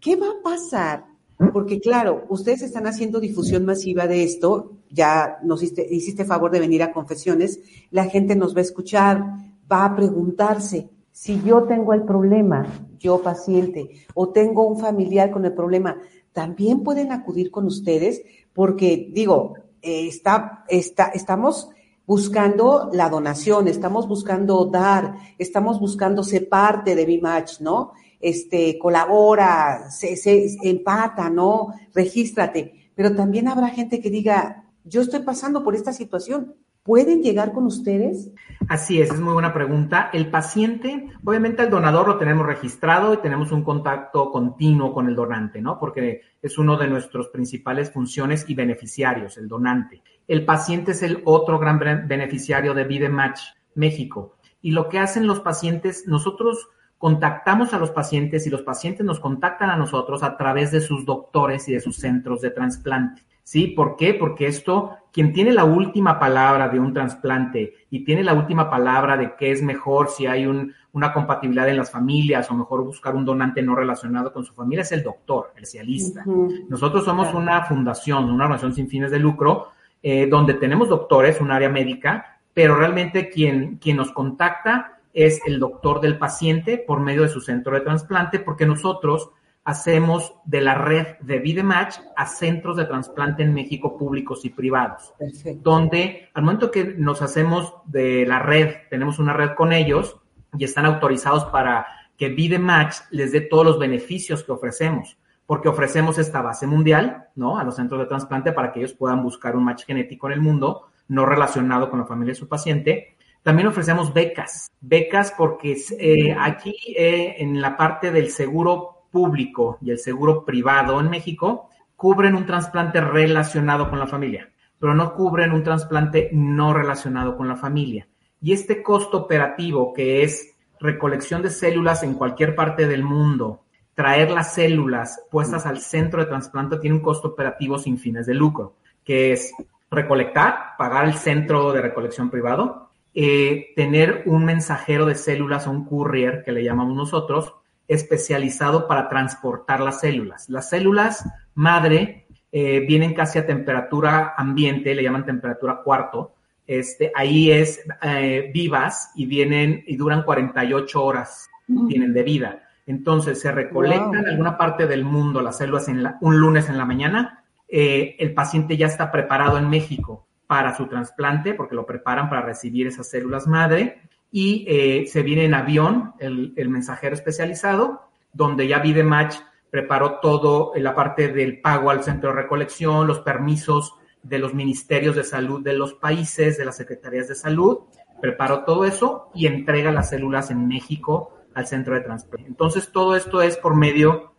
¿qué 0.00 0.16
va 0.16 0.28
a 0.28 0.42
pasar? 0.42 1.15
Porque 1.52 1.80
claro, 1.80 2.24
ustedes 2.28 2.62
están 2.62 2.86
haciendo 2.86 3.20
difusión 3.20 3.64
masiva 3.64 4.06
de 4.06 4.22
esto, 4.22 4.72
ya 4.90 5.38
nos 5.42 5.62
hiciste, 5.62 5.86
hiciste 5.94 6.24
favor 6.24 6.50
de 6.50 6.60
venir 6.60 6.82
a 6.82 6.92
confesiones, 6.92 7.60
la 7.90 8.06
gente 8.06 8.34
nos 8.36 8.54
va 8.54 8.60
a 8.60 8.62
escuchar, 8.62 9.22
va 9.70 9.84
a 9.84 9.94
preguntarse, 9.94 10.88
si 11.12 11.42
yo 11.42 11.64
tengo 11.64 11.92
el 11.92 12.02
problema, 12.02 12.66
yo 12.98 13.22
paciente, 13.22 13.90
o 14.14 14.30
tengo 14.30 14.66
un 14.66 14.78
familiar 14.78 15.30
con 15.30 15.44
el 15.44 15.52
problema, 15.52 15.98
también 16.32 16.82
pueden 16.82 17.12
acudir 17.12 17.50
con 17.50 17.66
ustedes, 17.66 18.22
porque 18.52 19.10
digo, 19.12 19.54
eh, 19.82 20.08
está, 20.08 20.64
está, 20.68 21.06
estamos 21.08 21.70
buscando 22.06 22.90
la 22.92 23.08
donación, 23.08 23.68
estamos 23.68 24.06
buscando 24.06 24.66
dar, 24.66 25.16
estamos 25.38 25.80
buscando 25.80 26.22
ser 26.22 26.48
parte 26.48 26.94
de 26.94 27.04
BIMATCH, 27.04 27.60
¿no? 27.60 27.92
Este, 28.26 28.76
colabora, 28.76 29.88
se, 29.90 30.16
empata, 30.62 31.30
¿no? 31.30 31.74
Regístrate. 31.94 32.90
Pero 32.96 33.14
también 33.14 33.46
habrá 33.46 33.68
gente 33.68 34.00
que 34.00 34.10
diga, 34.10 34.64
yo 34.82 35.02
estoy 35.02 35.20
pasando 35.20 35.62
por 35.62 35.76
esta 35.76 35.92
situación. 35.92 36.56
¿Pueden 36.82 37.22
llegar 37.22 37.52
con 37.52 37.66
ustedes? 37.66 38.30
Así 38.68 39.00
es, 39.00 39.12
es 39.12 39.20
muy 39.20 39.32
buena 39.32 39.54
pregunta. 39.54 40.10
El 40.12 40.28
paciente, 40.28 41.08
obviamente 41.24 41.62
el 41.62 41.70
donador 41.70 42.08
lo 42.08 42.18
tenemos 42.18 42.46
registrado 42.46 43.14
y 43.14 43.18
tenemos 43.18 43.52
un 43.52 43.62
contacto 43.62 44.32
continuo 44.32 44.92
con 44.92 45.08
el 45.08 45.14
donante, 45.14 45.60
¿no? 45.60 45.78
Porque 45.78 46.22
es 46.42 46.58
uno 46.58 46.76
de 46.76 46.88
nuestros 46.88 47.28
principales 47.28 47.92
funciones 47.92 48.44
y 48.48 48.54
beneficiarios, 48.54 49.36
el 49.36 49.46
donante. 49.46 50.02
El 50.26 50.44
paciente 50.44 50.92
es 50.92 51.02
el 51.02 51.22
otro 51.24 51.60
gran 51.60 51.78
beneficiario 52.08 52.74
de 52.74 52.84
Vidematch 52.84 53.40
México. 53.76 54.36
Y 54.62 54.72
lo 54.72 54.88
que 54.88 54.98
hacen 54.98 55.28
los 55.28 55.40
pacientes, 55.40 56.08
nosotros 56.08 56.70
contactamos 56.98 57.74
a 57.74 57.78
los 57.78 57.90
pacientes 57.90 58.46
y 58.46 58.50
los 58.50 58.62
pacientes 58.62 59.04
nos 59.04 59.20
contactan 59.20 59.70
a 59.70 59.76
nosotros 59.76 60.22
a 60.22 60.36
través 60.36 60.70
de 60.70 60.80
sus 60.80 61.04
doctores 61.04 61.68
y 61.68 61.72
de 61.72 61.80
sus 61.80 61.96
centros 61.96 62.40
de 62.40 62.50
trasplante. 62.50 63.22
¿Sí? 63.42 63.68
¿Por 63.68 63.94
qué? 63.94 64.14
Porque 64.14 64.48
esto, 64.48 64.96
quien 65.12 65.32
tiene 65.32 65.52
la 65.52 65.64
última 65.64 66.18
palabra 66.18 66.68
de 66.68 66.80
un 66.80 66.92
trasplante 66.92 67.74
y 67.90 68.04
tiene 68.04 68.24
la 68.24 68.34
última 68.34 68.68
palabra 68.68 69.16
de 69.16 69.36
qué 69.36 69.52
es 69.52 69.62
mejor 69.62 70.08
si 70.08 70.26
hay 70.26 70.46
un, 70.46 70.74
una 70.96 71.12
compatibilidad 71.12 71.68
en 71.68 71.76
las 71.76 71.92
familias 71.92 72.50
o 72.50 72.54
mejor 72.54 72.82
buscar 72.82 73.14
un 73.14 73.24
donante 73.24 73.62
no 73.62 73.76
relacionado 73.76 74.32
con 74.32 74.44
su 74.44 74.52
familia, 74.52 74.82
es 74.82 74.90
el 74.90 75.04
doctor, 75.04 75.52
el 75.54 75.62
especialista. 75.62 76.24
Nosotros 76.68 77.04
somos 77.04 77.32
una 77.34 77.62
fundación, 77.66 78.24
una 78.24 78.46
organización 78.46 78.74
sin 78.74 78.88
fines 78.88 79.12
de 79.12 79.20
lucro, 79.20 79.68
eh, 80.02 80.26
donde 80.26 80.54
tenemos 80.54 80.88
doctores, 80.88 81.40
un 81.40 81.52
área 81.52 81.68
médica, 81.68 82.40
pero 82.52 82.74
realmente 82.74 83.28
quien, 83.28 83.76
quien 83.76 83.98
nos 83.98 84.10
contacta 84.10 84.95
es 85.16 85.40
el 85.46 85.58
doctor 85.58 86.02
del 86.02 86.18
paciente 86.18 86.76
por 86.76 87.00
medio 87.00 87.22
de 87.22 87.30
su 87.30 87.40
centro 87.40 87.74
de 87.74 87.80
trasplante, 87.80 88.38
porque 88.38 88.66
nosotros 88.66 89.30
hacemos 89.64 90.34
de 90.44 90.60
la 90.60 90.74
red 90.74 91.16
de 91.20 91.38
Vidematch 91.38 91.96
a 92.14 92.26
centros 92.26 92.76
de 92.76 92.84
trasplante 92.84 93.42
en 93.42 93.54
México 93.54 93.96
públicos 93.96 94.44
y 94.44 94.50
privados, 94.50 95.14
donde 95.56 96.28
al 96.34 96.42
momento 96.42 96.70
que 96.70 96.84
nos 96.84 97.22
hacemos 97.22 97.74
de 97.86 98.26
la 98.26 98.40
red, 98.40 98.74
tenemos 98.90 99.18
una 99.18 99.32
red 99.32 99.54
con 99.56 99.72
ellos 99.72 100.18
y 100.56 100.64
están 100.64 100.84
autorizados 100.84 101.46
para 101.46 101.86
que 102.18 102.28
Vidematch 102.28 102.96
les 103.10 103.32
dé 103.32 103.40
todos 103.40 103.64
los 103.64 103.78
beneficios 103.78 104.44
que 104.44 104.52
ofrecemos, 104.52 105.16
porque 105.46 105.68
ofrecemos 105.68 106.18
esta 106.18 106.42
base 106.42 106.66
mundial, 106.66 107.28
¿no? 107.36 107.58
A 107.58 107.64
los 107.64 107.76
centros 107.76 108.00
de 108.00 108.06
trasplante 108.06 108.52
para 108.52 108.70
que 108.70 108.80
ellos 108.80 108.92
puedan 108.92 109.22
buscar 109.22 109.56
un 109.56 109.64
match 109.64 109.86
genético 109.86 110.26
en 110.26 110.34
el 110.34 110.42
mundo, 110.42 110.88
no 111.08 111.24
relacionado 111.24 111.88
con 111.88 112.00
la 112.00 112.06
familia 112.06 112.32
de 112.32 112.38
su 112.38 112.48
paciente. 112.48 113.15
También 113.46 113.68
ofrecemos 113.68 114.12
becas, 114.12 114.72
becas 114.80 115.32
porque 115.38 115.76
eh, 116.00 116.36
aquí 116.36 116.74
eh, 116.96 117.36
en 117.38 117.60
la 117.60 117.76
parte 117.76 118.10
del 118.10 118.30
seguro 118.30 119.04
público 119.12 119.78
y 119.80 119.92
el 119.92 120.00
seguro 120.00 120.44
privado 120.44 120.98
en 120.98 121.08
México 121.08 121.70
cubren 121.94 122.34
un 122.34 122.44
trasplante 122.44 123.00
relacionado 123.00 123.88
con 123.88 124.00
la 124.00 124.08
familia, 124.08 124.50
pero 124.80 124.96
no 124.96 125.14
cubren 125.14 125.52
un 125.52 125.62
trasplante 125.62 126.28
no 126.32 126.74
relacionado 126.74 127.36
con 127.36 127.46
la 127.46 127.54
familia. 127.54 128.08
Y 128.40 128.52
este 128.52 128.82
costo 128.82 129.16
operativo 129.18 129.94
que 129.94 130.24
es 130.24 130.56
recolección 130.80 131.40
de 131.40 131.50
células 131.50 132.02
en 132.02 132.14
cualquier 132.14 132.56
parte 132.56 132.88
del 132.88 133.04
mundo, 133.04 133.62
traer 133.94 134.32
las 134.32 134.54
células 134.54 135.22
puestas 135.30 135.66
al 135.66 135.78
centro 135.78 136.20
de 136.20 136.26
trasplante 136.26 136.78
tiene 136.78 136.96
un 136.96 137.02
costo 137.02 137.28
operativo 137.28 137.78
sin 137.78 137.96
fines 137.96 138.26
de 138.26 138.34
lucro, 138.34 138.74
que 139.04 139.30
es 139.30 139.52
recolectar, 139.88 140.74
pagar 140.76 141.04
el 141.04 141.14
centro 141.14 141.72
de 141.72 141.80
recolección 141.80 142.28
privado, 142.28 142.85
eh, 143.18 143.72
tener 143.74 144.24
un 144.26 144.44
mensajero 144.44 145.06
de 145.06 145.14
células 145.14 145.66
o 145.66 145.70
un 145.70 145.86
courier 145.86 146.42
que 146.44 146.52
le 146.52 146.62
llamamos 146.62 146.94
nosotros, 146.94 147.54
especializado 147.88 148.86
para 148.86 149.08
transportar 149.08 149.80
las 149.80 150.00
células. 150.00 150.50
Las 150.50 150.68
células 150.68 151.24
madre 151.54 152.26
eh, 152.52 152.80
vienen 152.80 153.14
casi 153.14 153.38
a 153.38 153.46
temperatura 153.46 154.34
ambiente, 154.36 154.94
le 154.94 155.02
llaman 155.02 155.24
temperatura 155.24 155.80
cuarto. 155.82 156.34
Este, 156.66 157.10
ahí 157.14 157.50
es 157.50 157.80
eh, 158.02 158.50
vivas 158.52 159.12
y 159.14 159.24
vienen 159.24 159.82
y 159.86 159.96
duran 159.96 160.22
48 160.22 161.02
horas, 161.02 161.48
tienen 161.88 162.12
de 162.12 162.22
vida. 162.22 162.68
Entonces 162.86 163.40
se 163.40 163.50
recolectan 163.50 164.14
en 164.14 164.28
alguna 164.28 164.58
parte 164.58 164.86
del 164.86 165.04
mundo 165.04 165.40
las 165.40 165.56
células 165.56 165.88
en 165.88 166.04
un 166.20 166.38
lunes 166.38 166.68
en 166.68 166.76
la 166.76 166.84
mañana. 166.84 167.44
Eh, 167.66 168.14
el 168.18 168.34
paciente 168.34 168.76
ya 168.76 168.86
está 168.86 169.10
preparado 169.10 169.56
en 169.56 169.70
México 169.70 170.25
para 170.46 170.76
su 170.76 170.86
trasplante 170.86 171.54
porque 171.54 171.74
lo 171.74 171.86
preparan 171.86 172.28
para 172.28 172.42
recibir 172.42 172.86
esas 172.86 173.08
células 173.08 173.46
madre 173.46 174.00
y 174.30 174.64
eh, 174.68 175.06
se 175.06 175.22
viene 175.22 175.44
en 175.44 175.54
avión 175.54 176.12
el, 176.18 176.68
mensajero 176.68 177.14
especializado, 177.14 178.02
donde 178.32 178.68
ya 178.68 178.80
Vidematch 178.80 179.36
preparó 179.70 180.20
todo 180.20 180.72
en 180.74 180.84
la 180.84 180.94
parte 180.94 181.28
del 181.28 181.60
pago 181.60 181.90
al 181.90 182.02
centro 182.02 182.30
de 182.30 182.42
recolección, 182.42 183.06
los 183.06 183.20
permisos 183.20 183.94
de 184.22 184.38
los 184.38 184.54
ministerios 184.54 185.16
de 185.16 185.24
salud 185.24 185.62
de 185.62 185.72
los 185.72 185.94
países, 185.94 186.58
de 186.58 186.64
las 186.64 186.76
secretarías 186.76 187.28
de 187.28 187.34
salud, 187.34 187.80
preparó 188.20 188.64
todo 188.64 188.84
eso 188.84 189.30
y 189.34 189.46
entrega 189.46 189.92
las 189.92 190.10
células 190.10 190.50
en 190.50 190.66
México 190.66 191.32
al 191.54 191.66
centro 191.66 191.94
de 191.94 192.02
trasplante. 192.02 192.48
Entonces, 192.48 192.90
todo 192.92 193.16
esto 193.16 193.40
es 193.40 193.56
por 193.56 193.76
medio 193.76 194.34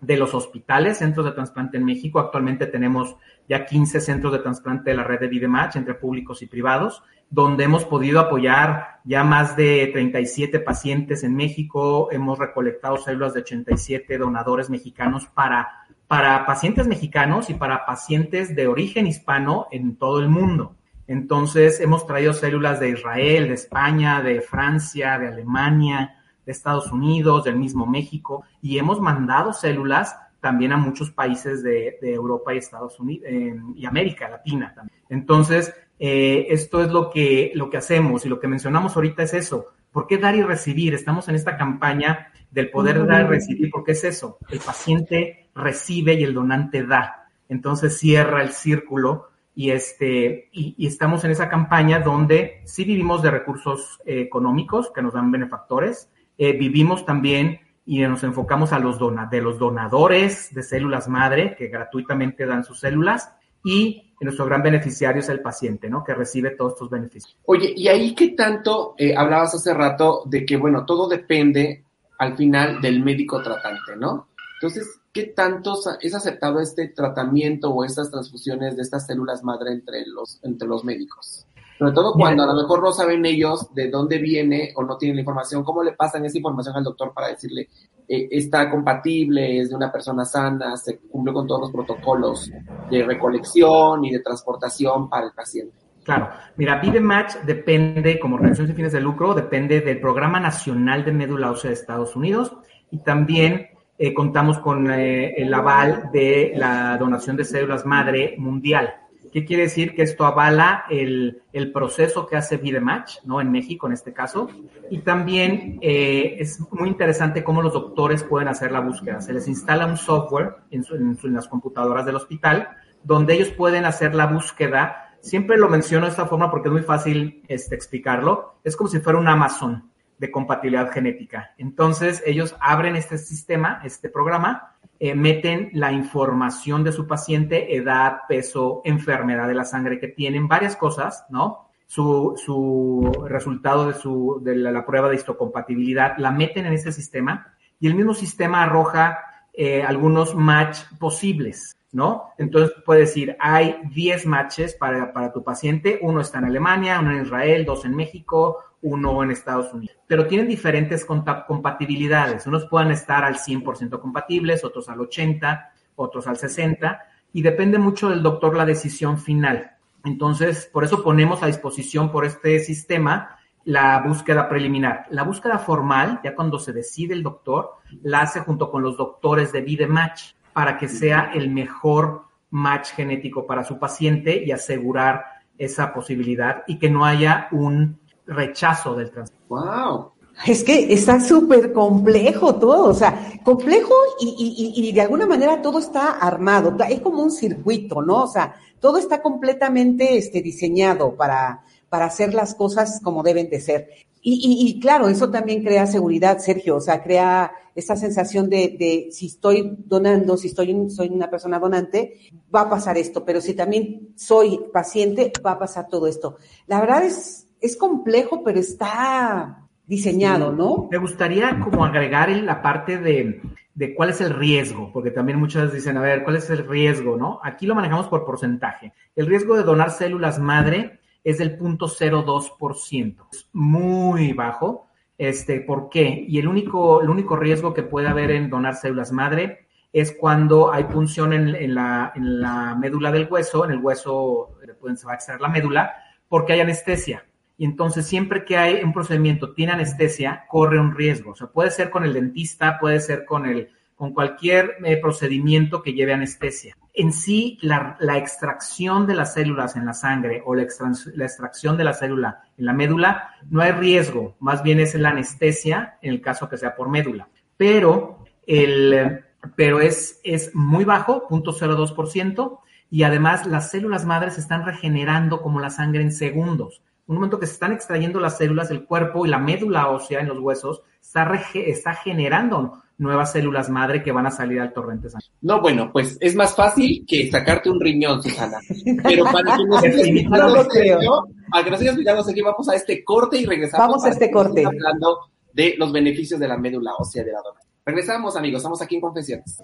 de 0.00 0.16
los 0.16 0.34
hospitales, 0.34 0.98
centros 0.98 1.26
de 1.26 1.32
trasplante 1.32 1.76
en 1.76 1.84
México. 1.84 2.18
Actualmente 2.18 2.66
tenemos 2.66 3.16
ya 3.48 3.66
15 3.66 4.00
centros 4.00 4.32
de 4.32 4.38
trasplante 4.40 4.90
de 4.90 4.96
la 4.96 5.04
red 5.04 5.20
de 5.20 5.28
Vidematch 5.28 5.76
entre 5.76 5.94
públicos 5.94 6.42
y 6.42 6.46
privados 6.46 7.02
donde 7.30 7.64
hemos 7.64 7.84
podido 7.84 8.20
apoyar 8.20 9.00
ya 9.04 9.22
más 9.22 9.56
de 9.56 9.88
37 9.92 10.60
pacientes 10.60 11.24
en 11.24 11.34
México. 11.34 12.08
Hemos 12.10 12.38
recolectado 12.38 12.96
células 12.96 13.34
de 13.34 13.40
87 13.40 14.18
donadores 14.18 14.70
mexicanos 14.70 15.26
para, 15.26 15.68
para 16.06 16.46
pacientes 16.46 16.86
mexicanos 16.86 17.50
y 17.50 17.54
para 17.54 17.84
pacientes 17.84 18.56
de 18.56 18.66
origen 18.66 19.06
hispano 19.06 19.66
en 19.70 19.96
todo 19.96 20.20
el 20.20 20.28
mundo. 20.28 20.74
Entonces, 21.06 21.80
hemos 21.80 22.06
traído 22.06 22.34
células 22.34 22.80
de 22.80 22.90
Israel, 22.90 23.48
de 23.48 23.54
España, 23.54 24.20
de 24.20 24.40
Francia, 24.42 25.18
de 25.18 25.28
Alemania, 25.28 26.17
de 26.48 26.52
Estados 26.52 26.90
Unidos, 26.90 27.44
del 27.44 27.56
mismo 27.56 27.84
México, 27.84 28.42
y 28.62 28.78
hemos 28.78 29.02
mandado 29.02 29.52
células 29.52 30.16
también 30.40 30.72
a 30.72 30.78
muchos 30.78 31.10
países 31.10 31.62
de, 31.62 31.98
Europa 32.00 32.54
y 32.54 32.56
Estados 32.56 32.98
Unidos 32.98 33.26
eh, 33.28 33.54
y 33.76 33.84
América 33.84 34.30
Latina 34.30 34.72
también. 34.74 34.98
Entonces, 35.10 35.74
eh, 35.98 36.46
esto 36.48 36.82
es 36.82 36.90
lo 36.90 37.10
que, 37.10 37.52
lo 37.54 37.68
que 37.68 37.76
hacemos 37.76 38.24
y 38.24 38.30
lo 38.30 38.40
que 38.40 38.48
mencionamos 38.48 38.96
ahorita 38.96 39.24
es 39.24 39.34
eso. 39.34 39.66
¿Por 39.92 40.06
qué 40.06 40.16
dar 40.16 40.36
y 40.36 40.42
recibir? 40.42 40.94
Estamos 40.94 41.28
en 41.28 41.34
esta 41.34 41.58
campaña 41.58 42.32
del 42.50 42.70
poder 42.70 43.06
dar 43.06 43.26
y 43.26 43.28
recibir, 43.28 43.68
porque 43.70 43.92
es 43.92 44.04
eso. 44.04 44.38
El 44.48 44.60
paciente 44.60 45.50
recibe 45.54 46.14
y 46.14 46.24
el 46.24 46.32
donante 46.32 46.82
da. 46.82 47.28
Entonces 47.50 47.98
cierra 47.98 48.40
el 48.40 48.52
círculo 48.52 49.28
y, 49.54 49.70
este, 49.70 50.48
y, 50.52 50.86
estamos 50.86 51.24
en 51.24 51.32
esa 51.32 51.50
campaña 51.50 52.00
donde 52.00 52.62
sí 52.64 52.84
vivimos 52.84 53.22
de 53.22 53.32
recursos 53.32 54.00
eh, 54.06 54.20
económicos 54.20 54.90
que 54.94 55.02
nos 55.02 55.12
dan 55.12 55.30
benefactores, 55.30 56.08
eh, 56.38 56.52
vivimos 56.52 57.04
también 57.04 57.60
y 57.84 58.00
nos 58.00 58.22
enfocamos 58.22 58.72
a 58.72 58.78
los, 58.78 58.98
de 59.30 59.42
los 59.42 59.58
donadores 59.58 60.54
de 60.54 60.62
células 60.62 61.08
madre 61.08 61.56
que 61.56 61.68
gratuitamente 61.68 62.46
dan 62.46 62.64
sus 62.64 62.80
células 62.80 63.30
y 63.64 64.14
nuestro 64.20 64.46
gran 64.46 64.62
beneficiario 64.62 65.20
es 65.20 65.28
el 65.28 65.40
paciente, 65.40 65.88
¿no? 65.88 66.02
Que 66.02 66.14
recibe 66.14 66.50
todos 66.50 66.72
estos 66.72 66.90
beneficios. 66.90 67.36
Oye, 67.46 67.72
y 67.76 67.88
ahí 67.88 68.14
qué 68.14 68.30
tanto 68.30 68.94
eh, 68.98 69.14
hablabas 69.16 69.54
hace 69.54 69.72
rato 69.74 70.22
de 70.26 70.44
que, 70.44 70.56
bueno, 70.56 70.84
todo 70.84 71.08
depende 71.08 71.84
al 72.18 72.36
final 72.36 72.80
del 72.80 73.02
médico 73.02 73.40
tratante, 73.42 73.96
¿no? 73.96 74.28
Entonces, 74.60 75.00
¿qué 75.12 75.24
tanto 75.24 75.78
es 76.00 76.14
aceptado 76.14 76.60
este 76.60 76.88
tratamiento 76.88 77.70
o 77.70 77.84
estas 77.84 78.10
transfusiones 78.10 78.76
de 78.76 78.82
estas 78.82 79.06
células 79.06 79.44
madre 79.44 79.72
entre 79.72 80.04
los, 80.06 80.40
entre 80.42 80.66
los 80.66 80.84
médicos? 80.84 81.46
Sobre 81.78 81.92
todo 81.92 82.12
cuando 82.12 82.42
a 82.42 82.46
lo 82.46 82.54
mejor 82.54 82.82
no 82.82 82.92
saben 82.92 83.24
ellos 83.24 83.72
de 83.72 83.88
dónde 83.88 84.18
viene 84.18 84.72
o 84.74 84.82
no 84.82 84.96
tienen 84.96 85.16
la 85.16 85.20
información, 85.20 85.62
¿cómo 85.62 85.82
le 85.84 85.92
pasan 85.92 86.24
esa 86.24 86.38
información 86.38 86.74
al 86.74 86.82
doctor 86.82 87.12
para 87.14 87.28
decirle, 87.28 87.68
eh, 88.08 88.28
está 88.32 88.68
compatible, 88.68 89.60
es 89.60 89.70
de 89.70 89.76
una 89.76 89.92
persona 89.92 90.24
sana, 90.24 90.76
se 90.76 90.98
cumplió 90.98 91.34
con 91.34 91.46
todos 91.46 91.60
los 91.60 91.70
protocolos 91.70 92.50
de 92.90 93.04
recolección 93.04 94.04
y 94.04 94.10
de 94.10 94.18
transportación 94.18 95.08
para 95.08 95.26
el 95.26 95.32
paciente? 95.32 95.76
Claro, 96.02 96.30
mira, 96.56 96.80
Match 97.00 97.36
depende, 97.44 98.18
como 98.18 98.36
organización 98.36 98.66
sin 98.66 98.76
fines 98.76 98.92
de 98.92 99.00
lucro, 99.00 99.34
depende 99.34 99.80
del 99.82 100.00
Programa 100.00 100.40
Nacional 100.40 101.04
de 101.04 101.12
Médula 101.12 101.50
Ósea 101.50 101.68
de 101.68 101.74
Estados 101.74 102.16
Unidos 102.16 102.56
y 102.90 102.98
también 102.98 103.68
eh, 103.98 104.14
contamos 104.14 104.58
con 104.58 104.90
eh, 104.90 105.34
el 105.36 105.52
aval 105.52 106.10
de 106.12 106.54
la 106.56 106.96
donación 106.96 107.36
de 107.36 107.44
células 107.44 107.84
madre 107.84 108.36
mundial. 108.38 108.94
¿Qué 109.32 109.44
quiere 109.44 109.64
decir? 109.64 109.94
Que 109.94 110.02
esto 110.02 110.24
avala 110.24 110.84
el, 110.90 111.42
el 111.52 111.72
proceso 111.72 112.26
que 112.26 112.36
hace 112.36 112.56
Vidematch, 112.56 113.18
¿no? 113.24 113.40
En 113.40 113.50
México, 113.50 113.86
en 113.86 113.92
este 113.92 114.12
caso. 114.12 114.48
Y 114.90 114.98
también 114.98 115.78
eh, 115.82 116.36
es 116.38 116.60
muy 116.70 116.88
interesante 116.88 117.44
cómo 117.44 117.62
los 117.62 117.72
doctores 117.72 118.22
pueden 118.22 118.48
hacer 118.48 118.72
la 118.72 118.80
búsqueda. 118.80 119.20
Se 119.20 119.32
les 119.32 119.48
instala 119.48 119.86
un 119.86 119.96
software 119.96 120.56
en, 120.70 120.84
en, 120.90 121.34
las 121.34 121.48
computadoras 121.48 122.06
del 122.06 122.16
hospital 122.16 122.68
donde 123.02 123.34
ellos 123.34 123.50
pueden 123.50 123.84
hacer 123.84 124.14
la 124.14 124.26
búsqueda. 124.26 125.14
Siempre 125.20 125.56
lo 125.56 125.68
menciono 125.68 126.06
de 126.06 126.10
esta 126.10 126.26
forma 126.26 126.50
porque 126.50 126.68
es 126.68 126.72
muy 126.72 126.82
fácil 126.82 127.42
este, 127.48 127.74
explicarlo. 127.74 128.56
Es 128.64 128.76
como 128.76 128.90
si 128.90 129.00
fuera 129.00 129.18
un 129.18 129.28
Amazon 129.28 129.90
de 130.18 130.30
compatibilidad 130.30 130.90
genética. 130.90 131.54
Entonces, 131.58 132.22
ellos 132.26 132.56
abren 132.60 132.96
este 132.96 133.18
sistema, 133.18 133.80
este 133.84 134.08
programa, 134.08 134.76
eh, 135.00 135.14
meten 135.14 135.70
la 135.74 135.92
información 135.92 136.82
de 136.82 136.90
su 136.90 137.06
paciente, 137.06 137.76
edad, 137.76 138.22
peso, 138.28 138.82
enfermedad 138.84 139.46
de 139.46 139.54
la 139.54 139.64
sangre 139.64 140.00
que 140.00 140.08
tienen, 140.08 140.48
varias 140.48 140.76
cosas, 140.76 141.24
¿no? 141.30 141.68
Su, 141.86 142.34
su 142.36 143.24
resultado 143.28 143.86
de, 143.86 143.94
su, 143.94 144.40
de 144.42 144.56
la, 144.56 144.84
prueba 144.84 145.08
de 145.08 145.14
histocompatibilidad, 145.14 146.18
la 146.18 146.32
meten 146.32 146.66
en 146.66 146.72
ese 146.72 146.92
sistema 146.92 147.54
y 147.78 147.86
el 147.86 147.94
mismo 147.94 148.12
sistema 148.12 148.64
arroja 148.64 149.20
eh, 149.54 149.82
algunos 149.82 150.34
match 150.34 150.80
posibles, 150.98 151.76
¿no? 151.92 152.30
Entonces 152.36 152.76
puede 152.84 153.00
decir, 153.00 153.36
hay 153.38 153.80
10 153.94 154.26
matches 154.26 154.74
para, 154.74 155.12
para 155.12 155.32
tu 155.32 155.44
paciente, 155.44 155.98
uno 156.02 156.20
está 156.20 156.38
en 156.38 156.46
Alemania, 156.46 157.00
uno 157.00 157.12
en 157.12 157.22
Israel, 157.22 157.64
dos 157.64 157.84
en 157.84 157.94
México, 157.94 158.58
uno 158.82 159.22
en 159.22 159.30
Estados 159.30 159.72
Unidos. 159.72 159.96
Pero 160.06 160.26
tienen 160.26 160.48
diferentes 160.48 161.04
compatibilidades. 161.04 162.46
Unos 162.46 162.66
pueden 162.66 162.90
estar 162.90 163.24
al 163.24 163.36
100% 163.36 164.00
compatibles, 164.00 164.64
otros 164.64 164.88
al 164.88 164.98
80%, 164.98 165.68
otros 165.96 166.26
al 166.26 166.36
60%. 166.36 166.98
y 167.32 167.42
depende 167.42 167.78
mucho 167.78 168.08
del 168.08 168.22
doctor 168.22 168.56
la 168.56 168.64
decisión 168.64 169.18
final. 169.18 169.72
Entonces, 170.04 170.70
por 170.72 170.84
eso 170.84 171.02
ponemos 171.02 171.42
a 171.42 171.46
disposición 171.46 172.10
por 172.10 172.24
este 172.24 172.60
sistema 172.60 173.38
la 173.64 174.00
búsqueda 174.00 174.48
preliminar. 174.48 175.04
La 175.10 175.24
búsqueda 175.24 175.58
formal, 175.58 176.20
ya 176.24 176.34
cuando 176.34 176.58
se 176.58 176.72
decide 176.72 177.12
el 177.12 177.22
doctor, 177.22 177.72
la 178.02 178.22
hace 178.22 178.40
junto 178.40 178.70
con 178.70 178.82
los 178.82 178.96
doctores 178.96 179.52
de 179.52 179.60
vida 179.60 179.86
match 179.86 180.32
para 180.54 180.78
que 180.78 180.88
sea 180.88 181.32
el 181.34 181.50
mejor 181.50 182.24
match 182.50 182.92
genético 182.92 183.46
para 183.46 183.64
su 183.64 183.78
paciente 183.78 184.42
y 184.42 184.52
asegurar 184.52 185.24
esa 185.58 185.92
posibilidad 185.92 186.62
y 186.66 186.78
que 186.78 186.88
no 186.88 187.04
haya 187.04 187.48
un 187.50 188.00
rechazo 188.28 188.94
del 188.94 189.10
trasplante. 189.10 189.38
¡Wow! 189.48 190.12
Es 190.46 190.62
que 190.62 190.92
está 190.92 191.18
súper 191.18 191.72
complejo 191.72 192.54
todo, 192.54 192.84
o 192.84 192.94
sea, 192.94 193.40
complejo 193.42 193.92
y, 194.20 194.72
y, 194.76 194.88
y, 194.88 194.92
de 194.92 195.00
alguna 195.00 195.26
manera 195.26 195.60
todo 195.60 195.80
está 195.80 196.12
armado, 196.12 196.76
es 196.88 197.00
como 197.00 197.24
un 197.24 197.32
circuito, 197.32 198.02
¿no? 198.02 198.22
O 198.22 198.26
sea, 198.28 198.54
todo 198.78 198.98
está 198.98 199.20
completamente 199.20 200.16
este, 200.16 200.40
diseñado 200.40 201.16
para, 201.16 201.64
para 201.88 202.04
hacer 202.04 202.34
las 202.34 202.54
cosas 202.54 203.00
como 203.02 203.24
deben 203.24 203.50
de 203.50 203.60
ser. 203.60 203.88
Y, 204.20 204.68
y, 204.68 204.78
claro, 204.78 205.08
eso 205.08 205.30
también 205.30 205.62
crea 205.64 205.86
seguridad, 205.86 206.38
Sergio, 206.38 206.76
o 206.76 206.80
sea, 206.80 207.02
crea 207.02 207.52
esa 207.74 207.96
sensación 207.96 208.50
de, 208.50 208.76
de 208.78 209.08
si 209.10 209.26
estoy 209.26 209.76
donando, 209.86 210.36
si 210.36 210.48
estoy 210.48 210.90
soy 210.90 211.08
una 211.08 211.30
persona 211.30 211.58
donante, 211.58 212.14
va 212.54 212.62
a 212.62 212.70
pasar 212.70 212.98
esto, 212.98 213.24
pero 213.24 213.40
si 213.40 213.54
también 213.54 214.12
soy 214.16 214.60
paciente, 214.72 215.32
va 215.44 215.52
a 215.52 215.58
pasar 215.58 215.88
todo 215.88 216.06
esto. 216.06 216.36
La 216.66 216.80
verdad 216.80 217.04
es, 217.04 217.47
es 217.60 217.76
complejo, 217.76 218.42
pero 218.44 218.58
está 218.58 219.68
diseñado, 219.86 220.52
¿no? 220.52 220.88
Me 220.90 220.98
gustaría 220.98 221.58
como 221.60 221.84
agregar 221.84 222.28
la 222.30 222.60
parte 222.60 222.98
de, 222.98 223.40
de 223.74 223.94
cuál 223.94 224.10
es 224.10 224.20
el 224.20 224.34
riesgo, 224.34 224.90
porque 224.92 225.10
también 225.10 225.38
muchas 225.38 225.72
dicen, 225.72 225.96
a 225.96 226.00
ver, 226.02 226.24
¿cuál 226.24 226.36
es 226.36 226.50
el 226.50 226.66
riesgo, 226.66 227.16
no? 227.16 227.40
Aquí 227.42 227.66
lo 227.66 227.74
manejamos 227.74 228.08
por 228.08 228.26
porcentaje. 228.26 228.92
El 229.16 229.26
riesgo 229.26 229.56
de 229.56 229.62
donar 229.62 229.90
células 229.90 230.38
madre 230.38 231.00
es 231.24 231.38
del 231.38 231.58
0.02%. 231.58 233.26
Es 233.32 233.48
muy 233.52 234.32
bajo. 234.32 234.88
Este, 235.16 235.60
¿Por 235.60 235.88
qué? 235.88 236.24
Y 236.28 236.38
el 236.38 236.48
único, 236.48 237.02
el 237.02 237.08
único 237.08 237.36
riesgo 237.36 237.74
que 237.74 237.82
puede 237.82 238.08
haber 238.08 238.30
en 238.30 238.50
donar 238.50 238.74
células 238.74 239.12
madre 239.12 239.66
es 239.92 240.12
cuando 240.12 240.72
hay 240.72 240.84
punción 240.84 241.32
en, 241.32 241.54
en, 241.54 241.74
la, 241.74 242.12
en 242.14 242.40
la 242.40 242.74
médula 242.74 243.10
del 243.10 243.28
hueso, 243.30 243.64
en 243.64 243.72
el 243.72 243.78
hueso 243.78 244.58
se 244.96 245.06
va 245.06 245.12
a 245.12 245.16
extraer 245.16 245.40
la 245.40 245.48
médula, 245.48 245.92
porque 246.28 246.52
hay 246.52 246.60
anestesia. 246.60 247.24
Y 247.58 247.64
entonces 247.64 248.06
siempre 248.06 248.44
que 248.44 248.56
hay 248.56 248.84
un 248.84 248.92
procedimiento, 248.92 249.52
tiene 249.52 249.72
anestesia, 249.72 250.44
corre 250.48 250.78
un 250.78 250.94
riesgo. 250.94 251.32
O 251.32 251.34
sea, 251.34 251.48
puede 251.48 251.72
ser 251.72 251.90
con 251.90 252.04
el 252.04 252.12
dentista, 252.14 252.78
puede 252.78 253.00
ser 253.00 253.24
con 253.24 253.46
el, 253.46 253.68
con 253.96 254.14
cualquier 254.14 254.76
eh, 254.84 254.96
procedimiento 254.96 255.82
que 255.82 255.92
lleve 255.92 256.12
anestesia. 256.14 256.76
En 256.94 257.12
sí, 257.12 257.58
la, 257.60 257.96
la, 257.98 258.16
extracción 258.16 259.08
de 259.08 259.16
las 259.16 259.34
células 259.34 259.74
en 259.74 259.86
la 259.86 259.92
sangre 259.92 260.40
o 260.46 260.54
la, 260.54 260.68
la, 261.14 261.24
extracción 261.24 261.76
de 261.76 261.82
la 261.82 261.94
célula 261.94 262.42
en 262.56 262.64
la 262.64 262.72
médula, 262.72 263.30
no 263.50 263.60
hay 263.60 263.72
riesgo, 263.72 264.36
más 264.38 264.62
bien 264.62 264.78
es 264.78 264.94
la 264.94 265.10
anestesia 265.10 265.98
en 266.00 266.12
el 266.12 266.20
caso 266.20 266.48
que 266.48 266.56
sea 266.56 266.76
por 266.76 266.88
médula. 266.88 267.28
Pero, 267.56 268.24
el, 268.46 269.24
pero 269.56 269.80
es, 269.80 270.20
es 270.22 270.54
muy 270.54 270.84
bajo, 270.84 271.26
0.02%, 271.28 272.60
y 272.90 273.02
además 273.02 273.46
las 273.46 273.70
células 273.72 274.06
madres 274.06 274.34
se 274.34 274.40
están 274.40 274.64
regenerando 274.64 275.42
como 275.42 275.58
la 275.58 275.70
sangre 275.70 276.02
en 276.02 276.12
segundos 276.12 276.82
un 277.08 277.16
momento 277.16 277.40
que 277.40 277.46
se 277.46 277.54
están 277.54 277.72
extrayendo 277.72 278.20
las 278.20 278.38
células 278.38 278.68
del 278.68 278.84
cuerpo 278.84 279.26
y 279.26 279.30
la 279.30 279.38
médula 279.38 279.88
ósea 279.88 280.20
en 280.20 280.28
los 280.28 280.38
huesos 280.38 280.82
está, 281.00 281.28
está 281.54 281.94
generando 281.94 282.82
nuevas 282.98 283.32
células 283.32 283.70
madre 283.70 284.02
que 284.02 284.12
van 284.12 284.26
a 284.26 284.30
salir 284.30 284.60
al 284.60 284.72
torrente 284.72 285.08
sanguíneo. 285.08 285.38
No, 285.40 285.60
bueno, 285.60 285.90
pues 285.90 286.18
es 286.20 286.34
más 286.34 286.54
fácil 286.54 287.04
que 287.08 287.30
sacarte 287.30 287.70
un 287.70 287.80
riñón, 287.80 288.22
Susana. 288.22 288.58
Pero 289.02 289.24
para 289.24 289.56
que 289.56 289.64
nos 289.64 289.80
sigas 289.80 290.30
para 290.30 291.64
que 291.64 291.70
nos 291.70 291.78
sigas 291.78 291.94
explicando, 291.94 292.22
aquí 292.28 292.42
vamos 292.42 292.68
a 292.68 292.74
este 292.74 293.02
corte 293.02 293.38
y 293.38 293.46
regresamos. 293.46 293.86
Vamos 293.86 294.04
a 294.04 294.10
este 294.10 294.30
corte. 294.30 294.66
Hablando 294.66 295.30
de 295.52 295.74
los 295.78 295.90
beneficios 295.92 296.38
de 296.38 296.48
la 296.48 296.58
médula 296.58 296.92
ósea 296.98 297.24
de 297.24 297.32
la 297.32 297.40
dona. 297.42 297.60
Regresamos, 297.86 298.36
amigos, 298.36 298.58
estamos 298.58 298.82
aquí 298.82 298.96
en 298.96 299.00
Confesiones. 299.00 299.62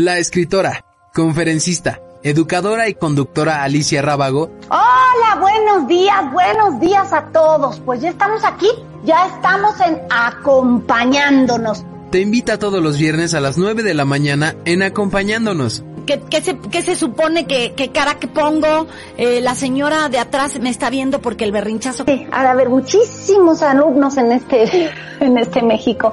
La 0.00 0.16
escritora, 0.16 0.86
conferencista, 1.12 2.00
educadora 2.22 2.88
y 2.88 2.94
conductora 2.94 3.62
Alicia 3.62 4.00
Rábago. 4.00 4.50
Hola, 4.70 5.38
buenos 5.38 5.88
días, 5.88 6.32
buenos 6.32 6.80
días 6.80 7.12
a 7.12 7.26
todos. 7.26 7.80
Pues 7.80 8.00
ya 8.00 8.08
estamos 8.08 8.42
aquí, 8.42 8.70
ya 9.04 9.26
estamos 9.26 9.78
en 9.80 10.00
acompañándonos. 10.08 11.84
Te 12.10 12.20
invita 12.20 12.58
todos 12.58 12.82
los 12.82 12.96
viernes 12.96 13.34
a 13.34 13.40
las 13.40 13.58
9 13.58 13.82
de 13.82 13.92
la 13.92 14.06
mañana 14.06 14.56
en 14.64 14.82
acompañándonos. 14.82 15.84
¿Qué, 16.06 16.22
qué, 16.30 16.40
se, 16.40 16.56
qué 16.56 16.80
se, 16.80 16.96
supone 16.96 17.46
que, 17.46 17.74
qué 17.76 17.90
cara 17.90 18.14
que 18.14 18.26
pongo? 18.26 18.86
Eh, 19.18 19.42
la 19.42 19.54
señora 19.54 20.08
de 20.08 20.18
atrás 20.18 20.58
me 20.60 20.70
está 20.70 20.88
viendo 20.88 21.20
porque 21.20 21.44
el 21.44 21.52
berrinchazo... 21.52 22.04
Sí, 22.06 22.26
ha 22.32 22.42
de 22.42 22.48
haber 22.48 22.70
muchísimos 22.70 23.60
alumnos 23.60 24.16
en 24.16 24.32
este, 24.32 24.90
en 25.20 25.36
este 25.36 25.60
México. 25.60 26.10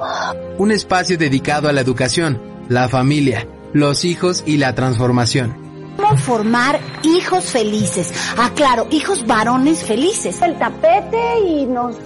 Un 0.58 0.72
espacio 0.72 1.16
dedicado 1.16 1.70
a 1.70 1.72
la 1.72 1.80
educación, 1.80 2.38
la 2.68 2.90
familia, 2.90 3.46
los 3.72 4.04
hijos 4.04 4.42
y 4.46 4.56
la 4.56 4.74
transformación. 4.74 5.68
¿Cómo 5.98 6.16
formar 6.16 6.78
hijos 7.02 7.44
felices? 7.44 8.12
Ah, 8.36 8.52
claro, 8.54 8.86
hijos 8.90 9.26
varones 9.26 9.82
felices. 9.82 10.40
El 10.40 10.56
tapete 10.56 11.40
y 11.40 11.66
nos, 11.66 11.96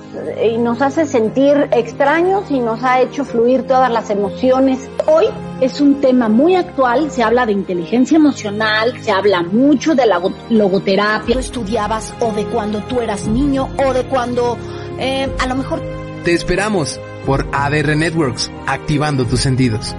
y 0.42 0.56
nos 0.56 0.80
hace 0.80 1.04
sentir 1.06 1.68
extraños 1.72 2.50
y 2.50 2.58
nos 2.60 2.82
ha 2.82 3.02
hecho 3.02 3.26
fluir 3.26 3.64
todas 3.64 3.92
las 3.92 4.08
emociones. 4.08 4.78
Hoy 5.06 5.26
es 5.60 5.80
un 5.82 6.00
tema 6.00 6.30
muy 6.30 6.56
actual, 6.56 7.10
se 7.10 7.22
habla 7.22 7.44
de 7.44 7.52
inteligencia 7.52 8.16
emocional, 8.16 8.94
se 9.02 9.10
habla 9.10 9.42
mucho 9.42 9.94
de 9.94 10.06
la 10.06 10.22
logoterapia. 10.48 11.34
Tú 11.34 11.40
estudiabas 11.40 12.14
o 12.20 12.32
de 12.32 12.46
cuando 12.46 12.80
tú 12.84 13.00
eras 13.00 13.28
niño 13.28 13.68
o 13.86 13.92
de 13.92 14.04
cuando 14.04 14.56
eh, 14.98 15.30
a 15.38 15.46
lo 15.46 15.54
mejor... 15.54 15.82
Te 16.24 16.32
esperamos 16.32 16.98
por 17.26 17.46
ADR 17.52 17.94
Networks, 17.94 18.50
activando 18.66 19.26
tus 19.26 19.40
sentidos. 19.40 19.94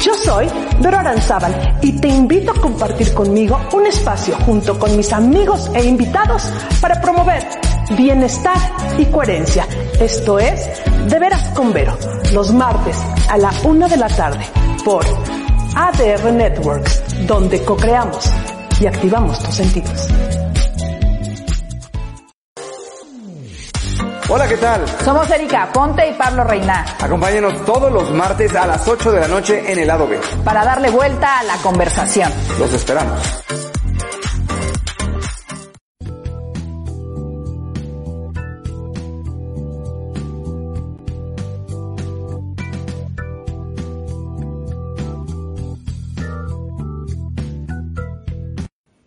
Yo 0.00 0.14
soy 0.14 0.46
Vero 0.80 0.98
Aranzábal 0.98 1.78
y 1.82 1.92
te 1.92 2.08
invito 2.08 2.52
a 2.52 2.60
compartir 2.60 3.12
conmigo 3.12 3.60
un 3.72 3.86
espacio 3.86 4.34
junto 4.46 4.78
con 4.78 4.96
mis 4.96 5.12
amigos 5.12 5.70
e 5.74 5.84
invitados 5.84 6.50
para 6.80 7.00
promover 7.00 7.46
bienestar 7.96 8.56
y 8.98 9.04
coherencia. 9.06 9.66
Esto 10.00 10.38
es 10.38 10.82
De 11.08 11.18
Veras 11.18 11.42
con 11.54 11.72
Vero, 11.72 11.96
los 12.32 12.52
martes 12.52 12.96
a 13.28 13.36
la 13.36 13.52
una 13.64 13.88
de 13.88 13.96
la 13.98 14.08
tarde 14.08 14.44
por 14.84 15.04
ADR 15.74 16.32
Networks, 16.32 17.26
donde 17.26 17.62
co-creamos 17.62 18.30
y 18.80 18.86
activamos 18.86 19.42
tus 19.42 19.54
sentidos. 19.54 20.08
Hola, 24.32 24.46
¿qué 24.46 24.58
tal? 24.58 24.86
Somos 25.04 25.28
Erika 25.28 25.72
Ponte 25.72 26.08
y 26.08 26.12
Pablo 26.12 26.44
Reina. 26.44 26.86
Acompáñenos 27.00 27.64
todos 27.64 27.92
los 27.92 28.12
martes 28.12 28.54
a 28.54 28.64
las 28.64 28.86
8 28.86 29.10
de 29.10 29.20
la 29.22 29.26
noche 29.26 29.72
en 29.72 29.76
el 29.76 29.88
lado 29.88 30.06
B. 30.06 30.20
Para 30.44 30.64
darle 30.64 30.88
vuelta 30.88 31.40
a 31.40 31.42
la 31.42 31.56
conversación. 31.56 32.30
Los 32.56 32.72
esperamos. 32.72 33.18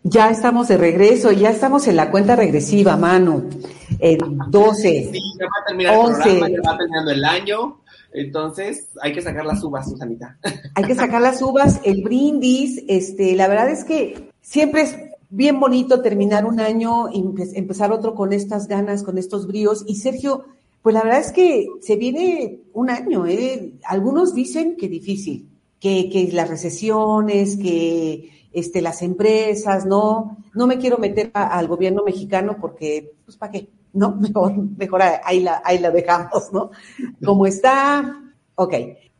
Ya 0.02 0.28
estamos 0.28 0.68
de 0.68 0.76
regreso, 0.76 1.32
ya 1.32 1.48
estamos 1.48 1.88
en 1.88 1.96
la 1.96 2.10
cuenta 2.10 2.36
regresiva, 2.36 2.98
Manu. 2.98 3.48
En 3.98 4.38
12. 4.50 5.10
Sí, 5.12 5.20
ya 5.38 5.46
va 5.46 5.62
a 5.62 5.66
terminar 5.66 5.98
11. 5.98 6.12
el 6.12 6.20
programa, 6.22 6.48
ya 6.48 6.70
va 6.70 6.78
terminando 6.78 7.10
el 7.10 7.24
año. 7.24 7.80
Entonces, 8.12 8.88
hay 9.02 9.12
que 9.12 9.22
sacar 9.22 9.44
las 9.44 9.62
uvas, 9.64 9.90
Susanita. 9.90 10.38
Hay 10.74 10.84
que 10.84 10.94
sacar 10.94 11.20
las 11.20 11.42
uvas, 11.42 11.80
el 11.82 12.02
brindis, 12.02 12.84
este, 12.86 13.34
la 13.34 13.48
verdad 13.48 13.70
es 13.70 13.84
que 13.84 14.30
siempre 14.40 14.82
es 14.82 14.96
bien 15.30 15.58
bonito 15.58 16.00
terminar 16.00 16.46
un 16.46 16.60
año 16.60 17.10
y 17.12 17.24
empezar 17.54 17.90
otro 17.90 18.14
con 18.14 18.32
estas 18.32 18.68
ganas, 18.68 19.02
con 19.02 19.18
estos 19.18 19.48
bríos. 19.48 19.84
Y 19.88 19.96
Sergio, 19.96 20.44
pues 20.80 20.94
la 20.94 21.02
verdad 21.02 21.20
es 21.20 21.32
que 21.32 21.66
se 21.80 21.96
viene 21.96 22.60
un 22.72 22.88
año, 22.88 23.26
¿eh? 23.26 23.72
Algunos 23.84 24.32
dicen 24.32 24.76
que 24.76 24.88
difícil, 24.88 25.48
que, 25.80 26.08
que 26.08 26.30
las 26.32 26.48
recesiones, 26.48 27.56
que 27.56 28.30
este, 28.52 28.80
las 28.80 29.02
empresas, 29.02 29.86
no, 29.86 30.36
no 30.54 30.66
me 30.68 30.78
quiero 30.78 30.98
meter 30.98 31.32
a, 31.34 31.58
al 31.58 31.66
gobierno 31.66 32.04
mexicano 32.04 32.58
porque, 32.60 33.12
pues, 33.24 33.36
¿para 33.36 33.50
qué? 33.50 33.68
No, 33.94 34.16
mejor, 34.20 34.54
mejor 34.76 35.02
ahí 35.02 35.40
la, 35.40 35.62
ahí 35.64 35.78
la 35.78 35.90
dejamos, 35.90 36.52
¿no? 36.52 36.70
Como 37.24 37.46
está, 37.46 38.20
ok. 38.56 38.74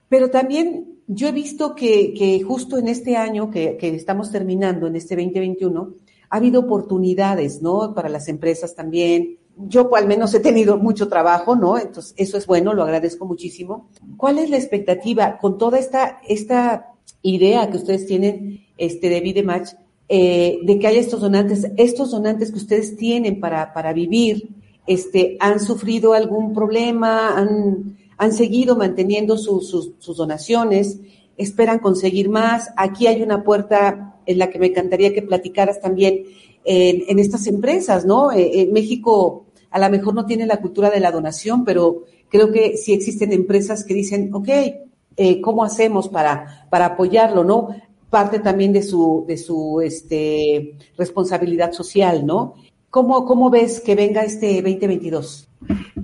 Pero 0.08 0.30
también 0.30 0.98
yo 1.06 1.28
he 1.28 1.32
visto 1.32 1.74
que, 1.74 2.12
que 2.14 2.42
justo 2.42 2.78
en 2.78 2.88
este 2.88 3.16
año 3.16 3.50
que, 3.50 3.76
que, 3.76 3.94
estamos 3.94 4.30
terminando, 4.30 4.86
en 4.86 4.96
este 4.96 5.16
2021, 5.16 5.94
ha 6.30 6.36
habido 6.36 6.60
oportunidades, 6.60 7.62
¿no? 7.62 7.94
Para 7.94 8.08
las 8.08 8.28
empresas 8.28 8.74
también. 8.74 9.38
Yo 9.56 9.94
al 9.94 10.08
menos 10.08 10.34
he 10.34 10.40
tenido 10.40 10.76
mucho 10.78 11.08
trabajo, 11.08 11.54
¿no? 11.54 11.78
Entonces, 11.78 12.12
eso 12.16 12.36
es 12.36 12.46
bueno, 12.46 12.74
lo 12.74 12.82
agradezco 12.82 13.24
muchísimo. 13.24 13.88
¿Cuál 14.16 14.38
es 14.38 14.50
la 14.50 14.56
expectativa 14.56 15.38
con 15.38 15.58
toda 15.58 15.78
esta, 15.78 16.20
esta 16.26 16.94
idea 17.22 17.70
que 17.70 17.76
ustedes 17.76 18.06
tienen 18.06 18.66
este, 18.76 19.08
de 19.08 19.20
Vidematch, 19.20 19.74
eh, 20.08 20.58
de 20.62 20.78
que 20.78 20.86
haya 20.86 21.00
estos 21.00 21.20
donantes, 21.20 21.70
estos 21.76 22.10
donantes 22.10 22.50
que 22.50 22.58
ustedes 22.58 22.96
tienen 22.96 23.40
para, 23.40 23.72
para 23.72 23.92
vivir, 23.92 24.48
este, 24.86 25.36
han 25.40 25.60
sufrido 25.60 26.12
algún 26.12 26.52
problema, 26.52 27.36
han, 27.36 27.96
han 28.16 28.32
seguido 28.32 28.76
manteniendo 28.76 29.38
sus, 29.38 29.68
sus 29.98 30.16
donaciones, 30.16 30.98
esperan 31.36 31.78
conseguir 31.78 32.28
más. 32.28 32.70
Aquí 32.76 33.06
hay 33.06 33.22
una 33.22 33.42
puerta 33.42 34.16
en 34.26 34.38
la 34.38 34.50
que 34.50 34.58
me 34.58 34.66
encantaría 34.66 35.12
que 35.12 35.22
platicaras 35.22 35.80
también 35.80 36.24
en, 36.64 37.04
en 37.08 37.18
estas 37.18 37.46
empresas, 37.46 38.04
¿no? 38.04 38.32
Eh, 38.32 38.62
en 38.62 38.72
México 38.72 39.46
a 39.70 39.78
lo 39.78 39.90
mejor 39.90 40.14
no 40.14 40.24
tiene 40.24 40.46
la 40.46 40.60
cultura 40.60 40.88
de 40.88 41.00
la 41.00 41.10
donación, 41.10 41.64
pero 41.64 42.04
creo 42.28 42.52
que 42.52 42.76
sí 42.76 42.92
existen 42.92 43.32
empresas 43.32 43.84
que 43.84 43.92
dicen, 43.92 44.32
ok, 44.32 44.48
eh, 45.16 45.40
¿cómo 45.40 45.64
hacemos 45.64 46.08
para, 46.08 46.66
para 46.70 46.86
apoyarlo, 46.86 47.42
no? 47.42 47.68
Parte 48.08 48.38
también 48.38 48.72
de 48.72 48.82
su, 48.84 49.24
de 49.26 49.36
su 49.36 49.80
este, 49.80 50.76
responsabilidad 50.96 51.72
social, 51.72 52.24
¿no? 52.24 52.54
¿Cómo, 52.94 53.24
¿Cómo 53.24 53.50
ves 53.50 53.80
que 53.80 53.96
venga 53.96 54.22
este 54.22 54.62
2022? 54.62 55.50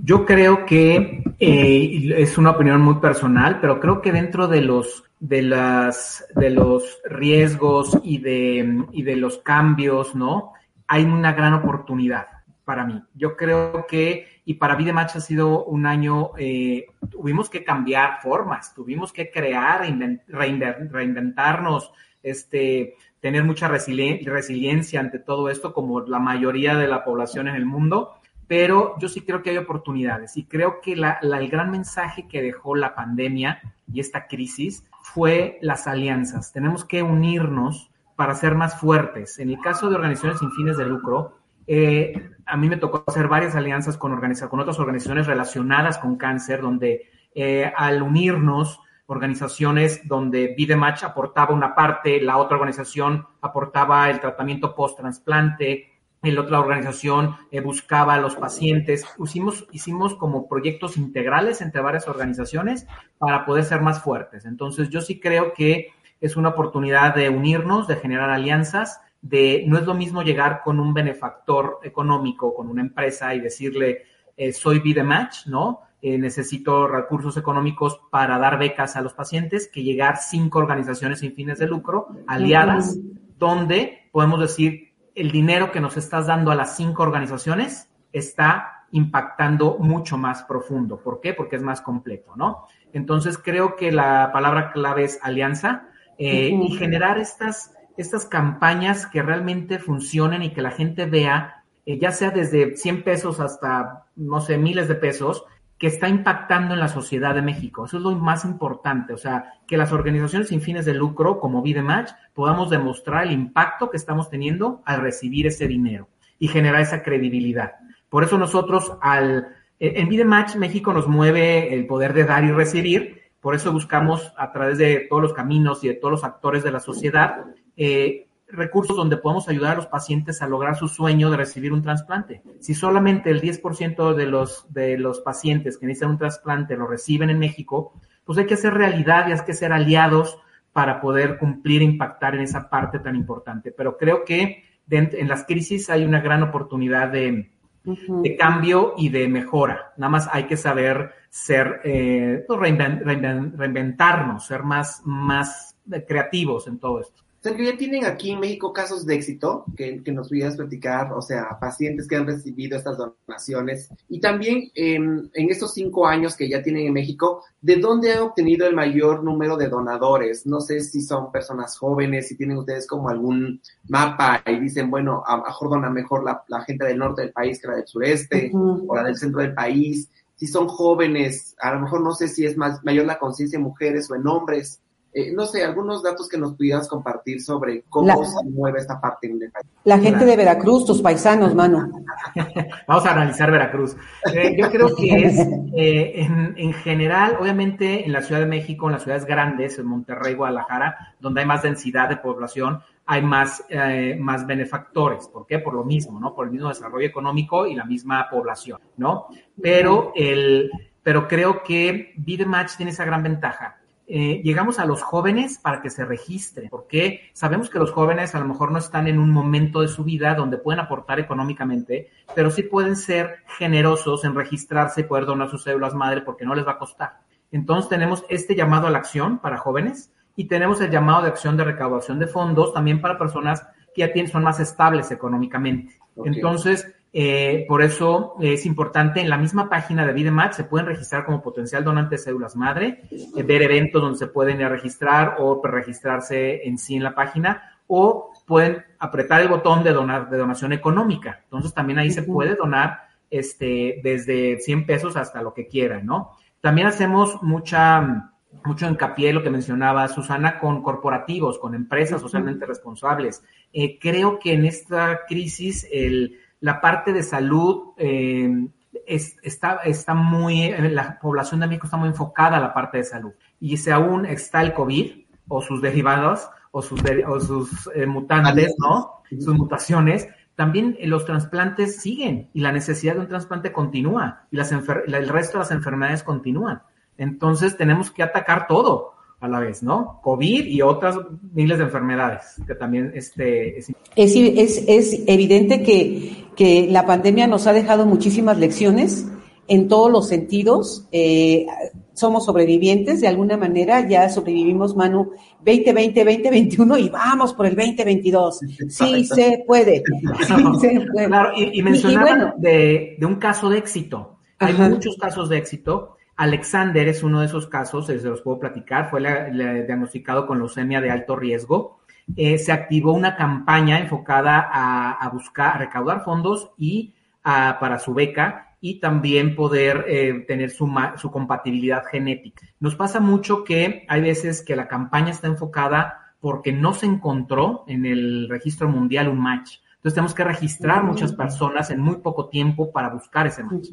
Yo 0.03 0.25
creo 0.25 0.65
que 0.65 1.23
eh, 1.39 2.13
es 2.17 2.37
una 2.37 2.49
opinión 2.49 2.81
muy 2.81 2.95
personal, 2.95 3.61
pero 3.61 3.79
creo 3.79 4.01
que 4.01 4.11
dentro 4.11 4.49
de 4.49 4.59
los 4.59 5.05
de 5.21 5.41
las 5.41 6.25
de 6.35 6.49
los 6.49 6.99
riesgos 7.05 7.97
y 8.03 8.17
de 8.17 8.83
y 8.91 9.03
de 9.03 9.15
los 9.15 9.37
cambios, 9.37 10.15
¿no? 10.15 10.51
Hay 10.85 11.05
una 11.05 11.31
gran 11.31 11.53
oportunidad 11.53 12.27
para 12.65 12.85
mí. 12.85 13.01
Yo 13.13 13.37
creo 13.37 13.85
que 13.87 14.41
y 14.43 14.55
para 14.55 14.75
Vidematch 14.75 15.15
ha 15.15 15.21
sido 15.21 15.63
un 15.63 15.85
año 15.85 16.31
eh, 16.37 16.87
tuvimos 17.09 17.49
que 17.49 17.63
cambiar 17.63 18.21
formas, 18.21 18.73
tuvimos 18.73 19.13
que 19.13 19.31
crear, 19.31 19.83
reinventarnos, 20.27 21.93
este 22.21 22.95
tener 23.21 23.43
mucha 23.43 23.67
resiliencia 23.67 24.99
ante 24.99 25.19
todo 25.19 25.49
esto, 25.49 25.73
como 25.73 26.01
la 26.01 26.19
mayoría 26.19 26.75
de 26.75 26.87
la 26.87 27.05
población 27.05 27.47
en 27.47 27.55
el 27.55 27.65
mundo, 27.65 28.15
pero 28.47 28.95
yo 28.99 29.07
sí 29.07 29.21
creo 29.21 29.41
que 29.41 29.51
hay 29.51 29.57
oportunidades 29.57 30.35
y 30.35 30.43
creo 30.43 30.81
que 30.81 30.95
la, 30.95 31.19
el 31.21 31.49
gran 31.49 31.71
mensaje 31.71 32.27
que 32.27 32.41
dejó 32.41 32.75
la 32.75 32.95
pandemia 32.95 33.61
y 33.93 33.99
esta 34.01 34.27
crisis 34.27 34.83
fue 35.03 35.59
las 35.61 35.87
alianzas. 35.87 36.51
Tenemos 36.51 36.83
que 36.83 37.03
unirnos 37.03 37.91
para 38.15 38.35
ser 38.35 38.55
más 38.55 38.77
fuertes. 38.79 39.39
En 39.39 39.49
el 39.49 39.59
caso 39.59 39.89
de 39.89 39.95
organizaciones 39.95 40.39
sin 40.39 40.51
fines 40.51 40.77
de 40.77 40.85
lucro, 40.85 41.37
eh, 41.67 42.31
a 42.45 42.57
mí 42.57 42.67
me 42.67 42.77
tocó 42.77 43.03
hacer 43.07 43.27
varias 43.27 43.55
alianzas 43.55 43.97
con, 43.97 44.19
con 44.19 44.59
otras 44.59 44.79
organizaciones 44.79 45.27
relacionadas 45.27 45.97
con 45.99 46.17
cáncer, 46.17 46.61
donde 46.61 47.09
eh, 47.33 47.71
al 47.77 48.01
unirnos 48.01 48.81
organizaciones 49.11 50.07
donde 50.07 50.53
Vidematch 50.55 51.03
aportaba 51.03 51.53
una 51.53 51.75
parte, 51.75 52.21
la 52.21 52.37
otra 52.37 52.55
organización 52.55 53.27
aportaba 53.41 54.09
el 54.09 54.21
tratamiento 54.21 54.73
post-trasplante, 54.73 55.91
la 56.21 56.41
otra 56.41 56.59
organización 56.59 57.35
eh, 57.51 57.59
buscaba 57.59 58.13
a 58.13 58.21
los 58.21 58.35
pacientes. 58.35 59.05
Hicimos, 59.21 59.67
hicimos 59.71 60.15
como 60.15 60.47
proyectos 60.47 60.95
integrales 60.95 61.61
entre 61.61 61.81
varias 61.81 62.07
organizaciones 62.07 62.87
para 63.17 63.45
poder 63.45 63.65
ser 63.65 63.81
más 63.81 64.01
fuertes. 64.01 64.45
Entonces, 64.45 64.89
yo 64.89 65.01
sí 65.01 65.19
creo 65.19 65.51
que 65.53 65.89
es 66.21 66.37
una 66.37 66.49
oportunidad 66.49 67.13
de 67.13 67.27
unirnos, 67.27 67.87
de 67.87 67.97
generar 67.97 68.29
alianzas, 68.29 69.01
de 69.21 69.65
no 69.67 69.77
es 69.77 69.85
lo 69.85 69.93
mismo 69.93 70.21
llegar 70.21 70.61
con 70.63 70.79
un 70.79 70.93
benefactor 70.93 71.79
económico, 71.83 72.53
con 72.53 72.69
una 72.69 72.81
empresa 72.81 73.35
y 73.35 73.41
decirle, 73.41 74.03
eh, 74.37 74.53
soy 74.53 74.79
Vidematch, 74.79 75.47
¿no? 75.47 75.81
Eh, 76.03 76.17
necesito 76.17 76.87
recursos 76.87 77.37
económicos 77.37 78.01
para 78.09 78.39
dar 78.39 78.57
becas 78.57 78.95
a 78.95 79.01
los 79.01 79.13
pacientes, 79.13 79.69
que 79.71 79.83
llegar 79.83 80.17
cinco 80.17 80.57
organizaciones 80.57 81.19
sin 81.19 81.35
fines 81.35 81.59
de 81.59 81.67
lucro 81.67 82.07
aliadas, 82.25 82.97
donde 83.37 84.09
podemos 84.11 84.39
decir, 84.39 84.93
el 85.13 85.29
dinero 85.29 85.71
que 85.71 85.79
nos 85.79 85.97
estás 85.97 86.25
dando 86.25 86.49
a 86.49 86.55
las 86.55 86.75
cinco 86.75 87.03
organizaciones 87.03 87.87
está 88.11 88.85
impactando 88.91 89.77
mucho 89.77 90.17
más 90.17 90.43
profundo. 90.43 90.99
¿Por 90.99 91.21
qué? 91.21 91.35
Porque 91.35 91.55
es 91.55 91.61
más 91.61 91.81
completo, 91.81 92.33
¿no? 92.35 92.65
Entonces 92.93 93.37
creo 93.37 93.75
que 93.75 93.91
la 93.91 94.31
palabra 94.33 94.71
clave 94.71 95.03
es 95.03 95.19
alianza 95.21 95.87
eh, 96.17 96.49
y 96.49 96.75
generar 96.77 97.19
estas, 97.19 97.73
estas 97.95 98.25
campañas 98.25 99.05
que 99.05 99.21
realmente 99.21 99.79
funcionen 99.79 100.41
y 100.43 100.51
que 100.51 100.61
la 100.61 100.71
gente 100.71 101.05
vea, 101.05 101.63
eh, 101.85 101.99
ya 101.99 102.11
sea 102.11 102.31
desde 102.31 102.75
100 102.75 103.03
pesos 103.03 103.39
hasta, 103.39 104.07
no 104.15 104.41
sé, 104.41 104.57
miles 104.57 104.87
de 104.87 104.95
pesos, 104.95 105.45
que 105.81 105.87
está 105.87 106.07
impactando 106.07 106.75
en 106.75 106.79
la 106.79 106.87
sociedad 106.87 107.33
de 107.33 107.41
México. 107.41 107.85
Eso 107.85 107.97
es 107.97 108.03
lo 108.03 108.11
más 108.11 108.45
importante, 108.45 109.13
o 109.13 109.17
sea, 109.17 109.53
que 109.65 109.77
las 109.77 109.91
organizaciones 109.91 110.49
sin 110.49 110.61
fines 110.61 110.85
de 110.85 110.93
lucro 110.93 111.39
como 111.39 111.63
Vidematch 111.63 112.11
podamos 112.35 112.69
demostrar 112.69 113.23
el 113.23 113.31
impacto 113.31 113.89
que 113.89 113.97
estamos 113.97 114.29
teniendo 114.29 114.83
al 114.85 115.01
recibir 115.01 115.47
ese 115.47 115.67
dinero 115.67 116.07
y 116.37 116.49
generar 116.49 116.81
esa 116.81 117.01
credibilidad. 117.01 117.71
Por 118.09 118.23
eso 118.23 118.37
nosotros 118.37 118.93
al 119.01 119.55
en 119.79 120.07
Vidematch 120.07 120.55
México 120.57 120.93
nos 120.93 121.07
mueve 121.07 121.73
el 121.73 121.87
poder 121.87 122.13
de 122.13 122.25
dar 122.25 122.43
y 122.43 122.51
recibir, 122.51 123.23
por 123.39 123.55
eso 123.55 123.73
buscamos 123.73 124.31
a 124.37 124.51
través 124.51 124.77
de 124.77 125.07
todos 125.09 125.23
los 125.23 125.33
caminos 125.33 125.83
y 125.83 125.87
de 125.87 125.95
todos 125.95 126.11
los 126.11 126.23
actores 126.23 126.63
de 126.63 126.71
la 126.71 126.79
sociedad 126.79 127.45
eh, 127.75 128.27
recursos 128.51 128.95
donde 128.95 129.17
podemos 129.17 129.47
ayudar 129.47 129.73
a 129.73 129.75
los 129.75 129.87
pacientes 129.87 130.41
a 130.41 130.47
lograr 130.47 130.75
su 130.75 130.87
sueño 130.87 131.29
de 131.29 131.37
recibir 131.37 131.73
un 131.73 131.81
trasplante. 131.81 132.41
Si 132.59 132.73
solamente 132.73 133.29
el 133.31 133.41
10% 133.41 134.13
de 134.13 134.25
los, 134.25 134.71
de 134.73 134.97
los 134.97 135.21
pacientes 135.21 135.77
que 135.77 135.85
necesitan 135.85 136.11
un 136.11 136.17
trasplante 136.17 136.75
lo 136.75 136.87
reciben 136.87 137.29
en 137.29 137.39
México, 137.39 137.93
pues 138.25 138.37
hay 138.37 138.45
que 138.45 138.53
hacer 138.55 138.73
realidad 138.73 139.27
y 139.27 139.31
hay 139.31 139.39
que 139.45 139.53
ser 139.53 139.73
aliados 139.73 140.37
para 140.73 141.01
poder 141.01 141.37
cumplir 141.37 141.81
e 141.81 141.85
impactar 141.85 142.35
en 142.35 142.41
esa 142.41 142.69
parte 142.69 142.99
tan 142.99 143.15
importante. 143.15 143.71
Pero 143.71 143.97
creo 143.97 144.23
que 144.23 144.63
en 144.89 145.27
las 145.27 145.45
crisis 145.45 145.89
hay 145.89 146.03
una 146.03 146.19
gran 146.21 146.43
oportunidad 146.43 147.09
de, 147.09 147.51
de 147.83 148.37
cambio 148.37 148.93
y 148.97 149.09
de 149.09 149.27
mejora. 149.27 149.93
Nada 149.97 150.09
más 150.09 150.29
hay 150.31 150.45
que 150.45 150.57
saber 150.57 151.13
ser, 151.29 151.81
eh, 151.83 152.43
pues, 152.47 152.59
reinventarnos, 152.59 154.45
ser 154.45 154.63
más, 154.63 155.01
más 155.05 155.77
creativos 156.07 156.67
en 156.67 156.79
todo 156.79 157.01
esto. 157.01 157.20
Sergio, 157.41 157.71
¿ya 157.71 157.75
tienen 157.75 158.05
aquí 158.05 158.29
en 158.29 158.39
México 158.39 158.71
casos 158.71 159.03
de 159.03 159.15
éxito 159.15 159.65
que, 159.75 160.03
que 160.03 160.11
nos 160.11 160.29
pudieras 160.29 160.55
platicar? 160.57 161.11
O 161.13 161.23
sea, 161.23 161.57
pacientes 161.59 162.07
que 162.07 162.15
han 162.15 162.27
recibido 162.27 162.77
estas 162.77 162.97
donaciones. 162.99 163.89
Y 164.09 164.19
también 164.19 164.69
en 164.75 165.31
estos 165.33 165.73
cinco 165.73 166.05
años 166.05 166.35
que 166.35 166.47
ya 166.47 166.61
tienen 166.61 166.85
en 166.85 166.93
México, 166.93 167.43
¿de 167.59 167.77
dónde 167.77 168.13
han 168.13 168.19
obtenido 168.19 168.67
el 168.67 168.75
mayor 168.75 169.23
número 169.23 169.57
de 169.57 169.69
donadores? 169.69 170.45
No 170.45 170.61
sé 170.61 170.81
si 170.81 171.01
son 171.01 171.31
personas 171.31 171.75
jóvenes, 171.79 172.27
si 172.27 172.37
tienen 172.37 172.57
ustedes 172.57 172.85
como 172.85 173.09
algún 173.09 173.59
mapa 173.87 174.43
y 174.45 174.59
dicen, 174.59 174.91
bueno, 174.91 175.23
a 175.25 175.37
lo 175.37 175.43
mejor 175.45 175.69
dona 175.71 175.89
mejor 175.89 176.23
la, 176.23 176.43
la, 176.47 176.61
gente 176.61 176.85
del 176.85 176.99
norte 176.99 177.23
del 177.23 177.31
país 177.31 177.59
que 177.59 177.69
la 177.69 177.77
del 177.77 177.87
sureste 177.87 178.51
o 178.53 178.95
la 178.95 179.03
del 179.03 179.17
centro 179.17 179.41
del 179.41 179.55
país. 179.55 180.11
Si 180.35 180.45
son 180.45 180.67
jóvenes, 180.67 181.55
a 181.59 181.73
lo 181.73 181.79
mejor 181.79 182.01
no 182.01 182.13
sé 182.13 182.27
si 182.27 182.45
es 182.45 182.55
más 182.55 182.83
mayor 182.83 183.07
la 183.07 183.17
conciencia 183.17 183.57
en 183.57 183.63
mujeres 183.63 184.11
o 184.11 184.15
en 184.15 184.27
hombres 184.27 184.79
eh, 185.13 185.33
no 185.33 185.45
sé, 185.45 185.63
algunos 185.63 186.01
datos 186.01 186.29
que 186.29 186.37
nos 186.37 186.53
pudieras 186.53 186.87
compartir 186.87 187.41
sobre 187.41 187.83
cómo 187.89 188.23
se 188.23 188.49
mueve 188.49 188.79
esta 188.79 188.99
parte 189.01 189.27
en 189.27 189.41
el 189.41 189.51
país. 189.51 189.67
La 189.83 189.99
gente 189.99 190.23
de 190.23 190.37
Veracruz, 190.37 190.85
tus 190.85 191.01
paisanos, 191.01 191.53
mano. 191.53 191.89
Vamos 192.87 193.05
a 193.05 193.11
analizar 193.11 193.51
Veracruz. 193.51 193.97
Eh, 194.33 194.55
yo 194.57 194.71
creo 194.71 194.95
que 194.95 195.25
es, 195.25 195.39
eh, 195.75 196.21
en, 196.21 196.53
en, 196.55 196.73
general, 196.73 197.37
obviamente 197.41 198.05
en 198.05 198.13
la 198.13 198.21
Ciudad 198.21 198.39
de 198.39 198.47
México, 198.47 198.87
en 198.87 198.93
las 198.93 199.03
ciudades 199.03 199.25
grandes, 199.25 199.77
en 199.79 199.85
Monterrey, 199.85 200.33
Guadalajara, 200.33 201.15
donde 201.19 201.41
hay 201.41 201.47
más 201.47 201.63
densidad 201.63 202.07
de 202.07 202.17
población, 202.17 202.81
hay 203.05 203.21
más, 203.21 203.65
eh, 203.67 204.15
más 204.17 204.47
benefactores. 204.47 205.27
¿Por 205.27 205.45
qué? 205.45 205.59
Por 205.59 205.73
lo 205.73 205.83
mismo, 205.83 206.21
¿no? 206.21 206.33
Por 206.33 206.45
el 206.45 206.53
mismo 206.53 206.69
desarrollo 206.69 207.05
económico 207.05 207.67
y 207.67 207.75
la 207.75 207.83
misma 207.83 208.29
población, 208.29 208.79
¿no? 208.95 209.27
Pero, 209.61 210.13
el, 210.15 210.71
pero 211.03 211.27
creo 211.27 211.63
que 211.63 212.13
Vidematch 212.15 212.77
tiene 212.77 212.91
esa 212.93 213.03
gran 213.03 213.23
ventaja 213.23 213.80
eh, 214.13 214.41
llegamos 214.43 214.77
a 214.77 214.85
los 214.85 215.01
jóvenes 215.01 215.57
para 215.57 215.81
que 215.81 215.89
se 215.89 216.03
registren, 216.03 216.67
porque 216.69 217.29
sabemos 217.31 217.69
que 217.69 217.79
los 217.79 217.91
jóvenes 217.91 218.35
a 218.35 218.39
lo 218.39 218.45
mejor 218.45 218.69
no 218.69 218.77
están 218.77 219.07
en 219.07 219.17
un 219.17 219.31
momento 219.31 219.79
de 219.79 219.87
su 219.87 220.03
vida 220.03 220.35
donde 220.35 220.57
pueden 220.57 220.81
aportar 220.81 221.21
económicamente, 221.21 222.09
pero 222.35 222.51
sí 222.51 222.63
pueden 222.63 222.97
ser 222.97 223.37
generosos 223.57 224.25
en 224.25 224.35
registrarse 224.35 224.99
y 224.99 225.03
poder 225.05 225.25
donar 225.25 225.49
sus 225.49 225.63
células 225.63 225.93
madre 225.93 226.19
porque 226.19 226.43
no 226.43 226.55
les 226.55 226.67
va 226.67 226.73
a 226.73 226.77
costar. 226.77 227.21
Entonces 227.53 227.87
tenemos 227.87 228.25
este 228.27 228.53
llamado 228.53 228.87
a 228.87 228.89
la 228.89 228.97
acción 228.97 229.39
para 229.39 229.55
jóvenes 229.55 230.11
y 230.35 230.43
tenemos 230.43 230.81
el 230.81 230.91
llamado 230.91 231.21
de 231.21 231.29
acción 231.29 231.55
de 231.55 231.63
recaudación 231.63 232.19
de 232.19 232.27
fondos 232.27 232.73
también 232.73 232.99
para 232.99 233.17
personas 233.17 233.65
que 233.95 234.01
ya 234.01 234.11
tienen, 234.11 234.29
son 234.29 234.43
más 234.43 234.59
estables 234.59 235.09
económicamente. 235.11 236.01
Entonces, 236.17 236.93
Eh, 237.13 237.65
por 237.67 237.81
eso 237.81 238.35
es 238.39 238.65
importante 238.65 239.19
en 239.19 239.29
la 239.29 239.37
misma 239.37 239.69
página 239.69 240.05
de 240.05 240.13
Vidematch 240.13 240.53
se 240.53 240.63
pueden 240.63 240.87
registrar 240.87 241.25
como 241.25 241.41
potencial 241.41 241.83
donante 241.83 242.15
de 242.15 242.19
células 242.19 242.55
madre, 242.55 243.01
eh, 243.11 243.43
ver 243.43 243.63
eventos 243.63 244.01
donde 244.01 244.17
se 244.17 244.27
pueden 244.27 244.59
ir 244.59 244.65
a 244.65 244.69
registrar 244.69 245.35
o 245.39 245.61
registrarse 245.61 246.65
en 246.65 246.77
sí 246.77 246.95
en 246.95 247.03
la 247.03 247.13
página 247.13 247.79
o 247.87 248.31
pueden 248.47 248.85
apretar 248.99 249.41
el 249.41 249.49
botón 249.49 249.83
de 249.83 249.91
donar 249.91 250.29
de 250.29 250.37
donación 250.37 250.71
económica. 250.71 251.41
Entonces 251.43 251.73
también 251.73 251.99
ahí 251.99 252.11
se 252.11 252.23
puede 252.23 252.55
donar 252.55 253.01
este 253.29 253.99
desde 254.01 254.59
100 254.59 254.85
pesos 254.85 255.17
hasta 255.17 255.41
lo 255.41 255.53
que 255.53 255.67
quieran, 255.67 256.05
¿no? 256.05 256.31
También 256.61 256.87
hacemos 256.87 257.43
mucha 257.43 258.31
mucho 258.63 258.87
hincapié 258.87 259.33
lo 259.33 259.43
que 259.43 259.49
mencionaba 259.49 260.07
Susana 260.07 260.59
con 260.59 260.83
corporativos, 260.83 261.57
con 261.57 261.73
empresas 261.73 262.21
socialmente 262.21 262.65
responsables. 262.65 263.43
Eh, 263.73 263.97
creo 263.99 264.39
que 264.39 264.53
en 264.53 264.65
esta 264.65 265.21
crisis 265.27 265.87
el, 265.91 266.37
la 266.61 266.79
parte 266.79 267.11
de 267.11 267.23
salud 267.23 267.93
eh, 267.97 268.67
está, 269.05 269.81
está 269.83 270.13
muy, 270.13 270.71
la 270.71 271.19
población 271.19 271.59
de 271.59 271.67
México 271.67 271.87
está 271.87 271.97
muy 271.97 272.09
enfocada 272.09 272.57
a 272.57 272.61
la 272.61 272.73
parte 272.73 272.99
de 272.99 273.03
salud. 273.03 273.31
Y 273.59 273.77
si 273.77 273.89
aún 273.89 274.25
está 274.25 274.61
el 274.61 274.73
COVID 274.73 275.25
o 275.47 275.61
sus 275.61 275.81
derivados 275.81 276.49
o 276.71 276.81
sus, 276.81 277.01
o 277.27 277.39
sus 277.39 277.89
eh, 277.93 278.05
mutantes, 278.05 278.73
¿no? 278.77 279.21
Sus 279.29 279.55
mutaciones, 279.55 280.27
también 280.55 280.97
los 281.03 281.25
trasplantes 281.25 282.01
siguen 282.01 282.49
y 282.53 282.61
la 282.61 282.71
necesidad 282.71 283.15
de 283.15 283.21
un 283.21 283.27
trasplante 283.27 283.71
continúa 283.71 284.43
y 284.51 284.57
las 284.57 284.71
el 284.71 285.29
resto 285.29 285.57
de 285.57 285.63
las 285.63 285.71
enfermedades 285.71 286.23
continúan. 286.23 286.83
Entonces 287.17 287.77
tenemos 287.77 288.11
que 288.11 288.23
atacar 288.23 288.67
todo 288.67 289.13
a 289.41 289.47
la 289.47 289.59
vez, 289.59 289.81
¿no? 289.81 290.19
COVID 290.21 290.65
y 290.65 290.81
otras 290.83 291.17
miles 291.53 291.79
de 291.79 291.85
enfermedades 291.85 292.61
que 292.65 292.75
también 292.75 293.11
este, 293.15 293.79
es... 293.79 293.91
Es, 294.15 294.35
es, 294.35 294.83
es 294.87 295.23
evidente 295.25 295.81
que, 295.81 296.45
que, 296.55 296.87
la 296.89 297.05
pandemia 297.07 297.47
nos 297.47 297.65
ha 297.65 297.73
dejado 297.73 298.05
muchísimas 298.05 298.59
lecciones 298.59 299.25
en 299.67 299.87
todos 299.87 300.11
los 300.11 300.27
sentidos. 300.27 301.07
Eh, 301.11 301.65
somos 302.13 302.45
sobrevivientes 302.45 303.19
de 303.19 303.27
alguna 303.27 303.57
manera, 303.57 304.07
ya 304.07 304.29
sobrevivimos, 304.29 304.95
Manu, 304.95 305.31
2020, 305.65 306.23
2021 306.23 306.97
y 306.99 307.09
vamos 307.09 307.53
por 307.53 307.65
el 307.65 307.75
2022. 307.75 308.59
Sí, 308.89 309.25
se 309.25 309.63
puede. 309.65 310.03
Sí, 310.45 310.53
se 310.81 311.01
puede. 311.11 311.27
Claro, 311.27 311.49
y, 311.57 311.79
y 311.79 311.81
mencionaban 311.81 312.53
de, 312.57 313.15
de, 313.17 313.25
un 313.25 313.35
caso 313.35 313.69
de 313.69 313.79
éxito. 313.79 314.37
Hay 314.59 314.73
Ajá. 314.73 314.89
muchos 314.89 315.17
casos 315.17 315.49
de 315.49 315.57
éxito 315.57 316.17
Alexander 316.41 317.07
es 317.07 317.21
uno 317.21 317.41
de 317.41 317.45
esos 317.45 317.67
casos, 317.67 318.07
se 318.07 318.15
los 318.17 318.41
puedo 318.41 318.57
platicar, 318.57 319.11
fue 319.11 319.21
la, 319.21 319.49
la, 319.49 319.73
diagnosticado 319.73 320.47
con 320.47 320.57
leucemia 320.57 320.99
de 320.99 321.11
alto 321.11 321.35
riesgo. 321.35 321.99
Eh, 322.35 322.57
se 322.57 322.71
activó 322.71 323.13
una 323.13 323.35
campaña 323.35 323.99
enfocada 323.99 324.59
a, 324.59 325.11
a 325.11 325.29
buscar, 325.29 325.75
a 325.75 325.77
recaudar 325.77 326.23
fondos 326.23 326.71
y 326.79 327.13
a, 327.43 327.77
para 327.79 327.99
su 327.99 328.15
beca 328.15 328.75
y 328.81 328.99
también 328.99 329.55
poder 329.55 330.05
eh, 330.07 330.43
tener 330.47 330.71
su, 330.71 330.91
su 331.17 331.29
compatibilidad 331.29 332.03
genética. 332.09 332.65
Nos 332.79 332.95
pasa 332.95 333.19
mucho 333.19 333.63
que 333.63 334.03
hay 334.07 334.21
veces 334.21 334.63
que 334.63 334.75
la 334.75 334.87
campaña 334.87 335.29
está 335.29 335.45
enfocada 335.45 336.33
porque 336.39 336.73
no 336.73 336.95
se 336.95 337.05
encontró 337.05 337.83
en 337.85 338.07
el 338.07 338.49
registro 338.49 338.89
mundial 338.89 339.27
un 339.27 339.39
match. 339.39 339.75
Entonces 339.97 340.15
tenemos 340.15 340.33
que 340.33 340.43
registrar 340.43 341.03
muchas 341.03 341.33
personas 341.33 341.91
en 341.91 341.99
muy 341.99 342.15
poco 342.15 342.49
tiempo 342.49 342.91
para 342.91 343.09
buscar 343.09 343.45
ese 343.45 343.63
match. 343.63 343.89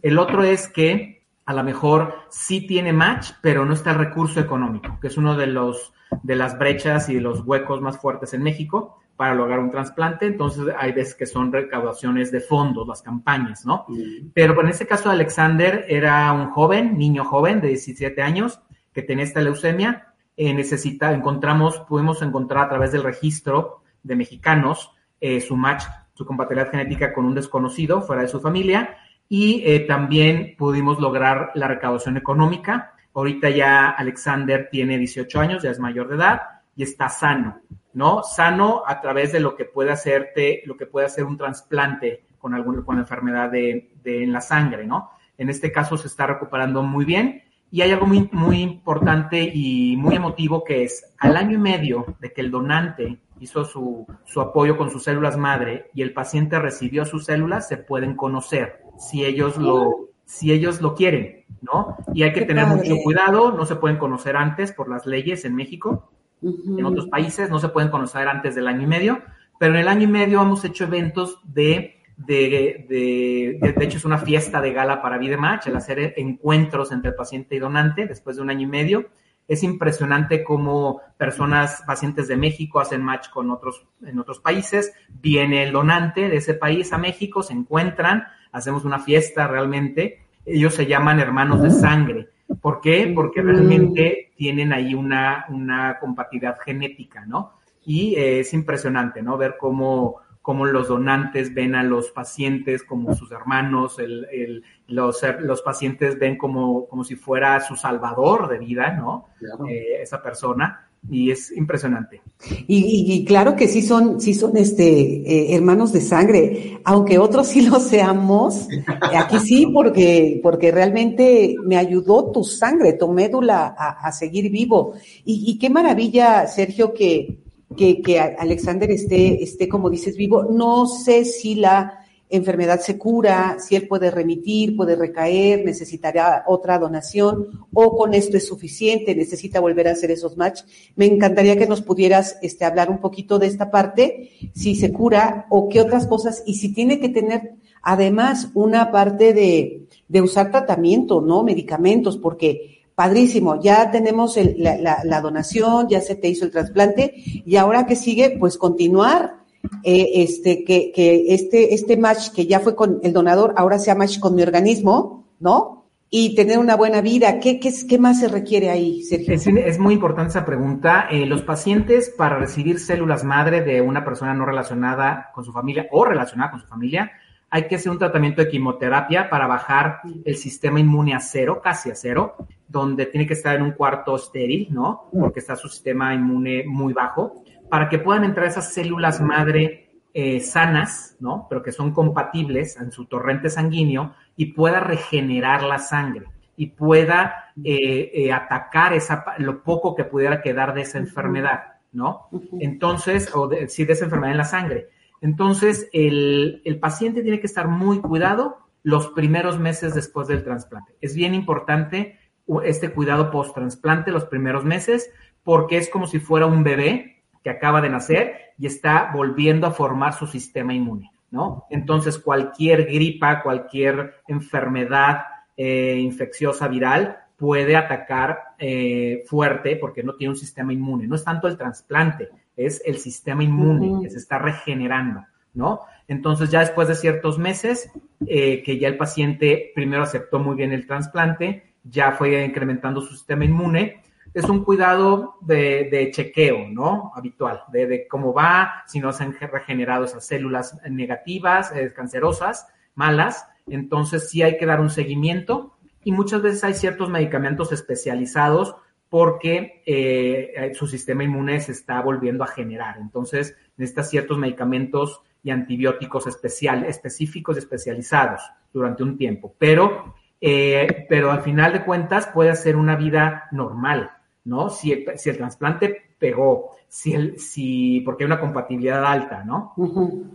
El 0.00 0.18
otro 0.18 0.42
es 0.42 0.68
que 0.68 1.21
a 1.44 1.54
lo 1.54 1.64
mejor 1.64 2.14
sí 2.28 2.66
tiene 2.66 2.92
match, 2.92 3.32
pero 3.40 3.64
no 3.64 3.74
está 3.74 3.90
el 3.90 3.98
recurso 3.98 4.40
económico, 4.40 4.98
que 5.00 5.08
es 5.08 5.16
uno 5.16 5.36
de 5.36 5.48
los 5.48 5.92
de 6.22 6.36
las 6.36 6.58
brechas 6.58 7.08
y 7.08 7.14
de 7.14 7.20
los 7.20 7.40
huecos 7.40 7.80
más 7.80 7.98
fuertes 7.98 8.34
en 8.34 8.42
México 8.42 8.98
para 9.16 9.34
lograr 9.34 9.60
un 9.60 9.70
trasplante. 9.70 10.26
Entonces 10.26 10.66
hay 10.78 10.92
veces 10.92 11.14
que 11.14 11.26
son 11.26 11.52
recaudaciones 11.52 12.30
de 12.30 12.40
fondos, 12.40 12.86
las 12.86 13.02
campañas, 13.02 13.64
¿no? 13.64 13.86
Pero 14.34 14.60
en 14.60 14.68
este 14.68 14.86
caso 14.86 15.08
de 15.08 15.14
Alexander 15.14 15.84
era 15.88 16.32
un 16.32 16.50
joven, 16.50 16.98
niño 16.98 17.24
joven 17.24 17.60
de 17.60 17.68
17 17.68 18.20
años 18.22 18.60
que 18.92 19.02
tenía 19.02 19.24
esta 19.24 19.40
leucemia. 19.40 20.14
Eh, 20.36 20.52
necesita, 20.54 21.12
encontramos, 21.12 21.80
pudimos 21.80 22.22
encontrar 22.22 22.66
a 22.66 22.68
través 22.68 22.92
del 22.92 23.02
registro 23.02 23.82
de 24.02 24.16
mexicanos 24.16 24.92
eh, 25.20 25.40
su 25.40 25.56
match, 25.56 25.84
su 26.14 26.26
compatibilidad 26.26 26.70
genética 26.70 27.12
con 27.12 27.24
un 27.24 27.34
desconocido 27.34 28.02
fuera 28.02 28.22
de 28.22 28.28
su 28.28 28.40
familia 28.40 28.96
y 29.34 29.62
eh, 29.64 29.80
también 29.80 30.56
pudimos 30.58 31.00
lograr 31.00 31.52
la 31.54 31.66
recaudación 31.66 32.18
económica. 32.18 32.92
Ahorita 33.14 33.48
ya 33.48 33.88
Alexander 33.88 34.68
tiene 34.70 34.98
18 34.98 35.40
años, 35.40 35.62
ya 35.62 35.70
es 35.70 35.78
mayor 35.78 36.08
de 36.08 36.16
edad 36.16 36.42
y 36.76 36.82
está 36.82 37.08
sano, 37.08 37.62
¿no? 37.94 38.22
Sano 38.24 38.82
a 38.86 39.00
través 39.00 39.32
de 39.32 39.40
lo 39.40 39.56
que 39.56 39.64
puede 39.64 39.90
hacerte, 39.90 40.60
lo 40.66 40.76
que 40.76 40.84
puede 40.84 41.06
hacer 41.06 41.24
un 41.24 41.38
trasplante 41.38 42.24
con 42.36 42.52
alguna 42.52 42.84
con 42.84 42.98
enfermedad 42.98 43.50
de, 43.50 43.92
de, 44.04 44.22
en 44.22 44.34
la 44.34 44.42
sangre, 44.42 44.84
¿no? 44.84 45.12
En 45.38 45.48
este 45.48 45.72
caso 45.72 45.96
se 45.96 46.08
está 46.08 46.26
recuperando 46.26 46.82
muy 46.82 47.06
bien 47.06 47.42
y 47.70 47.80
hay 47.80 47.90
algo 47.90 48.04
muy, 48.04 48.28
muy 48.32 48.60
importante 48.60 49.50
y 49.50 49.96
muy 49.96 50.14
emotivo 50.14 50.62
que 50.62 50.82
es 50.82 51.10
al 51.18 51.38
año 51.38 51.54
y 51.54 51.58
medio 51.58 52.04
de 52.20 52.34
que 52.34 52.42
el 52.42 52.50
donante 52.50 53.18
hizo 53.40 53.64
su, 53.64 54.06
su 54.26 54.42
apoyo 54.42 54.76
con 54.76 54.90
sus 54.90 55.04
células 55.04 55.38
madre 55.38 55.90
y 55.94 56.02
el 56.02 56.12
paciente 56.12 56.58
recibió 56.58 57.06
sus 57.06 57.24
células, 57.24 57.66
se 57.66 57.78
pueden 57.78 58.14
conocer 58.14 58.82
si 59.08 59.24
ellos 59.24 59.56
lo, 59.56 60.08
si 60.24 60.52
ellos 60.52 60.80
lo 60.80 60.94
quieren, 60.94 61.44
¿no? 61.60 61.96
Y 62.14 62.22
hay 62.22 62.32
que 62.32 62.42
tener 62.42 62.66
mucho 62.66 62.96
cuidado, 63.04 63.52
no 63.52 63.64
se 63.66 63.76
pueden 63.76 63.98
conocer 63.98 64.36
antes 64.36 64.72
por 64.72 64.88
las 64.88 65.06
leyes 65.06 65.44
en 65.44 65.54
México, 65.54 66.10
uh 66.40 66.50
-huh. 66.50 66.78
en 66.78 66.84
otros 66.86 67.08
países 67.08 67.50
no 67.50 67.58
se 67.58 67.68
pueden 67.68 67.90
conocer 67.90 68.28
antes 68.28 68.54
del 68.54 68.68
año 68.68 68.82
y 68.82 68.86
medio, 68.86 69.22
pero 69.58 69.74
en 69.74 69.80
el 69.80 69.88
año 69.88 70.04
y 70.04 70.12
medio 70.20 70.40
hemos 70.42 70.64
hecho 70.64 70.84
eventos 70.84 71.40
de, 71.44 72.00
de, 72.16 72.86
de, 72.88 73.58
de, 73.60 73.72
de 73.72 73.84
hecho 73.84 73.98
es 73.98 74.04
una 74.04 74.18
fiesta 74.18 74.60
de 74.60 74.72
gala 74.72 75.00
para 75.02 75.18
Vidematch, 75.18 75.66
el 75.66 75.76
hacer 75.76 76.14
encuentros 76.16 76.92
entre 76.92 77.12
paciente 77.12 77.56
y 77.56 77.58
donante 77.58 78.06
después 78.06 78.36
de 78.36 78.42
un 78.42 78.50
año 78.50 78.62
y 78.62 78.70
medio. 78.70 79.06
Es 79.48 79.62
impresionante 79.64 80.44
cómo 80.44 81.00
personas, 81.18 81.82
pacientes 81.86 82.28
de 82.28 82.36
México 82.36 82.78
hacen 82.78 83.02
match 83.02 83.28
con 83.30 83.50
otros, 83.50 83.86
en 84.06 84.18
otros 84.18 84.38
países, 84.38 84.92
viene 85.08 85.64
el 85.64 85.72
donante 85.72 86.28
de 86.28 86.36
ese 86.36 86.54
país 86.54 86.92
a 86.92 86.98
México, 86.98 87.42
se 87.42 87.52
encuentran, 87.52 88.24
hacemos 88.52 88.84
una 88.84 89.00
fiesta 89.00 89.48
realmente. 89.48 90.20
Ellos 90.44 90.74
se 90.74 90.86
llaman 90.86 91.20
hermanos 91.20 91.62
de 91.62 91.70
sangre. 91.70 92.28
¿Por 92.60 92.80
qué? 92.80 93.10
Porque 93.14 93.42
realmente 93.42 94.32
tienen 94.36 94.72
ahí 94.72 94.94
una, 94.94 95.46
una 95.48 95.98
compatibilidad 95.98 96.58
genética, 96.64 97.24
¿no? 97.26 97.54
Y 97.84 98.14
eh, 98.16 98.40
es 98.40 98.52
impresionante, 98.52 99.22
¿no? 99.22 99.36
Ver 99.38 99.56
cómo, 99.58 100.16
cómo 100.42 100.66
los 100.66 100.88
donantes 100.88 101.54
ven 101.54 101.74
a 101.74 101.82
los 101.82 102.10
pacientes 102.10 102.82
como 102.82 103.14
sus 103.14 103.32
hermanos, 103.32 103.98
el, 103.98 104.26
el, 104.30 104.64
los, 104.88 105.24
los 105.40 105.62
pacientes 105.62 106.18
ven 106.18 106.36
como, 106.36 106.86
como 106.88 107.04
si 107.04 107.16
fuera 107.16 107.58
su 107.60 107.74
salvador 107.76 108.48
de 108.48 108.58
vida, 108.58 108.92
¿no? 108.92 109.28
Claro. 109.38 109.66
Eh, 109.68 110.02
esa 110.02 110.22
persona 110.22 110.88
y 111.10 111.30
es 111.30 111.50
impresionante. 111.52 112.22
Y, 112.66 112.76
y, 112.76 113.12
y, 113.12 113.24
claro 113.24 113.56
que 113.56 113.68
sí 113.68 113.82
son, 113.82 114.20
sí 114.20 114.34
son 114.34 114.56
este 114.56 114.84
eh, 114.84 115.54
hermanos 115.54 115.92
de 115.92 116.00
sangre, 116.00 116.80
aunque 116.84 117.18
otros 117.18 117.48
sí 117.48 117.62
lo 117.62 117.80
seamos, 117.80 118.68
aquí 119.14 119.38
sí 119.38 119.66
porque, 119.72 120.40
porque 120.42 120.70
realmente 120.70 121.56
me 121.64 121.76
ayudó 121.76 122.30
tu 122.30 122.44
sangre, 122.44 122.94
tu 122.94 123.08
médula 123.08 123.74
a, 123.76 124.06
a 124.06 124.12
seguir 124.12 124.50
vivo. 124.50 124.94
Y, 125.24 125.50
y, 125.50 125.58
qué 125.58 125.70
maravilla, 125.70 126.46
Sergio, 126.46 126.92
que, 126.94 127.38
que, 127.76 128.00
que 128.00 128.20
Alexander 128.20 128.90
esté, 128.90 129.42
esté, 129.42 129.68
como 129.68 129.90
dices, 129.90 130.16
vivo. 130.16 130.44
No 130.44 130.86
sé 130.86 131.24
si 131.24 131.56
la 131.56 132.01
enfermedad 132.32 132.80
se 132.80 132.96
cura, 132.96 133.58
si 133.60 133.76
él 133.76 133.86
puede 133.86 134.10
remitir, 134.10 134.74
puede 134.74 134.96
recaer, 134.96 135.64
necesitará 135.64 136.44
otra 136.46 136.78
donación 136.78 137.66
o 137.74 137.94
con 137.94 138.14
esto 138.14 138.38
es 138.38 138.46
suficiente, 138.46 139.14
necesita 139.14 139.60
volver 139.60 139.86
a 139.86 139.92
hacer 139.92 140.10
esos 140.10 140.38
match. 140.38 140.62
Me 140.96 141.04
encantaría 141.04 141.58
que 141.58 141.66
nos 141.66 141.82
pudieras 141.82 142.38
este, 142.40 142.64
hablar 142.64 142.90
un 142.90 142.98
poquito 142.98 143.38
de 143.38 143.48
esta 143.48 143.70
parte, 143.70 144.30
si 144.54 144.74
se 144.74 144.92
cura 144.92 145.46
o 145.50 145.68
qué 145.68 145.82
otras 145.82 146.06
cosas 146.06 146.42
y 146.46 146.54
si 146.54 146.72
tiene 146.72 147.00
que 147.00 147.10
tener 147.10 147.52
además 147.82 148.48
una 148.54 148.90
parte 148.90 149.34
de, 149.34 149.86
de 150.08 150.22
usar 150.22 150.50
tratamiento, 150.50 151.20
¿no? 151.20 151.42
Medicamentos, 151.42 152.16
porque 152.16 152.80
padrísimo, 152.94 153.60
ya 153.60 153.90
tenemos 153.90 154.38
la, 154.56 155.02
la 155.04 155.20
donación, 155.20 155.88
ya 155.88 156.00
se 156.00 156.14
te 156.14 156.28
hizo 156.28 156.46
el 156.46 156.50
trasplante 156.50 157.12
y 157.44 157.56
ahora 157.56 157.86
que 157.86 157.96
sigue, 157.96 158.36
pues 158.38 158.56
continuar 158.56 159.41
eh, 159.84 160.22
este, 160.22 160.64
que, 160.64 160.92
que 160.92 161.34
este, 161.34 161.74
este 161.74 161.96
match 161.96 162.30
que 162.30 162.46
ya 162.46 162.60
fue 162.60 162.74
con 162.74 163.00
el 163.02 163.12
donador, 163.12 163.54
ahora 163.56 163.78
sea 163.78 163.94
match 163.94 164.18
con 164.18 164.34
mi 164.34 164.42
organismo, 164.42 165.28
¿no? 165.40 165.86
Y 166.10 166.34
tener 166.34 166.58
una 166.58 166.76
buena 166.76 167.00
vida. 167.00 167.40
¿Qué, 167.40 167.58
qué, 167.58 167.72
qué 167.88 167.98
más 167.98 168.20
se 168.20 168.28
requiere 168.28 168.70
ahí, 168.70 169.02
Sergio? 169.02 169.34
Es, 169.34 169.78
muy 169.78 169.94
importante 169.94 170.30
esa 170.30 170.44
pregunta. 170.44 171.06
Eh, 171.10 171.24
los 171.24 171.42
pacientes 171.42 172.10
para 172.10 172.38
recibir 172.38 172.78
células 172.80 173.24
madre 173.24 173.62
de 173.62 173.80
una 173.80 174.04
persona 174.04 174.34
no 174.34 174.44
relacionada 174.44 175.30
con 175.34 175.44
su 175.44 175.52
familia 175.52 175.88
o 175.90 176.04
relacionada 176.04 176.50
con 176.50 176.60
su 176.60 176.66
familia, 176.66 177.10
hay 177.48 177.66
que 177.66 177.76
hacer 177.76 177.92
un 177.92 177.98
tratamiento 177.98 178.42
de 178.42 178.48
quimioterapia 178.48 179.28
para 179.30 179.46
bajar 179.46 180.00
el 180.24 180.36
sistema 180.36 180.80
inmune 180.80 181.14
a 181.14 181.20
cero, 181.20 181.60
casi 181.62 181.90
a 181.90 181.94
cero, 181.94 182.34
donde 182.68 183.06
tiene 183.06 183.26
que 183.26 183.34
estar 183.34 183.56
en 183.56 183.62
un 183.62 183.72
cuarto 183.72 184.16
estéril, 184.16 184.68
¿no? 184.70 185.08
Porque 185.12 185.40
está 185.40 185.56
su 185.56 185.68
sistema 185.68 186.14
inmune 186.14 186.64
muy 186.66 186.92
bajo 186.94 187.41
para 187.72 187.88
que 187.88 187.98
puedan 187.98 188.24
entrar 188.24 188.46
esas 188.46 188.74
células 188.74 189.22
madre 189.22 189.88
eh, 190.12 190.40
sanas, 190.40 191.16
¿no? 191.20 191.46
Pero 191.48 191.62
que 191.62 191.72
son 191.72 191.94
compatibles 191.94 192.76
en 192.76 192.92
su 192.92 193.06
torrente 193.06 193.48
sanguíneo 193.48 194.14
y 194.36 194.52
pueda 194.52 194.78
regenerar 194.78 195.62
la 195.62 195.78
sangre 195.78 196.26
y 196.54 196.66
pueda 196.66 197.50
eh, 197.64 198.10
eh, 198.12 198.30
atacar 198.30 198.92
esa, 198.92 199.24
lo 199.38 199.62
poco 199.62 199.94
que 199.94 200.04
pudiera 200.04 200.42
quedar 200.42 200.74
de 200.74 200.82
esa 200.82 200.98
enfermedad, 200.98 201.62
¿no? 201.92 202.28
Entonces, 202.60 203.34
o 203.34 203.48
de, 203.48 203.66
sí, 203.70 203.86
de 203.86 203.94
esa 203.94 204.04
enfermedad 204.04 204.32
en 204.32 204.38
la 204.38 204.44
sangre. 204.44 204.88
Entonces, 205.22 205.88
el, 205.94 206.60
el 206.66 206.78
paciente 206.78 207.22
tiene 207.22 207.40
que 207.40 207.46
estar 207.46 207.68
muy 207.68 208.02
cuidado 208.02 208.58
los 208.82 209.08
primeros 209.12 209.58
meses 209.58 209.94
después 209.94 210.28
del 210.28 210.44
trasplante. 210.44 210.94
Es 211.00 211.14
bien 211.14 211.34
importante 211.34 212.18
este 212.64 212.90
cuidado 212.90 213.30
post-trasplante 213.30 214.10
los 214.10 214.26
primeros 214.26 214.62
meses 214.62 215.10
porque 215.42 215.78
es 215.78 215.88
como 215.88 216.06
si 216.06 216.18
fuera 216.18 216.44
un 216.44 216.64
bebé 216.64 217.21
que 217.42 217.50
acaba 217.50 217.80
de 217.80 217.90
nacer 217.90 218.52
y 218.58 218.66
está 218.66 219.10
volviendo 219.12 219.66
a 219.66 219.72
formar 219.72 220.14
su 220.14 220.26
sistema 220.26 220.74
inmune, 220.74 221.10
¿no? 221.30 221.66
Entonces, 221.70 222.18
cualquier 222.18 222.84
gripa, 222.86 223.42
cualquier 223.42 224.14
enfermedad 224.28 225.22
eh, 225.56 225.98
infecciosa 226.00 226.68
viral 226.68 227.18
puede 227.36 227.76
atacar 227.76 228.38
eh, 228.58 229.24
fuerte 229.26 229.76
porque 229.76 230.02
no 230.04 230.14
tiene 230.14 230.30
un 230.30 230.38
sistema 230.38 230.72
inmune. 230.72 231.08
No 231.08 231.16
es 231.16 231.24
tanto 231.24 231.48
el 231.48 231.56
trasplante, 231.56 232.28
es 232.56 232.80
el 232.86 232.98
sistema 232.98 233.42
inmune 233.42 234.02
que 234.02 234.10
se 234.10 234.18
está 234.18 234.38
regenerando, 234.38 235.24
¿no? 235.54 235.80
Entonces 236.06 236.50
ya 236.50 236.60
después 236.60 236.88
de 236.88 236.94
ciertos 236.94 237.38
meses 237.38 237.90
eh, 238.26 238.62
que 238.62 238.78
ya 238.78 238.86
el 238.86 238.96
paciente 238.96 239.72
primero 239.74 240.04
aceptó 240.04 240.38
muy 240.38 240.54
bien 240.54 240.72
el 240.72 240.86
trasplante, 240.86 241.74
ya 241.82 242.12
fue 242.12 242.44
incrementando 242.44 243.00
su 243.00 243.14
sistema 243.14 243.44
inmune, 243.44 244.02
es 244.34 244.44
un 244.44 244.64
cuidado 244.64 245.36
de, 245.40 246.10
chequeo, 246.12 246.68
¿no? 246.68 247.12
Habitual, 247.14 247.62
de, 247.70 248.06
cómo 248.08 248.32
va, 248.32 248.84
si 248.86 249.00
no 249.00 249.12
se 249.12 249.24
han 249.24 249.34
regenerado 249.34 250.04
esas 250.04 250.26
células 250.26 250.78
negativas, 250.88 251.72
eh, 251.74 251.92
cancerosas, 251.94 252.66
malas. 252.94 253.46
Entonces 253.66 254.30
sí 254.30 254.42
hay 254.42 254.56
que 254.56 254.66
dar 254.66 254.80
un 254.80 254.90
seguimiento 254.90 255.76
y 256.04 256.12
muchas 256.12 256.42
veces 256.42 256.64
hay 256.64 256.74
ciertos 256.74 257.10
medicamentos 257.10 257.72
especializados 257.72 258.76
porque 259.08 259.82
eh, 259.84 260.72
su 260.74 260.86
sistema 260.86 261.22
inmune 261.22 261.60
se 261.60 261.72
está 261.72 262.00
volviendo 262.00 262.44
a 262.44 262.48
generar. 262.48 262.96
Entonces 262.98 263.56
necesita 263.76 264.04
ciertos 264.04 264.38
medicamentos 264.38 265.20
y 265.42 265.50
antibióticos 265.50 266.26
especial, 266.26 266.84
específicos 266.84 267.56
y 267.56 267.58
especializados 267.58 268.40
durante 268.72 269.02
un 269.02 269.18
tiempo. 269.18 269.54
Pero, 269.58 270.14
eh, 270.40 271.06
pero 271.08 271.30
al 271.30 271.42
final 271.42 271.74
de 271.74 271.84
cuentas 271.84 272.28
puede 272.28 272.54
ser 272.56 272.76
una 272.76 272.96
vida 272.96 273.48
normal. 273.52 274.12
¿No? 274.44 274.70
Si 274.70 274.92
el, 274.92 275.18
si 275.18 275.30
el 275.30 275.36
trasplante 275.36 276.14
pegó, 276.18 276.70
si 276.88 277.14
el, 277.14 277.38
si, 277.38 278.00
porque 278.00 278.24
hay 278.24 278.26
una 278.26 278.40
compatibilidad 278.40 279.04
alta, 279.04 279.44
¿no? 279.44 279.74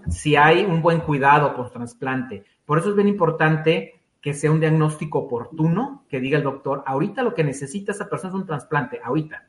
Si 0.09 0.35
hay 0.35 0.65
un 0.65 0.81
buen 0.81 0.99
cuidado 0.99 1.55
post 1.55 1.73
trasplante. 1.73 2.43
Por 2.65 2.79
eso 2.79 2.89
es 2.89 2.95
bien 2.95 3.07
importante 3.07 4.01
que 4.21 4.33
sea 4.33 4.51
un 4.51 4.59
diagnóstico 4.59 5.19
oportuno, 5.19 6.03
que 6.09 6.19
diga 6.19 6.37
el 6.37 6.43
doctor, 6.43 6.83
ahorita 6.85 7.23
lo 7.23 7.33
que 7.33 7.43
necesita 7.43 7.91
esa 7.91 8.09
persona 8.09 8.29
es 8.29 8.35
un 8.35 8.45
trasplante, 8.45 8.99
ahorita, 9.03 9.45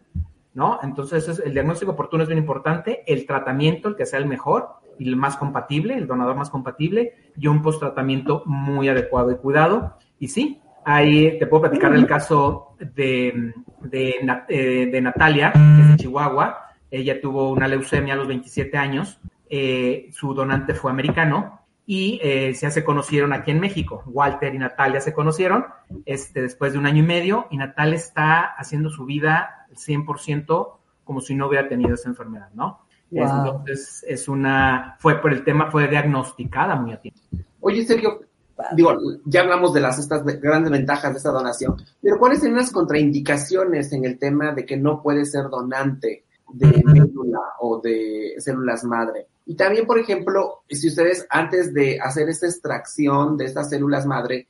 ¿no? 0.54 0.78
Entonces, 0.82 1.40
el 1.44 1.52
diagnóstico 1.52 1.92
oportuno 1.92 2.22
es 2.22 2.28
bien 2.28 2.38
importante, 2.38 3.02
el 3.06 3.26
tratamiento, 3.26 3.88
el 3.88 3.96
que 3.96 4.06
sea 4.06 4.18
el 4.18 4.26
mejor 4.26 4.68
y 4.98 5.08
el 5.08 5.16
más 5.16 5.36
compatible, 5.36 5.94
el 5.94 6.06
donador 6.06 6.36
más 6.36 6.50
compatible, 6.50 7.14
y 7.36 7.46
un 7.46 7.62
post 7.62 7.80
tratamiento 7.80 8.42
muy 8.46 8.88
adecuado 8.88 9.32
y 9.32 9.36
cuidado. 9.36 9.96
Y 10.20 10.28
sí, 10.28 10.60
Ahí 10.90 11.38
te 11.38 11.46
puedo 11.46 11.64
platicar 11.64 11.94
el 11.94 12.06
caso 12.06 12.74
de, 12.78 13.52
de, 13.82 14.14
eh, 14.48 14.88
de, 14.90 15.00
Natalia, 15.02 15.52
que 15.52 15.82
es 15.82 15.88
de 15.90 15.96
Chihuahua. 15.98 16.66
Ella 16.90 17.20
tuvo 17.20 17.50
una 17.50 17.68
leucemia 17.68 18.14
a 18.14 18.16
los 18.16 18.26
27 18.26 18.74
años. 18.78 19.20
Eh, 19.50 20.08
su 20.12 20.32
donante 20.32 20.72
fue 20.72 20.90
americano 20.90 21.60
y 21.84 22.18
eh, 22.22 22.54
ya 22.54 22.70
se 22.70 22.84
conocieron 22.84 23.34
aquí 23.34 23.50
en 23.50 23.60
México. 23.60 24.02
Walter 24.06 24.54
y 24.54 24.58
Natalia 24.58 25.02
se 25.02 25.12
conocieron 25.12 25.66
este, 26.06 26.40
después 26.40 26.72
de 26.72 26.78
un 26.78 26.86
año 26.86 27.02
y 27.02 27.06
medio 27.06 27.48
y 27.50 27.58
Natalia 27.58 27.96
está 27.96 28.40
haciendo 28.56 28.88
su 28.88 29.04
vida 29.04 29.66
100% 29.74 30.72
como 31.04 31.20
si 31.20 31.34
no 31.34 31.48
hubiera 31.48 31.68
tenido 31.68 31.96
esa 31.96 32.08
enfermedad, 32.08 32.48
¿no? 32.54 32.80
Entonces, 33.10 34.06
es 34.08 34.26
una, 34.26 34.96
fue 35.00 35.20
por 35.20 35.34
el 35.34 35.44
tema, 35.44 35.70
fue 35.70 35.86
diagnosticada 35.86 36.76
muy 36.76 36.92
a 36.92 37.00
tiempo. 37.00 37.20
Oye, 37.60 37.84
Sergio, 37.84 38.20
digo, 38.74 38.96
ya 39.24 39.42
hablamos 39.42 39.72
de 39.72 39.80
las 39.80 39.98
estas 39.98 40.24
grandes 40.24 40.70
ventajas 40.70 41.12
de 41.12 41.18
esta 41.18 41.30
donación, 41.30 41.76
pero 42.02 42.18
¿cuáles 42.18 42.40
son 42.40 42.54
las 42.54 42.70
contraindicaciones 42.70 43.92
en 43.92 44.04
el 44.04 44.18
tema 44.18 44.52
de 44.52 44.66
que 44.66 44.76
no 44.76 45.02
puede 45.02 45.24
ser 45.24 45.48
donante 45.48 46.24
de 46.52 46.82
médula 46.84 47.40
o 47.60 47.80
de 47.80 48.34
células 48.38 48.84
madre? 48.84 49.26
Y 49.46 49.54
también, 49.54 49.86
por 49.86 49.98
ejemplo, 49.98 50.62
si 50.68 50.88
ustedes 50.88 51.26
antes 51.30 51.72
de 51.72 51.98
hacer 52.00 52.28
esta 52.28 52.46
extracción 52.46 53.36
de 53.36 53.46
estas 53.46 53.70
células 53.70 54.04
madre, 54.06 54.46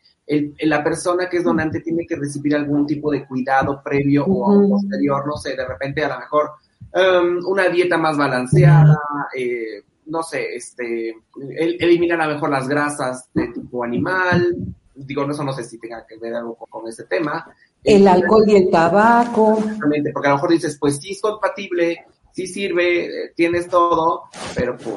la 0.61 0.83
persona 0.83 1.29
que 1.29 1.39
es 1.39 1.45
donante 1.45 1.81
tiene 1.81 2.07
que 2.07 2.17
recibir 2.17 2.55
algún 2.55 2.87
tipo 2.87 3.11
de 3.11 3.27
cuidado 3.27 3.81
previo 3.83 4.25
o 4.27 4.69
posterior, 4.69 5.27
no 5.27 5.37
sé, 5.37 5.57
de 5.57 5.67
repente 5.67 6.05
a 6.05 6.09
lo 6.09 6.19
mejor 6.19 6.51
um, 6.95 7.47
una 7.51 7.69
dieta 7.69 7.97
más 7.97 8.17
balanceada, 8.17 8.99
eh, 9.37 9.83
no 10.09 10.23
sé, 10.23 10.55
este, 10.55 11.15
eliminar 11.57 12.21
a 12.21 12.27
lo 12.27 12.35
mejor 12.35 12.51
las 12.51 12.69
grasas 12.69 13.29
de 13.35 13.49
tipo 13.49 13.85
animal, 13.85 14.57
digo, 14.95 15.25
no, 15.25 15.33
eso 15.33 15.45
no 15.45 15.53
sé 15.53 15.65
si 15.65 15.79
tenga 15.79 16.05
que 16.07 16.19
ver 16.19 16.35
algo 16.35 16.57
con, 16.57 16.89
ese 16.89 17.05
tema. 17.05 17.47
El 17.85 18.07
eh, 18.07 18.11
alcohol 18.11 18.45
y 18.47 18.57
el 18.57 18.71
tabaco. 18.71 19.59
Exactamente, 19.59 20.11
porque 20.13 20.29
a 20.29 20.31
lo 20.31 20.37
mejor 20.37 20.51
dices, 20.51 20.77
pues 20.79 20.97
sí 20.97 21.13
es 21.13 21.21
compatible, 21.21 22.05
sí 22.33 22.47
sirve, 22.47 23.07
eh, 23.07 23.33
tienes 23.35 23.69
todo, 23.69 24.25
pero 24.55 24.77
pues 24.77 24.97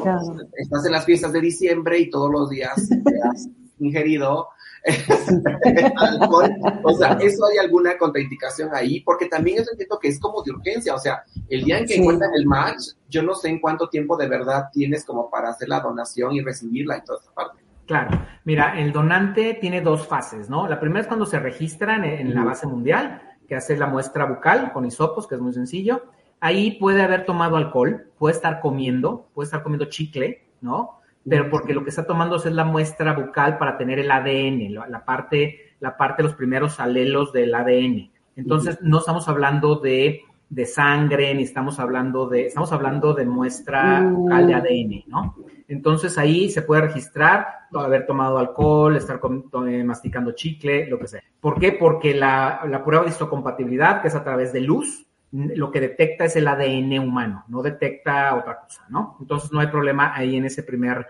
estás 0.58 0.86
en 0.86 0.92
las 0.92 1.06
fiestas 1.06 1.34
de 1.34 1.42
diciembre 1.42 2.00
y 2.00 2.10
todos 2.10 2.32
los 2.32 2.50
días 2.50 2.88
te 2.88 3.22
has 3.22 3.48
ingerido 3.82 4.48
o 6.84 6.98
sea, 6.98 7.14
¿eso 7.22 7.46
hay 7.46 7.58
alguna 7.60 7.98
contraindicación 7.98 8.70
ahí? 8.74 9.02
Porque 9.02 9.28
también 9.28 9.60
eso 9.60 9.72
entiendo 9.72 10.00
que 10.00 10.08
es 10.08 10.20
como 10.20 10.42
de 10.44 10.52
urgencia. 10.52 10.96
O 10.96 11.00
sea, 11.00 11.24
el 11.50 11.64
día 11.64 11.80
en 11.80 11.86
que 11.86 11.98
encuentran 11.98 12.32
el 12.36 12.48
match, 12.48 12.94
yo 13.08 13.22
no 13.22 13.36
sé 13.36 13.50
en 13.50 13.60
cuánto 13.60 13.90
tiempo 13.90 14.18
de 14.18 14.28
verdad 14.28 14.70
tienes 14.74 15.06
como 15.06 15.30
para 15.30 15.50
hacer 15.50 15.70
la 15.70 15.82
donación 15.82 16.34
y 16.34 16.42
recibirla 16.42 16.98
y 16.98 17.04
toda 17.04 17.20
esta 17.20 17.34
parte. 17.34 17.62
Claro, 17.86 18.26
mira, 18.46 18.80
el 18.80 18.92
donante 18.92 19.58
tiene 19.60 19.82
dos 19.82 20.08
fases, 20.08 20.50
¿no? 20.50 20.68
La 20.68 20.80
primera 20.80 21.02
es 21.02 21.08
cuando 21.08 21.26
se 21.26 21.40
registran 21.40 22.04
en, 22.04 22.34
la 22.34 22.44
base 22.44 22.66
mundial, 22.66 23.22
que 23.48 23.56
hace 23.56 23.76
la 23.76 23.88
muestra 23.88 24.26
bucal 24.26 24.72
con 24.72 24.86
hisopos, 24.86 25.28
que 25.28 25.36
es 25.36 25.42
muy 25.42 25.54
sencillo. 25.54 26.06
Ahí 26.40 26.80
puede 26.80 27.02
haber 27.02 27.26
tomado 27.26 27.58
alcohol, 27.58 28.08
puede 28.18 28.34
estar 28.34 28.62
comiendo, 28.62 29.28
puede 29.34 29.46
estar 29.46 29.62
comiendo 29.62 29.86
chicle, 29.86 30.48
¿no? 30.62 31.01
Pero 31.28 31.50
porque 31.50 31.74
lo 31.74 31.84
que 31.84 31.90
está 31.90 32.06
tomando 32.06 32.38
es 32.38 32.46
la 32.46 32.64
muestra 32.64 33.14
bucal 33.14 33.58
para 33.58 33.78
tener 33.78 34.00
el 34.00 34.12
ADN, 34.12 34.74
la 34.74 35.06
parte, 35.06 35.76
la 35.80 35.96
parte 35.98 36.22
de 36.22 36.30
los 36.30 36.36
primeros 36.36 36.80
alelos 36.80 37.32
del 37.32 37.54
ADN. 37.54 38.12
Entonces, 38.36 38.80
no 38.82 39.00
estamos 39.00 39.28
hablando 39.28 39.76
de, 39.76 40.22
de, 40.50 40.66
sangre, 40.66 41.34
ni 41.36 41.44
estamos 41.44 41.80
hablando 41.80 42.28
de, 42.28 42.48
estamos 42.48 42.72
hablando 42.72 43.14
de 43.14 43.26
muestra 43.26 44.02
bucal 44.02 44.48
de 44.48 44.54
ADN, 44.56 45.04
¿no? 45.08 45.36
Entonces 45.68 46.18
ahí 46.18 46.50
se 46.50 46.64
puede 46.64 46.82
registrar 46.82 47.48
haber 47.80 48.06
tomado 48.06 48.38
alcohol, 48.38 48.98
estar 48.98 49.22
eh, 49.68 49.84
masticando 49.84 50.34
chicle, 50.34 50.88
lo 50.88 51.00
que 51.00 51.08
sea. 51.08 51.24
¿Por 51.40 51.60
qué? 51.60 51.72
Porque 51.72 52.14
la, 52.14 52.62
la 52.68 52.84
prueba 52.84 53.06
de 53.06 53.12
histocompatibilidad, 53.12 54.02
que 54.02 54.10
es 54.10 54.16
a 54.16 54.24
través 54.24 54.52
de 54.52 54.62
luz, 54.62 55.08
lo 55.32 55.72
que 55.72 55.80
detecta 55.80 56.26
es 56.26 56.36
el 56.36 56.48
ADN 56.48 57.00
humano, 57.00 57.46
no 57.48 57.62
detecta 57.62 58.36
otra 58.36 58.60
cosa, 58.60 58.86
¿no? 58.90 59.18
Entonces 59.20 59.52
no 59.52 59.60
hay 59.60 59.68
problema 59.68 60.14
ahí 60.14 60.36
en 60.36 60.46
ese 60.46 60.64
primer, 60.64 61.08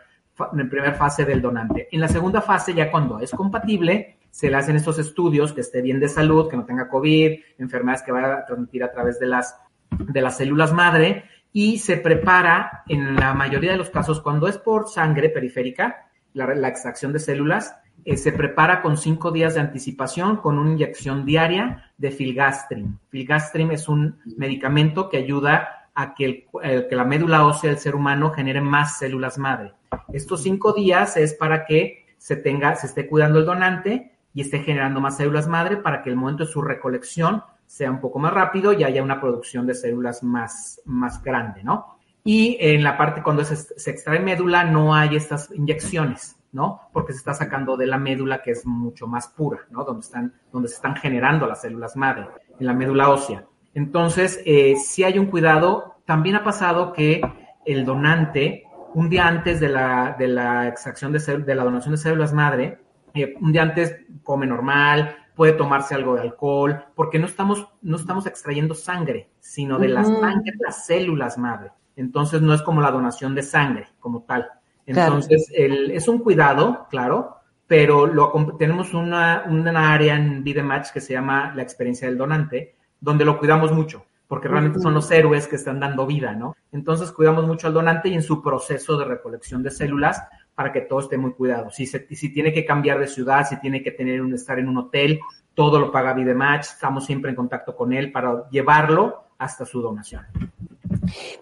en 0.54 0.70
primera 0.70 0.94
fase 0.94 1.26
del 1.26 1.42
donante. 1.42 1.88
En 1.92 2.00
la 2.00 2.08
segunda 2.08 2.42
fase, 2.42 2.74
ya 2.74 2.92
cuando 2.92 3.20
es 3.20 3.32
compatible, 3.32 4.18
se 4.30 4.50
le 4.50 4.58
hacen 4.58 4.76
estos 4.76 5.00
estudios, 5.00 5.54
que 5.54 5.62
esté 5.62 5.82
bien 5.82 6.00
de 6.00 6.08
salud, 6.08 6.50
que 6.50 6.56
no 6.56 6.66
tenga 6.66 6.88
COVID, 6.88 7.40
enfermedades 7.58 8.04
que 8.04 8.12
vaya 8.12 8.36
a 8.36 8.46
transmitir 8.46 8.84
a 8.84 8.92
través 8.92 9.20
de 9.20 9.26
las, 9.26 9.58
de 9.90 10.22
las 10.22 10.38
células 10.38 10.72
madre, 10.72 11.26
y 11.52 11.80
se 11.80 11.98
prepara, 11.98 12.84
en 12.88 13.16
la 13.16 13.34
mayoría 13.34 13.72
de 13.72 13.78
los 13.78 13.90
casos, 13.90 14.22
cuando 14.22 14.48
es 14.48 14.58
por 14.58 14.88
sangre 14.88 15.30
periférica, 15.30 16.08
la 16.34 16.68
extracción 16.70 17.12
de 17.12 17.20
células, 17.20 17.76
se 18.16 18.32
prepara 18.32 18.82
con 18.82 18.98
cinco 18.98 19.32
días 19.32 19.54
de 19.54 19.62
anticipación 19.62 20.38
con 20.38 20.58
una 20.58 20.72
inyección 20.72 21.26
diaria 21.26 21.92
de 21.98 22.12
filgastrin. 22.12 23.00
Filgastrin 23.10 23.72
es 23.72 23.88
un 23.88 24.20
medicamento 24.38 25.10
que 25.10 25.18
ayuda 25.18 25.90
a 25.94 26.14
que, 26.14 26.48
eh, 26.64 26.88
que 26.90 26.96
la 26.96 27.04
médula 27.04 27.46
ósea 27.46 27.70
del 27.70 27.80
ser 27.80 27.96
humano 27.96 28.32
genere 28.32 28.62
más 28.62 28.98
células 28.98 29.38
madre. 29.38 29.74
Estos 30.14 30.44
cinco 30.44 30.74
días 30.74 31.18
es 31.18 31.34
para 31.34 31.66
que 31.66 32.06
se 32.18 32.36
tenga, 32.36 32.76
se 32.76 32.88
esté 32.88 33.08
cuidando 33.08 33.40
el 33.40 33.46
donante 33.46 34.12
y 34.34 34.42
esté 34.42 34.60
generando 34.60 35.02
más 35.02 35.18
células 35.18 35.48
madre 35.48 35.78
para 35.78 36.02
que 36.02 36.10
el 36.10 36.16
momento 36.16 36.46
de 36.46 36.52
su 36.52 36.62
recolección 36.62 37.44
sea 37.66 37.92
un 37.92 38.00
poco 38.00 38.20
más 38.20 38.34
rápido 38.34 38.74
y 38.74 38.84
haya 38.84 39.04
una 39.04 39.20
producción 39.20 39.66
de 39.66 39.74
células 39.74 40.24
más, 40.24 40.82
más 40.86 41.22
grande, 41.24 41.64
¿no? 41.64 41.98
Y 42.24 42.58
en 42.60 42.84
la 42.84 42.98
parte 42.98 43.24
cuando 43.24 43.44
se 43.44 43.92
extrae 43.92 44.20
médula 44.20 44.64
no 44.64 44.94
hay 44.94 45.16
estas 45.16 45.50
inyecciones. 45.52 46.36
¿No? 46.52 46.82
Porque 46.92 47.14
se 47.14 47.20
está 47.20 47.34
sacando 47.34 47.78
de 47.78 47.88
la 47.88 47.98
médula 47.98 48.42
que 48.42 48.52
es 48.52 48.66
mucho 48.66 49.08
más 49.08 49.28
pura, 49.28 49.62
¿no? 49.70 49.84
Donde 49.84 50.02
están, 50.02 50.34
donde 50.52 50.68
se 50.68 50.76
están 50.76 50.96
generando 50.96 51.48
las 51.48 51.62
células 51.62 51.96
madre, 51.96 52.28
en 52.60 52.66
la 52.66 52.74
médula 52.74 53.10
ósea. 53.10 53.46
Entonces, 53.74 54.42
eh, 54.46 54.76
si 54.76 55.04
hay 55.04 55.18
un 55.18 55.28
cuidado, 55.28 55.96
también 56.06 56.36
ha 56.36 56.44
pasado 56.44 56.92
que 56.94 57.22
el 57.66 57.86
donante 57.86 58.66
un 58.94 59.10
día 59.10 59.28
antes 59.28 59.60
de 59.60 59.70
la, 59.70 60.16
de 60.18 60.28
la 60.28 60.68
extracción 60.68 61.12
de, 61.12 61.20
de 61.20 61.56
la 61.56 61.64
donación 61.64 61.94
de 61.94 61.98
células 61.98 62.34
madre, 62.34 62.80
eh, 63.14 63.36
un 63.40 63.52
día 63.52 63.64
antes 63.64 63.96
come 64.24 64.46
normal, 64.46 65.16
puede 65.36 65.54
tomarse 65.54 65.96
algo 65.96 66.16
de 66.16 66.22
alcohol, 66.22 66.86
porque 66.96 67.20
no 67.20 67.26
estamos, 67.26 67.68
no 67.82 67.98
estamos 67.98 68.26
extrayendo 68.28 68.76
sangre, 68.76 69.32
sino 69.40 69.80
de 69.80 69.88
las, 69.88 70.08
sangre, 70.08 70.54
las 70.60 70.86
células 70.86 71.38
madre. 71.38 71.72
Entonces 71.96 72.42
no 72.42 72.54
es 72.54 72.62
como 72.62 72.82
la 72.82 72.92
donación 72.92 73.36
de 73.36 73.44
sangre 73.44 73.88
como 74.00 74.24
tal. 74.24 74.50
Entonces 74.86 75.52
el, 75.56 75.92
es 75.92 76.08
un 76.08 76.20
cuidado, 76.20 76.88
claro, 76.90 77.38
pero 77.68 78.06
lo, 78.06 78.32
tenemos 78.58 78.94
una, 78.94 79.46
una 79.48 79.94
área 79.94 80.16
en 80.16 80.44
Vidematch 80.44 80.92
que 80.92 81.02
se 81.02 81.14
llama 81.14 81.54
la 81.56 81.64
experiencia 81.64 82.08
del 82.08 82.18
donante, 82.18 82.76
donde 83.00 83.26
lo 83.26 83.40
cuidamos 83.40 83.72
mucho 83.72 84.06
porque 84.32 84.48
realmente 84.48 84.80
son 84.80 84.94
los 84.94 85.12
héroes 85.12 85.46
que 85.46 85.58
están 85.58 85.82
dando 85.82 86.08
vida, 86.08 86.34
¿no? 86.34 86.56
Entonces 86.72 87.12
cuidamos 87.12 87.46
mucho 87.46 87.68
al 87.68 87.74
donante 87.74 88.08
y 88.08 88.14
en 88.14 88.24
su 88.24 88.42
proceso 88.42 88.96
de 88.96 89.04
recolección 89.04 89.62
de 89.62 89.72
células 89.72 90.24
para 90.56 90.72
que 90.72 90.80
todo 90.80 91.02
esté 91.02 91.18
muy 91.18 91.34
cuidado. 91.34 91.70
Si, 91.70 91.86
si 91.86 92.34
tiene 92.34 92.54
que 92.54 92.64
cambiar 92.64 92.98
de 92.98 93.08
ciudad, 93.08 93.46
si 93.46 93.60
tiene 93.60 93.84
que 93.84 93.92
tener 93.92 94.22
un, 94.22 94.34
estar 94.34 94.58
en 94.58 94.70
un 94.70 94.78
hotel, 94.78 95.20
todo 95.54 95.82
lo 95.82 95.92
paga 95.92 96.14
Vidematch, 96.14 96.68
estamos 96.68 97.06
siempre 97.06 97.32
en 97.32 97.36
contacto 97.36 97.76
con 97.76 97.92
él 97.92 98.10
para 98.14 98.50
llevarlo 98.50 99.26
hasta 99.38 99.66
su 99.66 99.82
donación. 99.82 100.26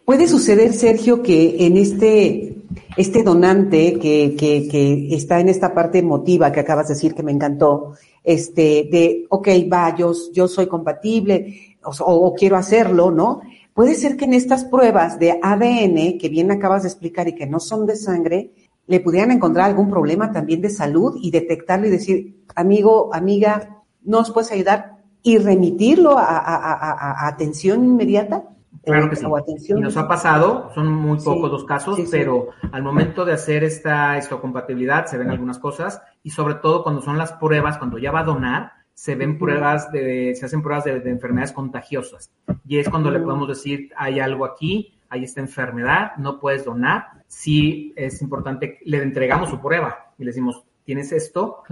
Puede 0.04 0.28
suceder, 0.28 0.74
Sergio, 0.74 1.22
que 1.22 1.68
en 1.68 1.78
este, 1.78 2.58
este 2.98 3.24
donante 3.24 4.00
que, 4.00 4.36
que, 4.38 5.16
está 5.16 5.40
en 5.40 5.50
esta 5.50 5.74
parte 5.74 6.00
emotiva 6.00 6.52
que 6.52 6.60
acabas 6.60 6.88
de 6.88 6.94
decir 6.94 7.16
que 7.16 7.24
me 7.24 7.32
encantó, 7.32 7.94
este, 8.24 8.88
de, 8.92 9.26
ok, 9.30 9.48
va, 9.72 9.96
yo, 9.96 10.14
yo 10.34 10.48
soy 10.48 10.68
compatible, 10.68 11.78
o, 11.84 12.34
quiero 12.36 12.58
hacerlo, 12.58 13.12
¿no? 13.12 13.42
Puede 13.74 13.96
ser 13.96 14.18
que 14.18 14.26
en 14.26 14.34
estas 14.34 14.66
pruebas 14.66 15.20
de 15.20 15.40
ADN 15.42 16.18
que 16.18 16.30
bien 16.30 16.52
acabas 16.52 16.84
de 16.84 16.90
explicar 16.90 17.28
y 17.28 17.36
que 17.36 17.48
no 17.48 17.60
son 17.60 17.86
de 17.86 17.96
sangre, 17.96 18.52
le 18.88 19.00
pudieran 19.00 19.32
encontrar 19.32 19.70
algún 19.70 19.90
problema 19.90 20.32
también 20.32 20.62
de 20.62 20.70
salud 20.70 21.18
y 21.22 21.32
detectarlo 21.32 21.88
y 21.88 21.92
decir, 21.92 22.44
amigo, 22.56 23.14
amiga, 23.14 23.84
¿nos 24.04 24.32
puedes 24.32 24.52
ayudar? 24.52 24.98
Y 25.22 25.38
remitirlo 25.38 26.18
a, 26.18 27.28
atención 27.28 27.86
inmediata. 27.86 28.44
Claro 28.90 29.10
que 29.10 29.16
sí. 29.16 29.26
Y 29.70 29.80
nos 29.80 29.98
ha 29.98 30.08
pasado, 30.08 30.72
son 30.74 30.92
muy 30.92 31.20
pocos 31.20 31.52
los 31.52 31.66
casos, 31.66 32.00
pero 32.12 32.50
al 32.72 32.84
momento 32.84 33.26
de 33.26 33.34
hacer 33.34 33.64
esta 33.64 34.18
histocompatibilidad 34.18 35.06
se 35.06 35.18
ven 35.18 35.30
algunas 35.30 35.60
cosas 35.60 36.02
y 36.24 36.32
sobre 36.32 36.56
todo 36.56 36.84
cuando 36.84 37.02
son 37.02 37.18
las 37.18 37.34
pruebas, 37.34 37.78
cuando 37.78 37.98
ya 37.98 38.12
va 38.12 38.22
a 38.22 38.24
donar, 38.24 38.72
se 38.94 39.16
ven 39.16 39.38
pruebas 39.38 39.92
de, 39.94 40.36
se 40.36 40.46
hacen 40.46 40.62
pruebas 40.62 40.84
de, 40.84 40.98
enfermedades 41.10 41.54
contagiosas. 41.54 42.32
Y 42.68 42.80
es 42.80 42.90
cuando 42.90 43.10
le 43.10 43.20
podemos 43.20 43.48
decir, 43.48 43.92
hay 43.96 44.20
algo 44.20 44.44
aquí, 44.44 45.00
hay 45.08 45.24
esta 45.24 45.40
enfermedad, 45.40 46.18
no 46.18 46.38
puedes 46.38 46.66
donar. 46.66 47.06
Sí 47.28 47.94
es 47.96 48.22
importante, 48.22 48.80
le 48.84 49.02
entregamos 49.02 49.50
su 49.50 49.62
prueba 49.62 50.12
y 50.18 50.24
le 50.24 50.32
decimos, 50.32 50.66
tienes 50.84 51.14
esto 51.14 51.64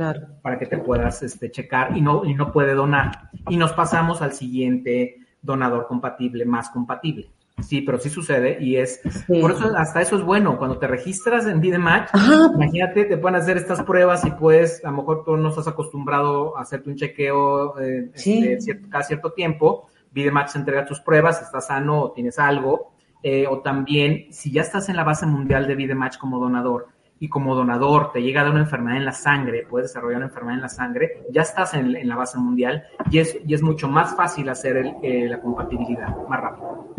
para 0.42 0.58
que 0.58 0.68
te 0.68 0.78
puedas 0.78 1.22
este, 1.22 1.52
checar 1.52 1.98
y 1.98 2.02
no, 2.02 2.24
y 2.24 2.34
no 2.34 2.54
puede 2.54 2.74
donar. 2.76 3.30
Y 3.50 3.58
nos 3.58 3.74
pasamos 3.74 4.22
al 4.22 4.32
siguiente 4.32 5.27
donador 5.42 5.88
compatible, 5.88 6.46
más 6.46 6.70
compatible. 6.70 7.30
Sí, 7.60 7.82
pero 7.82 7.98
sí 7.98 8.12
sucede 8.12 8.58
y 8.62 8.76
es, 8.76 9.02
por 9.28 9.52
eso 9.52 9.76
hasta 9.76 10.00
eso 10.00 10.16
es 10.16 10.22
bueno, 10.22 10.60
cuando 10.60 10.78
te 10.78 10.86
registras 10.86 11.48
en 11.48 11.60
Vidematch, 11.60 12.12
imagínate, 12.54 13.06
te 13.06 13.18
pueden 13.18 13.36
hacer 13.36 13.58
estas 13.58 13.82
pruebas 13.82 14.24
y 14.26 14.32
puedes, 14.32 14.86
a 14.86 14.92
lo 14.92 14.98
mejor 14.98 15.24
tú 15.26 15.36
no 15.38 15.50
estás 15.50 15.68
acostumbrado 15.68 16.56
a 16.56 16.62
hacerte 16.62 16.92
un 16.92 16.98
chequeo 16.98 17.80
eh, 17.80 18.12
este, 18.14 18.80
cada 18.90 19.04
cierto 19.04 19.32
tiempo, 19.32 19.90
Vidematch 20.12 20.54
te 20.54 20.60
entrega 20.60 20.86
tus 20.86 21.00
pruebas, 21.00 21.42
estás 21.42 21.66
sano 21.66 22.02
o 22.02 22.12
tienes 22.12 22.38
algo, 22.38 22.92
eh, 23.24 23.48
o 23.48 23.62
también 23.62 24.28
si 24.32 24.52
ya 24.52 24.62
estás 24.62 24.88
en 24.90 24.96
la 24.96 25.04
base 25.04 25.26
mundial 25.26 25.66
de 25.66 25.76
Vidematch 25.76 26.18
como 26.20 26.40
donador, 26.40 26.90
y 27.20 27.30
como 27.30 27.56
donador 27.56 28.12
te 28.12 28.22
llega 28.22 28.42
a 28.42 28.44
dar 28.44 28.54
una 28.54 28.62
enfermedad 28.62 28.98
en 28.98 29.06
la 29.06 29.12
sangre, 29.12 29.66
puedes 29.70 29.90
desarrollar 29.90 30.18
una 30.18 30.28
enfermedad 30.28 30.56
en 30.56 30.62
la 30.62 30.70
sangre, 30.70 31.24
ya 31.32 31.42
estás 31.42 31.74
en, 31.74 32.08
la 32.08 32.16
base 32.16 32.38
mundial 32.38 32.84
y 33.10 33.20
es, 33.20 33.38
y 33.46 33.54
es 33.54 33.62
mucho 33.62 33.88
más 33.88 34.16
fácil 34.16 34.50
hacer 34.50 34.96
eh, 35.02 35.28
la 35.28 35.40
compatibilidad, 35.40 36.16
más 36.28 36.42
rápido. 36.42 36.94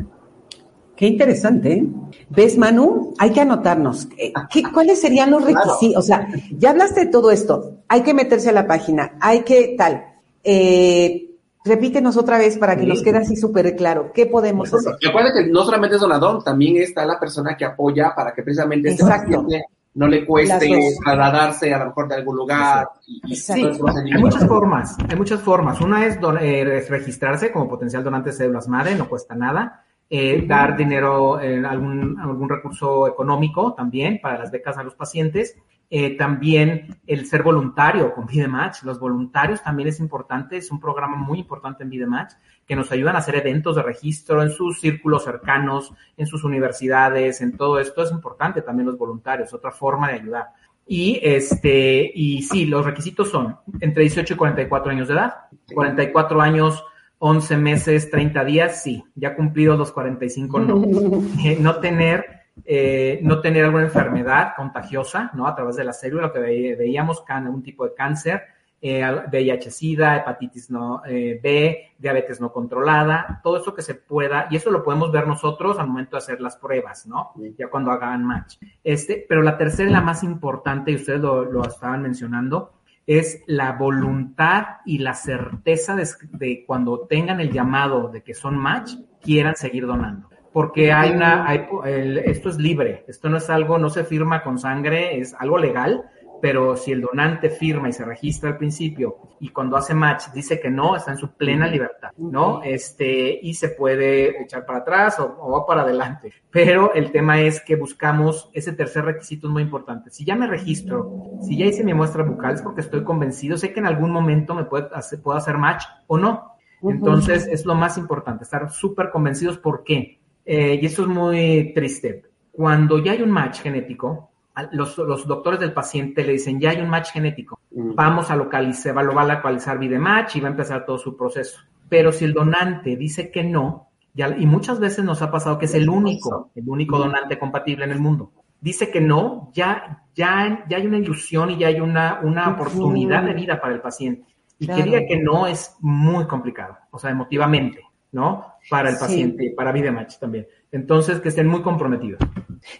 Qué 0.99 1.07
interesante. 1.07 1.73
¿eh? 1.75 1.87
¿Ves, 2.29 2.59
Manu? 2.59 3.15
Hay 3.19 3.31
que 3.31 3.41
anotarnos. 3.41 4.09
Eh, 4.19 4.33
¿Cuáles 4.75 5.01
serían 5.01 5.31
los 5.31 5.45
requisitos? 5.45 5.97
O 5.97 6.03
sea, 6.03 6.27
ya 6.51 6.71
hablaste 6.71 7.05
de 7.05 7.07
todo 7.07 7.31
esto. 7.31 7.83
Hay 7.87 8.03
que 8.03 8.15
meterse 8.15 8.49
a 8.49 8.53
la 8.53 8.67
página. 8.67 9.13
Hay 9.21 9.43
que 9.43 9.77
tal. 9.79 10.05
Eh, 10.43 11.37
repítenos 11.65 12.17
otra 12.17 12.39
vez 12.39 12.59
para 12.59 12.77
que 12.77 12.85
nos 12.85 13.01
quede 13.03 13.19
así 13.19 13.37
súper 13.37 13.77
claro. 13.77 14.11
¿Qué 14.13 14.27
podemos 14.27 14.75
hacer? 14.75 14.95
Recuerda 15.01 15.33
que 15.33 15.47
no 15.49 15.65
solamente 15.65 15.95
es 15.95 16.03
donador, 16.03 16.43
también 16.43 16.79
está 16.79 17.07
la 17.07 17.21
persona 17.21 17.57
que 17.57 17.65
apoya 17.65 18.13
para 18.17 18.35
que 18.35 18.43
precisamente 18.43 18.89
este 18.89 19.05
paciente 19.05 19.67
no 19.99 20.07
le 20.07 20.25
cueste 20.25 20.95
trasladarse 21.05 21.75
a 21.75 21.79
lo 21.81 21.87
mejor 21.87 22.09
de 22.09 22.15
algún 22.15 22.37
lugar. 22.37 22.89
sí, 23.35 23.53
hay 23.53 24.21
muchas 24.21 24.47
formas, 24.47 24.97
hay 25.09 25.17
muchas 25.17 25.41
formas. 25.41 25.81
Una 25.81 26.07
es, 26.07 26.19
es 26.41 26.89
registrarse 26.89 27.51
como 27.51 27.69
potencial 27.69 28.05
donante 28.05 28.31
de 28.31 28.37
células 28.37 28.69
madre, 28.69 28.95
no 28.95 29.09
cuesta 29.09 29.35
nada 29.35 29.85
eh, 30.11 30.45
dar 30.47 30.77
dinero, 30.77 31.41
en 31.41 31.67
algún, 31.67 32.19
algún 32.19 32.49
recurso 32.49 33.07
económico 33.07 33.75
también 33.75 34.21
para 34.23 34.39
las 34.39 34.51
becas 34.51 34.79
a 34.79 34.83
los 34.83 34.95
pacientes. 34.95 35.57
Eh, 35.91 36.19
también 36.19 36.99
el 37.07 37.25
ser 37.25 37.43
voluntario 37.43 38.13
con 38.13 38.27
Vidematch. 38.27 38.83
Los 38.83 39.01
voluntarios 39.01 39.63
también 39.63 39.89
es 39.89 40.01
importante, 40.01 40.59
es 40.59 40.71
un 40.71 40.81
programa 40.81 41.17
muy 41.17 41.39
importante 41.39 41.83
en 41.83 41.91
Vidematch 41.91 42.35
que 42.67 42.77
nos 42.77 42.93
ayudan 42.93 43.17
a 43.17 43.21
hacer 43.21 43.37
eventos 43.37 43.77
de 43.77 43.83
registro 43.83 44.43
en 44.43 44.51
sus 44.51 44.81
círculos 44.81 45.25
cercanos, 45.25 45.95
en 46.17 46.27
sus 46.27 46.45
universidades, 46.45 47.41
en 47.41 47.57
todo 47.57 47.79
esto 47.79 48.03
es 48.03 48.13
importante 48.13 48.61
también 48.61 48.87
los 48.87 48.99
voluntarios, 48.99 49.55
otra 49.55 49.71
forma 49.71 50.09
de 50.09 50.15
ayudar. 50.15 50.49
Y 50.87 51.19
este, 51.23 52.11
y 52.15 52.43
sí, 52.43 52.67
los 52.67 52.85
requisitos 52.85 53.31
son 53.31 53.57
entre 53.81 54.03
18 54.03 54.35
y 54.35 54.37
44 54.37 54.91
años 54.91 55.09
de 55.09 55.15
edad, 55.15 55.35
44 55.75 56.41
años 56.41 56.85
11 57.19 57.57
meses, 57.57 58.11
30 58.11 58.45
días, 58.45 58.83
sí. 58.83 59.05
Ya 59.15 59.35
cumplido 59.35 59.77
los 59.77 59.93
45, 59.93 60.61
no. 60.61 60.83
Eh, 61.45 61.57
no 61.61 61.77
tener, 61.77 62.38
eh, 62.65 63.21
no 63.23 63.41
tener 63.41 63.65
alguna 63.65 63.85
enfermedad 63.85 64.53
contagiosa, 64.57 65.31
¿no? 65.35 65.47
A 65.47 65.55
través 65.55 65.77
de 65.77 65.85
la 65.85 65.93
célula 65.93 66.33
que 66.33 66.39
veíamos, 66.39 67.25
algún 67.29 67.63
tipo 67.63 67.85
de 67.85 67.95
cáncer, 67.95 68.43
eh, 68.81 69.03
VIH-Sida, 69.03 70.19
hepatitis 70.19 70.71
no, 70.71 71.03
eh, 71.05 71.41
B, 71.43 71.95
diabetes 71.99 72.41
no 72.41 72.53
controlada, 72.53 73.41
todo 73.43 73.57
eso 73.57 73.75
que 73.75 73.83
se 73.83 73.95
pueda, 73.95 74.47
y 74.51 74.57
eso 74.57 74.71
lo 74.71 74.85
podemos 74.85 75.11
ver 75.11 75.27
nosotros 75.27 75.79
al 75.79 75.89
momento 75.89 76.13
de 76.13 76.19
hacer 76.19 76.41
las 76.41 76.57
pruebas, 76.57 77.07
¿no? 77.07 77.33
Ya 77.59 77.69
cuando 77.69 77.91
hagan 77.91 78.25
match. 78.25 78.57
Este, 78.85 79.25
pero 79.29 79.43
la 79.43 79.59
tercera 79.59 79.91
y 79.91 79.93
la 79.93 80.01
más 80.01 80.23
importante, 80.23 80.93
y 80.93 80.95
ustedes 80.95 81.21
lo, 81.21 81.45
lo 81.45 81.65
estaban 81.67 82.03
mencionando, 82.03 82.73
es 83.09 83.43
la 83.47 83.73
voluntad 83.73 84.67
y 84.85 84.99
la 84.99 85.15
certeza 85.15 85.97
de, 85.97 86.65
cuando 86.67 87.07
tengan 87.07 87.41
el 87.41 87.51
llamado 87.51 88.09
de 88.09 88.23
que 88.23 88.35
son 88.35 88.59
match, 88.59 88.93
quieran 89.23 89.57
seguir 89.57 89.87
donando. 89.87 90.29
Porque 90.59 90.91
hay 90.91 91.13
una, 91.13 91.55
esto 91.55 92.49
es 92.49 92.59
libre, 92.59 93.05
esto 93.07 93.29
no 93.29 93.37
es 93.37 93.49
algo, 93.49 93.79
no 93.79 93.91
se 93.91 94.03
firma 94.03 94.43
con 94.43 94.59
sangre, 94.59 95.21
es 95.21 95.33
algo 95.39 95.57
legal, 95.57 96.11
pero 96.43 96.77
si 96.77 96.91
el 96.91 97.01
donante 97.01 97.49
firma 97.49 97.89
y 97.89 97.93
se 97.93 98.05
registra 98.05 98.51
al 98.51 98.59
principio 98.59 99.19
y 99.39 99.51
cuando 99.51 99.77
hace 99.77 99.95
match 99.95 100.33
dice 100.35 100.59
que 100.59 100.69
no, 100.69 100.97
está 100.97 101.13
en 101.13 101.19
su 101.19 101.31
plena 101.37 101.69
libertad, 101.69 102.11
¿no? 102.17 102.61
Este, 102.65 103.39
y 103.41 103.55
se 103.55 103.69
puede 103.69 104.43
echar 104.43 104.67
para 104.67 104.81
atrás 104.81 105.21
o, 105.21 105.49
va 105.49 105.65
para 105.65 105.83
adelante. 105.83 106.33
Pero 106.51 106.93
el 106.93 107.13
tema 107.13 107.41
es 107.41 107.61
que 107.61 107.77
buscamos, 107.77 108.51
ese 108.53 108.73
tercer 108.73 109.05
requisito 109.05 109.47
es 109.47 109.53
muy 109.53 109.63
importante. 109.63 110.11
Si 110.11 110.25
ya 110.25 110.35
me 110.35 110.49
registro, 110.49 111.39
si 111.41 111.57
ya 111.57 111.67
hice 111.67 111.85
mi 111.85 111.95
muestra 111.95 112.25
bucal, 112.25 112.57
es 112.57 112.63
porque 112.63 112.81
estoy 112.81 113.05
convencido, 113.05 113.57
sé 113.57 113.73
que 113.73 113.79
en 113.79 113.87
algún 113.87 114.11
momento 114.11 114.57
me 114.57 114.65
puede 114.65 114.89
hacer, 114.93 115.23
puedo 115.23 115.39
hacer 115.39 115.57
match 115.57 115.85
o 116.09 116.19
no. 116.19 116.57
Entonces, 116.83 117.47
es 117.47 117.65
lo 117.65 117.77
más 117.77 117.97
importante, 117.97 118.43
estar 118.43 118.69
súper 118.73 119.11
convencidos. 119.11 119.57
¿Por 119.59 119.85
qué? 119.85 120.19
Eh, 120.51 120.79
y 120.81 120.87
eso 120.87 121.03
es 121.03 121.09
muy 121.09 121.75
triste. 121.75 122.23
Cuando 122.51 123.05
ya 123.05 123.13
hay 123.13 123.21
un 123.21 123.31
match 123.31 123.61
genético, 123.61 124.31
los, 124.73 124.97
doctores 124.97 125.61
del 125.61 125.75
paciente 125.75 126.25
le 126.25 126.33
dicen, 126.33 126.59
ya 126.59 126.71
hay 126.71 126.81
un 126.81 126.89
match 126.89 127.13
genético, 127.13 127.61
mm. 127.71 127.95
vamos 127.95 128.31
a 128.31 128.37
localizar, 128.37 128.97
va, 128.97 129.03
lo 129.03 129.15
va 129.15 129.23
a 129.23 129.35
localizar 129.35 129.79
match 129.99 130.37
y 130.37 130.41
va 130.41 130.49
a 130.49 130.53
empezar 130.53 130.87
todo 130.87 130.97
su 130.97 131.15
proceso. 131.15 131.61
Pero 131.91 132.13
si 132.13 132.25
el 132.25 132.33
donante 132.33 132.97
dice 132.97 133.31
que 133.31 133.45
no, 133.45 133.91
ya, 134.15 134.35
y 134.39 134.47
muchas 134.47 134.81
veces 134.81 135.05
nos 135.05 135.21
ha 135.21 135.31
pasado 135.31 135.59
que 135.59 135.67
es 135.67 135.75
el 135.75 135.87
único, 135.87 136.51
el 136.55 136.67
único 136.67 136.97
mm. 136.97 137.01
donante 137.01 137.39
compatible 137.39 137.85
en 137.85 137.91
el 137.91 138.01
mundo, 138.01 138.33
dice 138.59 138.91
que 138.91 139.03
no, 139.03 139.51
ya, 139.53 140.03
ya, 140.15 140.65
ya 140.67 140.79
hay 140.79 140.87
una 140.87 140.97
ilusión 140.97 141.51
y 141.51 141.59
ya 141.59 141.67
hay 141.67 141.81
una, 141.81 142.21
una 142.23 142.49
oportunidad 142.49 143.23
de 143.23 143.35
vida 143.35 143.61
para 143.61 143.75
el 143.75 143.83
paciente. 143.83 144.25
Y 144.59 144.67
que 144.67 144.83
diga 144.83 145.01
que 145.07 145.19
no 145.19 145.47
es 145.47 145.77
muy 145.81 146.27
complicado, 146.27 146.79
o 146.91 146.99
sea, 146.99 147.11
emotivamente, 147.11 147.83
¿no? 148.13 148.55
Para 148.71 148.91
el 148.91 148.97
paciente, 148.97 149.53
para 149.57 149.73
para 149.73 149.93
match 149.93 150.19
también. 150.19 150.47
Entonces, 150.71 151.21
que 151.21 151.31
estén 151.31 151.47
muy 151.47 151.63
comprometidos. 151.63 152.21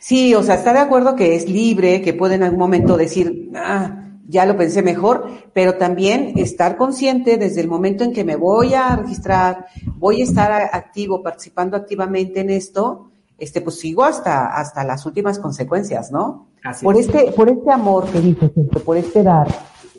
Sí, 0.01 0.35
o 0.35 0.43
sea, 0.43 0.57
está 0.57 0.73
de 0.73 0.81
acuerdo 0.81 1.17
que 1.17 1.35
es 1.35 1.49
libre, 1.49 2.03
que 2.03 2.13
puede 2.13 2.35
en 2.35 2.43
algún 2.43 2.59
momento 2.59 2.97
decir, 2.97 3.51
ah, 3.55 4.05
ya 4.29 4.45
lo 4.45 4.57
pensé 4.57 4.83
mejor, 4.83 5.27
pero 5.55 5.77
también 5.77 6.35
estar 6.37 6.77
consciente 6.77 7.39
desde 7.39 7.63
el 7.63 7.69
momento 7.69 8.05
en 8.05 8.13
que 8.13 8.25
me 8.25 8.37
voy 8.37 8.75
a 8.75 8.95
registrar, 8.97 9.67
voy 9.97 10.21
a 10.21 10.25
estar 10.25 10.53
activo, 10.73 11.23
participando 11.23 11.77
activamente 11.77 12.41
en 12.41 12.51
esto, 12.51 13.11
este, 13.39 13.63
pues 13.63 13.79
sigo 13.81 14.05
hasta, 14.05 14.47
hasta 14.47 14.85
las 14.85 15.07
últimas 15.07 15.39
consecuencias, 15.39 16.13
¿no? 16.13 16.49
Así 16.63 16.85
por 16.85 16.97
es. 16.97 17.07
este, 17.07 17.33
por 17.33 17.49
este 17.49 17.71
amor 17.71 18.05
que 18.11 18.21
dices, 18.21 18.51
por 18.85 18.97
este 18.97 19.23
dar, 19.23 19.49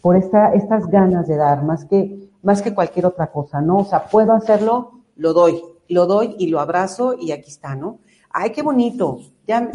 por 0.02 0.16
esta, 0.16 0.54
estas 0.54 0.88
ganas 0.88 1.28
de 1.28 1.36
dar, 1.36 1.64
más 1.64 1.86
que, 1.86 2.30
más 2.44 2.62
que 2.62 2.76
cualquier 2.76 3.08
otra 3.08 3.32
cosa, 3.32 3.62
¿no? 3.62 3.80
O 3.80 3.86
sea, 3.86 4.06
puedo 4.06 4.34
hacerlo, 4.34 4.92
lo 5.16 5.34
doy, 5.34 5.60
lo 5.90 6.06
doy 6.06 6.36
y 6.40 6.48
lo 6.48 6.60
abrazo 6.60 7.16
y 7.20 7.32
aquí 7.32 7.50
está, 7.50 7.76
¿no? 7.76 8.00
Ay, 8.32 8.52
qué 8.52 8.62
bonito. 8.62 9.20
Ya, 9.48 9.70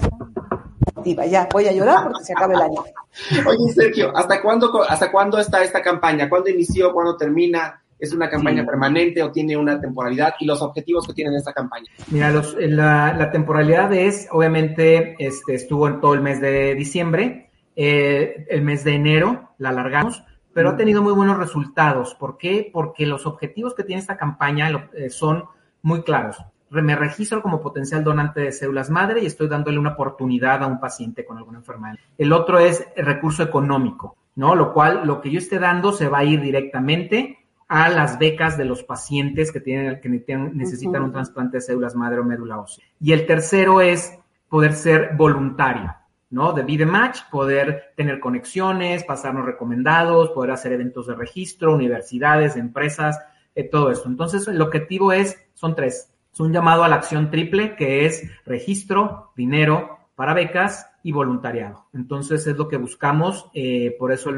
diva, 1.05 1.27
ya 1.27 1.49
voy 1.53 1.67
a 1.67 1.73
llorar 1.73 2.05
porque 2.09 2.25
se 2.25 2.33
acaba 2.33 2.55
el 2.55 2.63
año. 2.63 2.83
Oye, 3.47 3.73
Sergio, 3.73 4.17
¿hasta 4.17 4.41
cuándo, 4.41 4.71
¿hasta 4.89 5.11
cuándo 5.11 5.39
está 5.39 5.63
esta 5.63 5.83
campaña? 5.83 6.29
¿Cuándo 6.29 6.49
inició? 6.51 6.93
¿Cuándo 6.93 7.17
termina? 7.17 7.81
¿Es 7.99 8.13
una 8.13 8.29
campaña 8.29 8.63
Sí. 8.63 8.67
permanente 8.67 9.23
o 9.23 9.31
tiene 9.31 9.57
una 9.57 9.81
temporalidad? 9.81 10.35
¿Y 10.41 10.47
los 10.47 10.61
objetivos 10.63 11.07
que 11.07 11.15
tiene 11.15 11.37
esta 11.37 11.53
campaña? 11.53 11.87
Mira, 12.11 12.31
los- 12.31 12.57
la, 12.59 13.15
la 13.15 13.31
temporalidad 13.31 13.93
es, 13.93 14.29
obviamente, 14.31 15.17
este, 15.19 15.55
estuvo 15.55 15.87
en 15.89 16.01
todo 16.01 16.15
el 16.15 16.21
mes 16.21 16.41
de 16.41 16.75
diciembre, 16.75 17.51
eh, 17.77 18.47
el 18.51 18.63
mes 18.63 18.85
de 18.85 18.95
enero 18.95 19.51
la 19.59 19.71
alargamos, 19.71 20.23
pero 20.53 20.71
ha 20.71 20.77
tenido 20.77 21.03
muy 21.03 21.13
buenos 21.13 21.39
resultados. 21.39 22.15
¿Por 22.15 22.37
qué? 22.37 22.69
Porque 22.73 23.07
los 23.07 23.27
objetivos 23.27 23.75
que 23.75 23.85
tiene 23.85 24.01
esta 24.01 24.17
campaña 24.17 24.71
lo- 24.71 24.91
eh, 24.95 25.09
son 25.11 25.45
muy 25.85 26.03
claros. 26.03 26.43
Me 26.71 26.97
registro 26.97 27.41
como 27.41 27.61
potencial 27.61 28.03
donante 28.03 28.41
de 28.41 28.51
células 28.51 28.91
madre 28.91 29.23
y 29.23 29.27
estoy 29.27 29.47
dándole 29.47 29.79
una 29.79 29.91
oportunidad 29.93 30.63
a 30.63 30.67
un 30.67 30.81
paciente 30.81 31.25
con 31.25 31.39
alguna 31.39 31.59
enfermedad. 31.59 31.95
El 32.19 32.33
otro 32.33 32.59
es 32.59 32.85
el 32.97 33.07
recurso 33.07 33.45
económico, 33.45 34.17
¿no? 34.35 34.57
Lo 34.57 34.73
cual, 34.73 35.07
lo 35.07 35.21
que 35.21 35.31
yo 35.31 35.39
esté 35.39 35.61
dando 35.61 35.93
se 35.93 36.09
va 36.09 36.19
a 36.19 36.25
ir 36.25 36.41
directamente 36.41 37.39
a 37.69 37.89
las 37.91 38.19
becas 38.19 38.57
de 38.57 38.65
los 38.65 38.83
pacientes 38.83 39.53
que 39.53 39.61
tienen 39.61 40.01
que 40.01 40.09
ne- 40.09 40.51
necesitan 40.53 41.03
un 41.05 41.13
trasplante 41.13 41.59
de 41.59 41.61
células 41.61 41.95
madre 41.95 42.19
o 42.21 42.25
médula 42.25 42.59
ósea. 42.59 42.85
Y 42.99 43.13
el 43.13 43.27
tercero 43.27 43.81
es 43.81 44.19
poder 44.49 44.73
ser 44.73 45.11
voluntario, 45.17 45.95
¿no? 46.31 46.53
De 46.55 46.63
Be 46.63 46.79
the 46.79 46.87
Match, 46.87 47.21
poder 47.31 47.93
tener 47.95 48.21
conexiones, 48.21 49.05
pasarnos 49.05 49.45
recomendados, 49.45 50.31
poder 50.31 50.51
hacer 50.51 50.73
eventos 50.73 51.07
de 51.07 51.15
registro, 51.15 51.75
universidades, 51.75 52.57
empresas, 52.57 53.21
eh, 53.55 53.65
todo 53.65 53.91
esto. 53.91 54.09
Entonces, 54.09 54.47
el 54.49 54.61
objetivo 54.61 55.13
es, 55.13 55.39
son 55.55 55.75
tres. 55.75 56.11
Es 56.33 56.41
un 56.41 56.53
llamado 56.53 56.83
a 56.85 56.89
la 56.89 56.97
acción 56.97 57.31
triple 57.31 57.77
que 57.77 58.07
es 58.07 58.29
registro, 58.45 59.33
dinero 59.37 59.99
para 60.17 60.35
becas 60.35 60.91
y 61.05 61.13
voluntariado. 61.13 61.87
Entonces 61.93 62.47
es 62.47 62.57
lo 62.57 62.67
que 62.67 62.79
buscamos, 62.79 63.51
eh, 63.53 63.95
por 63.99 64.11
eso 64.11 64.31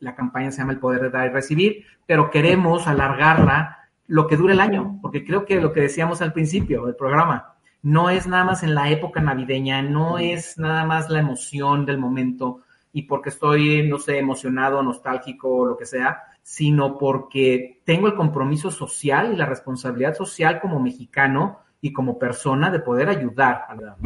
la 0.00 0.14
campaña 0.14 0.50
se 0.50 0.58
llama 0.58 0.72
El 0.72 0.78
Poder 0.78 1.02
de 1.02 1.10
Dar 1.10 1.30
y 1.30 1.32
Recibir, 1.32 1.84
pero 2.06 2.30
queremos 2.30 2.88
alargarla 2.88 3.88
lo 4.06 4.26
que 4.26 4.36
dure 4.36 4.54
el 4.54 4.60
año, 4.60 4.98
porque 5.02 5.24
creo 5.24 5.44
que 5.44 5.60
lo 5.60 5.72
que 5.72 5.82
decíamos 5.82 6.22
al 6.22 6.32
principio 6.32 6.86
del 6.86 6.96
programa, 6.96 7.54
no 7.82 8.10
es 8.10 8.26
nada 8.26 8.44
más 8.44 8.62
en 8.62 8.74
la 8.74 8.90
época 8.90 9.20
navideña, 9.20 9.82
no 9.82 10.18
es 10.18 10.56
nada 10.56 10.84
más 10.84 11.10
la 11.10 11.20
emoción 11.20 11.84
del 11.84 11.98
momento 11.98 12.60
y 12.92 13.02
porque 13.02 13.30
estoy, 13.30 13.86
no 13.88 13.98
sé, 13.98 14.18
emocionado, 14.18 14.82
nostálgico 14.82 15.48
o 15.48 15.66
lo 15.66 15.76
que 15.76 15.86
sea, 15.86 16.22
sino 16.42 16.98
porque 16.98 17.80
tengo 17.84 18.06
el 18.06 18.14
compromiso 18.14 18.70
social 18.70 19.32
y 19.32 19.36
la 19.36 19.46
responsabilidad 19.46 20.14
social 20.14 20.60
como 20.60 20.80
mexicano 20.80 21.58
y 21.80 21.92
como 21.92 22.18
persona 22.18 22.70
de 22.70 22.80
poder 22.80 23.08
ayudar 23.08 23.64
a 23.68 23.74
la 23.74 23.96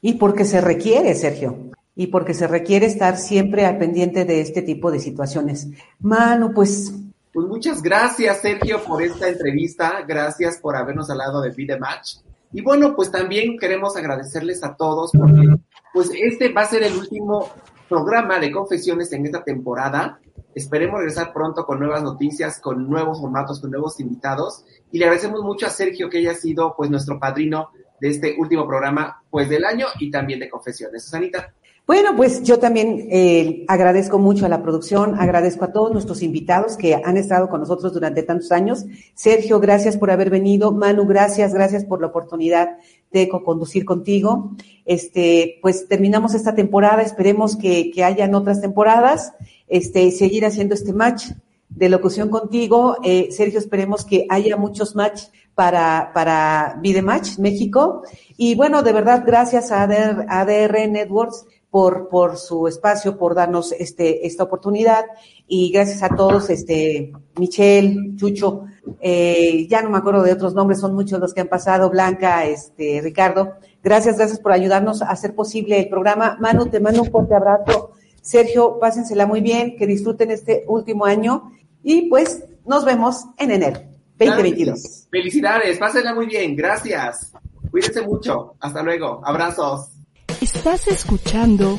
Y 0.00 0.14
porque 0.14 0.44
se 0.44 0.60
requiere, 0.60 1.14
Sergio. 1.14 1.70
Y 1.94 2.06
porque 2.06 2.34
se 2.34 2.46
requiere 2.46 2.86
estar 2.86 3.16
siempre 3.16 3.66
al 3.66 3.78
pendiente 3.78 4.24
de 4.24 4.40
este 4.40 4.62
tipo 4.62 4.90
de 4.90 5.00
situaciones. 5.00 5.68
Manu, 5.98 6.52
pues 6.54 6.94
Pues 7.32 7.46
muchas 7.46 7.82
gracias, 7.82 8.40
Sergio, 8.40 8.82
por 8.82 9.02
esta 9.02 9.28
entrevista. 9.28 10.02
Gracias 10.06 10.58
por 10.58 10.76
habernos 10.76 11.10
hablado 11.10 11.42
de 11.42 11.50
Be 11.50 11.66
The 11.66 11.78
Match. 11.78 12.16
Y 12.52 12.62
bueno, 12.62 12.94
pues 12.96 13.10
también 13.10 13.58
queremos 13.58 13.96
agradecerles 13.96 14.64
a 14.64 14.74
todos 14.74 15.12
porque 15.12 15.56
pues 15.92 16.10
este 16.14 16.52
va 16.52 16.62
a 16.62 16.66
ser 16.66 16.82
el 16.82 16.96
último 16.96 17.48
programa 17.88 18.38
de 18.38 18.50
confesiones 18.50 19.12
en 19.12 19.26
esta 19.26 19.42
temporada. 19.42 20.20
Esperemos 20.54 20.98
regresar 20.98 21.32
pronto 21.32 21.64
con 21.64 21.78
nuevas 21.78 22.02
noticias, 22.02 22.60
con 22.60 22.88
nuevos 22.88 23.20
formatos, 23.20 23.60
con 23.60 23.70
nuevos 23.70 24.00
invitados. 24.00 24.64
Y 24.90 24.98
le 24.98 25.04
agradecemos 25.04 25.42
mucho 25.42 25.66
a 25.66 25.70
Sergio 25.70 26.10
que 26.10 26.18
haya 26.18 26.34
sido 26.34 26.74
pues 26.76 26.90
nuestro 26.90 27.18
padrino 27.20 27.70
de 28.00 28.08
este 28.08 28.36
último 28.38 28.66
programa 28.66 29.22
pues 29.30 29.48
del 29.48 29.64
año 29.64 29.86
y 29.98 30.10
también 30.10 30.40
de 30.40 30.50
confesiones. 30.50 31.04
Susanita. 31.04 31.54
Bueno, 31.90 32.14
pues 32.14 32.44
yo 32.44 32.60
también 32.60 33.08
eh, 33.10 33.64
agradezco 33.66 34.20
mucho 34.20 34.46
a 34.46 34.48
la 34.48 34.62
producción, 34.62 35.16
agradezco 35.18 35.64
a 35.64 35.72
todos 35.72 35.90
nuestros 35.90 36.22
invitados 36.22 36.76
que 36.76 36.94
han 36.94 37.16
estado 37.16 37.48
con 37.48 37.58
nosotros 37.58 37.92
durante 37.92 38.22
tantos 38.22 38.52
años. 38.52 38.84
Sergio, 39.14 39.58
gracias 39.58 39.96
por 39.96 40.12
haber 40.12 40.30
venido. 40.30 40.70
Manu, 40.70 41.04
gracias, 41.04 41.52
gracias 41.52 41.84
por 41.84 42.00
la 42.00 42.06
oportunidad 42.06 42.78
de 43.10 43.28
co-conducir 43.28 43.84
contigo. 43.84 44.52
Este, 44.84 45.58
pues 45.62 45.88
terminamos 45.88 46.34
esta 46.34 46.54
temporada, 46.54 47.02
esperemos 47.02 47.56
que, 47.56 47.90
que 47.90 48.04
hayan 48.04 48.36
otras 48.36 48.60
temporadas, 48.60 49.32
este, 49.66 50.12
seguir 50.12 50.46
haciendo 50.46 50.76
este 50.76 50.92
match 50.92 51.32
de 51.70 51.88
locución 51.88 52.28
contigo. 52.28 52.98
Eh, 53.02 53.30
Sergio, 53.32 53.58
esperemos 53.58 54.04
que 54.04 54.26
haya 54.28 54.56
muchos 54.56 54.94
match 54.94 55.24
para, 55.56 56.12
para 56.14 56.78
Vidematch 56.80 57.38
México. 57.38 58.04
Y 58.36 58.54
bueno, 58.54 58.84
de 58.84 58.92
verdad, 58.92 59.24
gracias 59.26 59.72
a 59.72 59.82
ADR, 59.82 60.26
ADR 60.28 60.88
Networks 60.88 61.46
por, 61.70 62.08
por 62.08 62.36
su 62.36 62.66
espacio, 62.66 63.16
por 63.16 63.34
darnos 63.34 63.72
este, 63.72 64.26
esta 64.26 64.44
oportunidad. 64.44 65.04
Y 65.46 65.70
gracias 65.70 66.02
a 66.02 66.14
todos, 66.14 66.50
este, 66.50 67.12
Michelle, 67.36 68.16
Chucho, 68.16 68.64
eh, 69.00 69.66
ya 69.68 69.82
no 69.82 69.90
me 69.90 69.98
acuerdo 69.98 70.22
de 70.22 70.32
otros 70.32 70.54
nombres, 70.54 70.80
son 70.80 70.94
muchos 70.94 71.20
los 71.20 71.32
que 71.32 71.40
han 71.40 71.48
pasado, 71.48 71.90
Blanca, 71.90 72.44
este, 72.46 73.00
Ricardo. 73.02 73.54
Gracias, 73.82 74.16
gracias 74.16 74.40
por 74.40 74.52
ayudarnos 74.52 75.02
a 75.02 75.10
hacer 75.10 75.34
posible 75.34 75.78
el 75.78 75.88
programa. 75.88 76.36
Manu, 76.40 76.66
te 76.66 76.80
mando 76.80 77.02
un 77.02 77.10
fuerte 77.10 77.34
abrazo. 77.34 77.92
Sergio, 78.20 78.78
pásensela 78.78 79.26
muy 79.26 79.40
bien, 79.40 79.76
que 79.76 79.86
disfruten 79.86 80.30
este 80.30 80.64
último 80.66 81.06
año 81.06 81.52
y 81.82 82.08
pues 82.08 82.44
nos 82.66 82.84
vemos 82.84 83.24
en 83.38 83.52
enero 83.52 83.80
2022. 84.18 85.08
Felicidades, 85.10 85.78
pásenla 85.78 86.14
muy 86.14 86.26
bien, 86.26 86.54
gracias. 86.54 87.32
Cuídense 87.70 88.02
mucho, 88.02 88.56
hasta 88.60 88.82
luego, 88.82 89.22
abrazos. 89.24 89.99
Estás 90.40 90.88
escuchando 90.88 91.78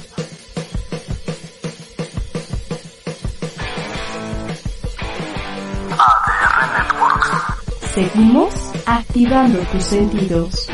ADR 5.97 6.69
Networks. 6.71 7.93
Seguimos 7.93 8.53
activando 8.85 9.59
tus 9.71 9.83
sentidos. 9.83 10.69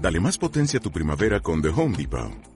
Dale 0.00 0.20
más 0.20 0.36
potencia 0.36 0.80
a 0.80 0.82
tu 0.82 0.90
primavera 0.90 1.40
con 1.40 1.62
The 1.62 1.68
Home 1.68 1.96
Depot. 1.96 2.55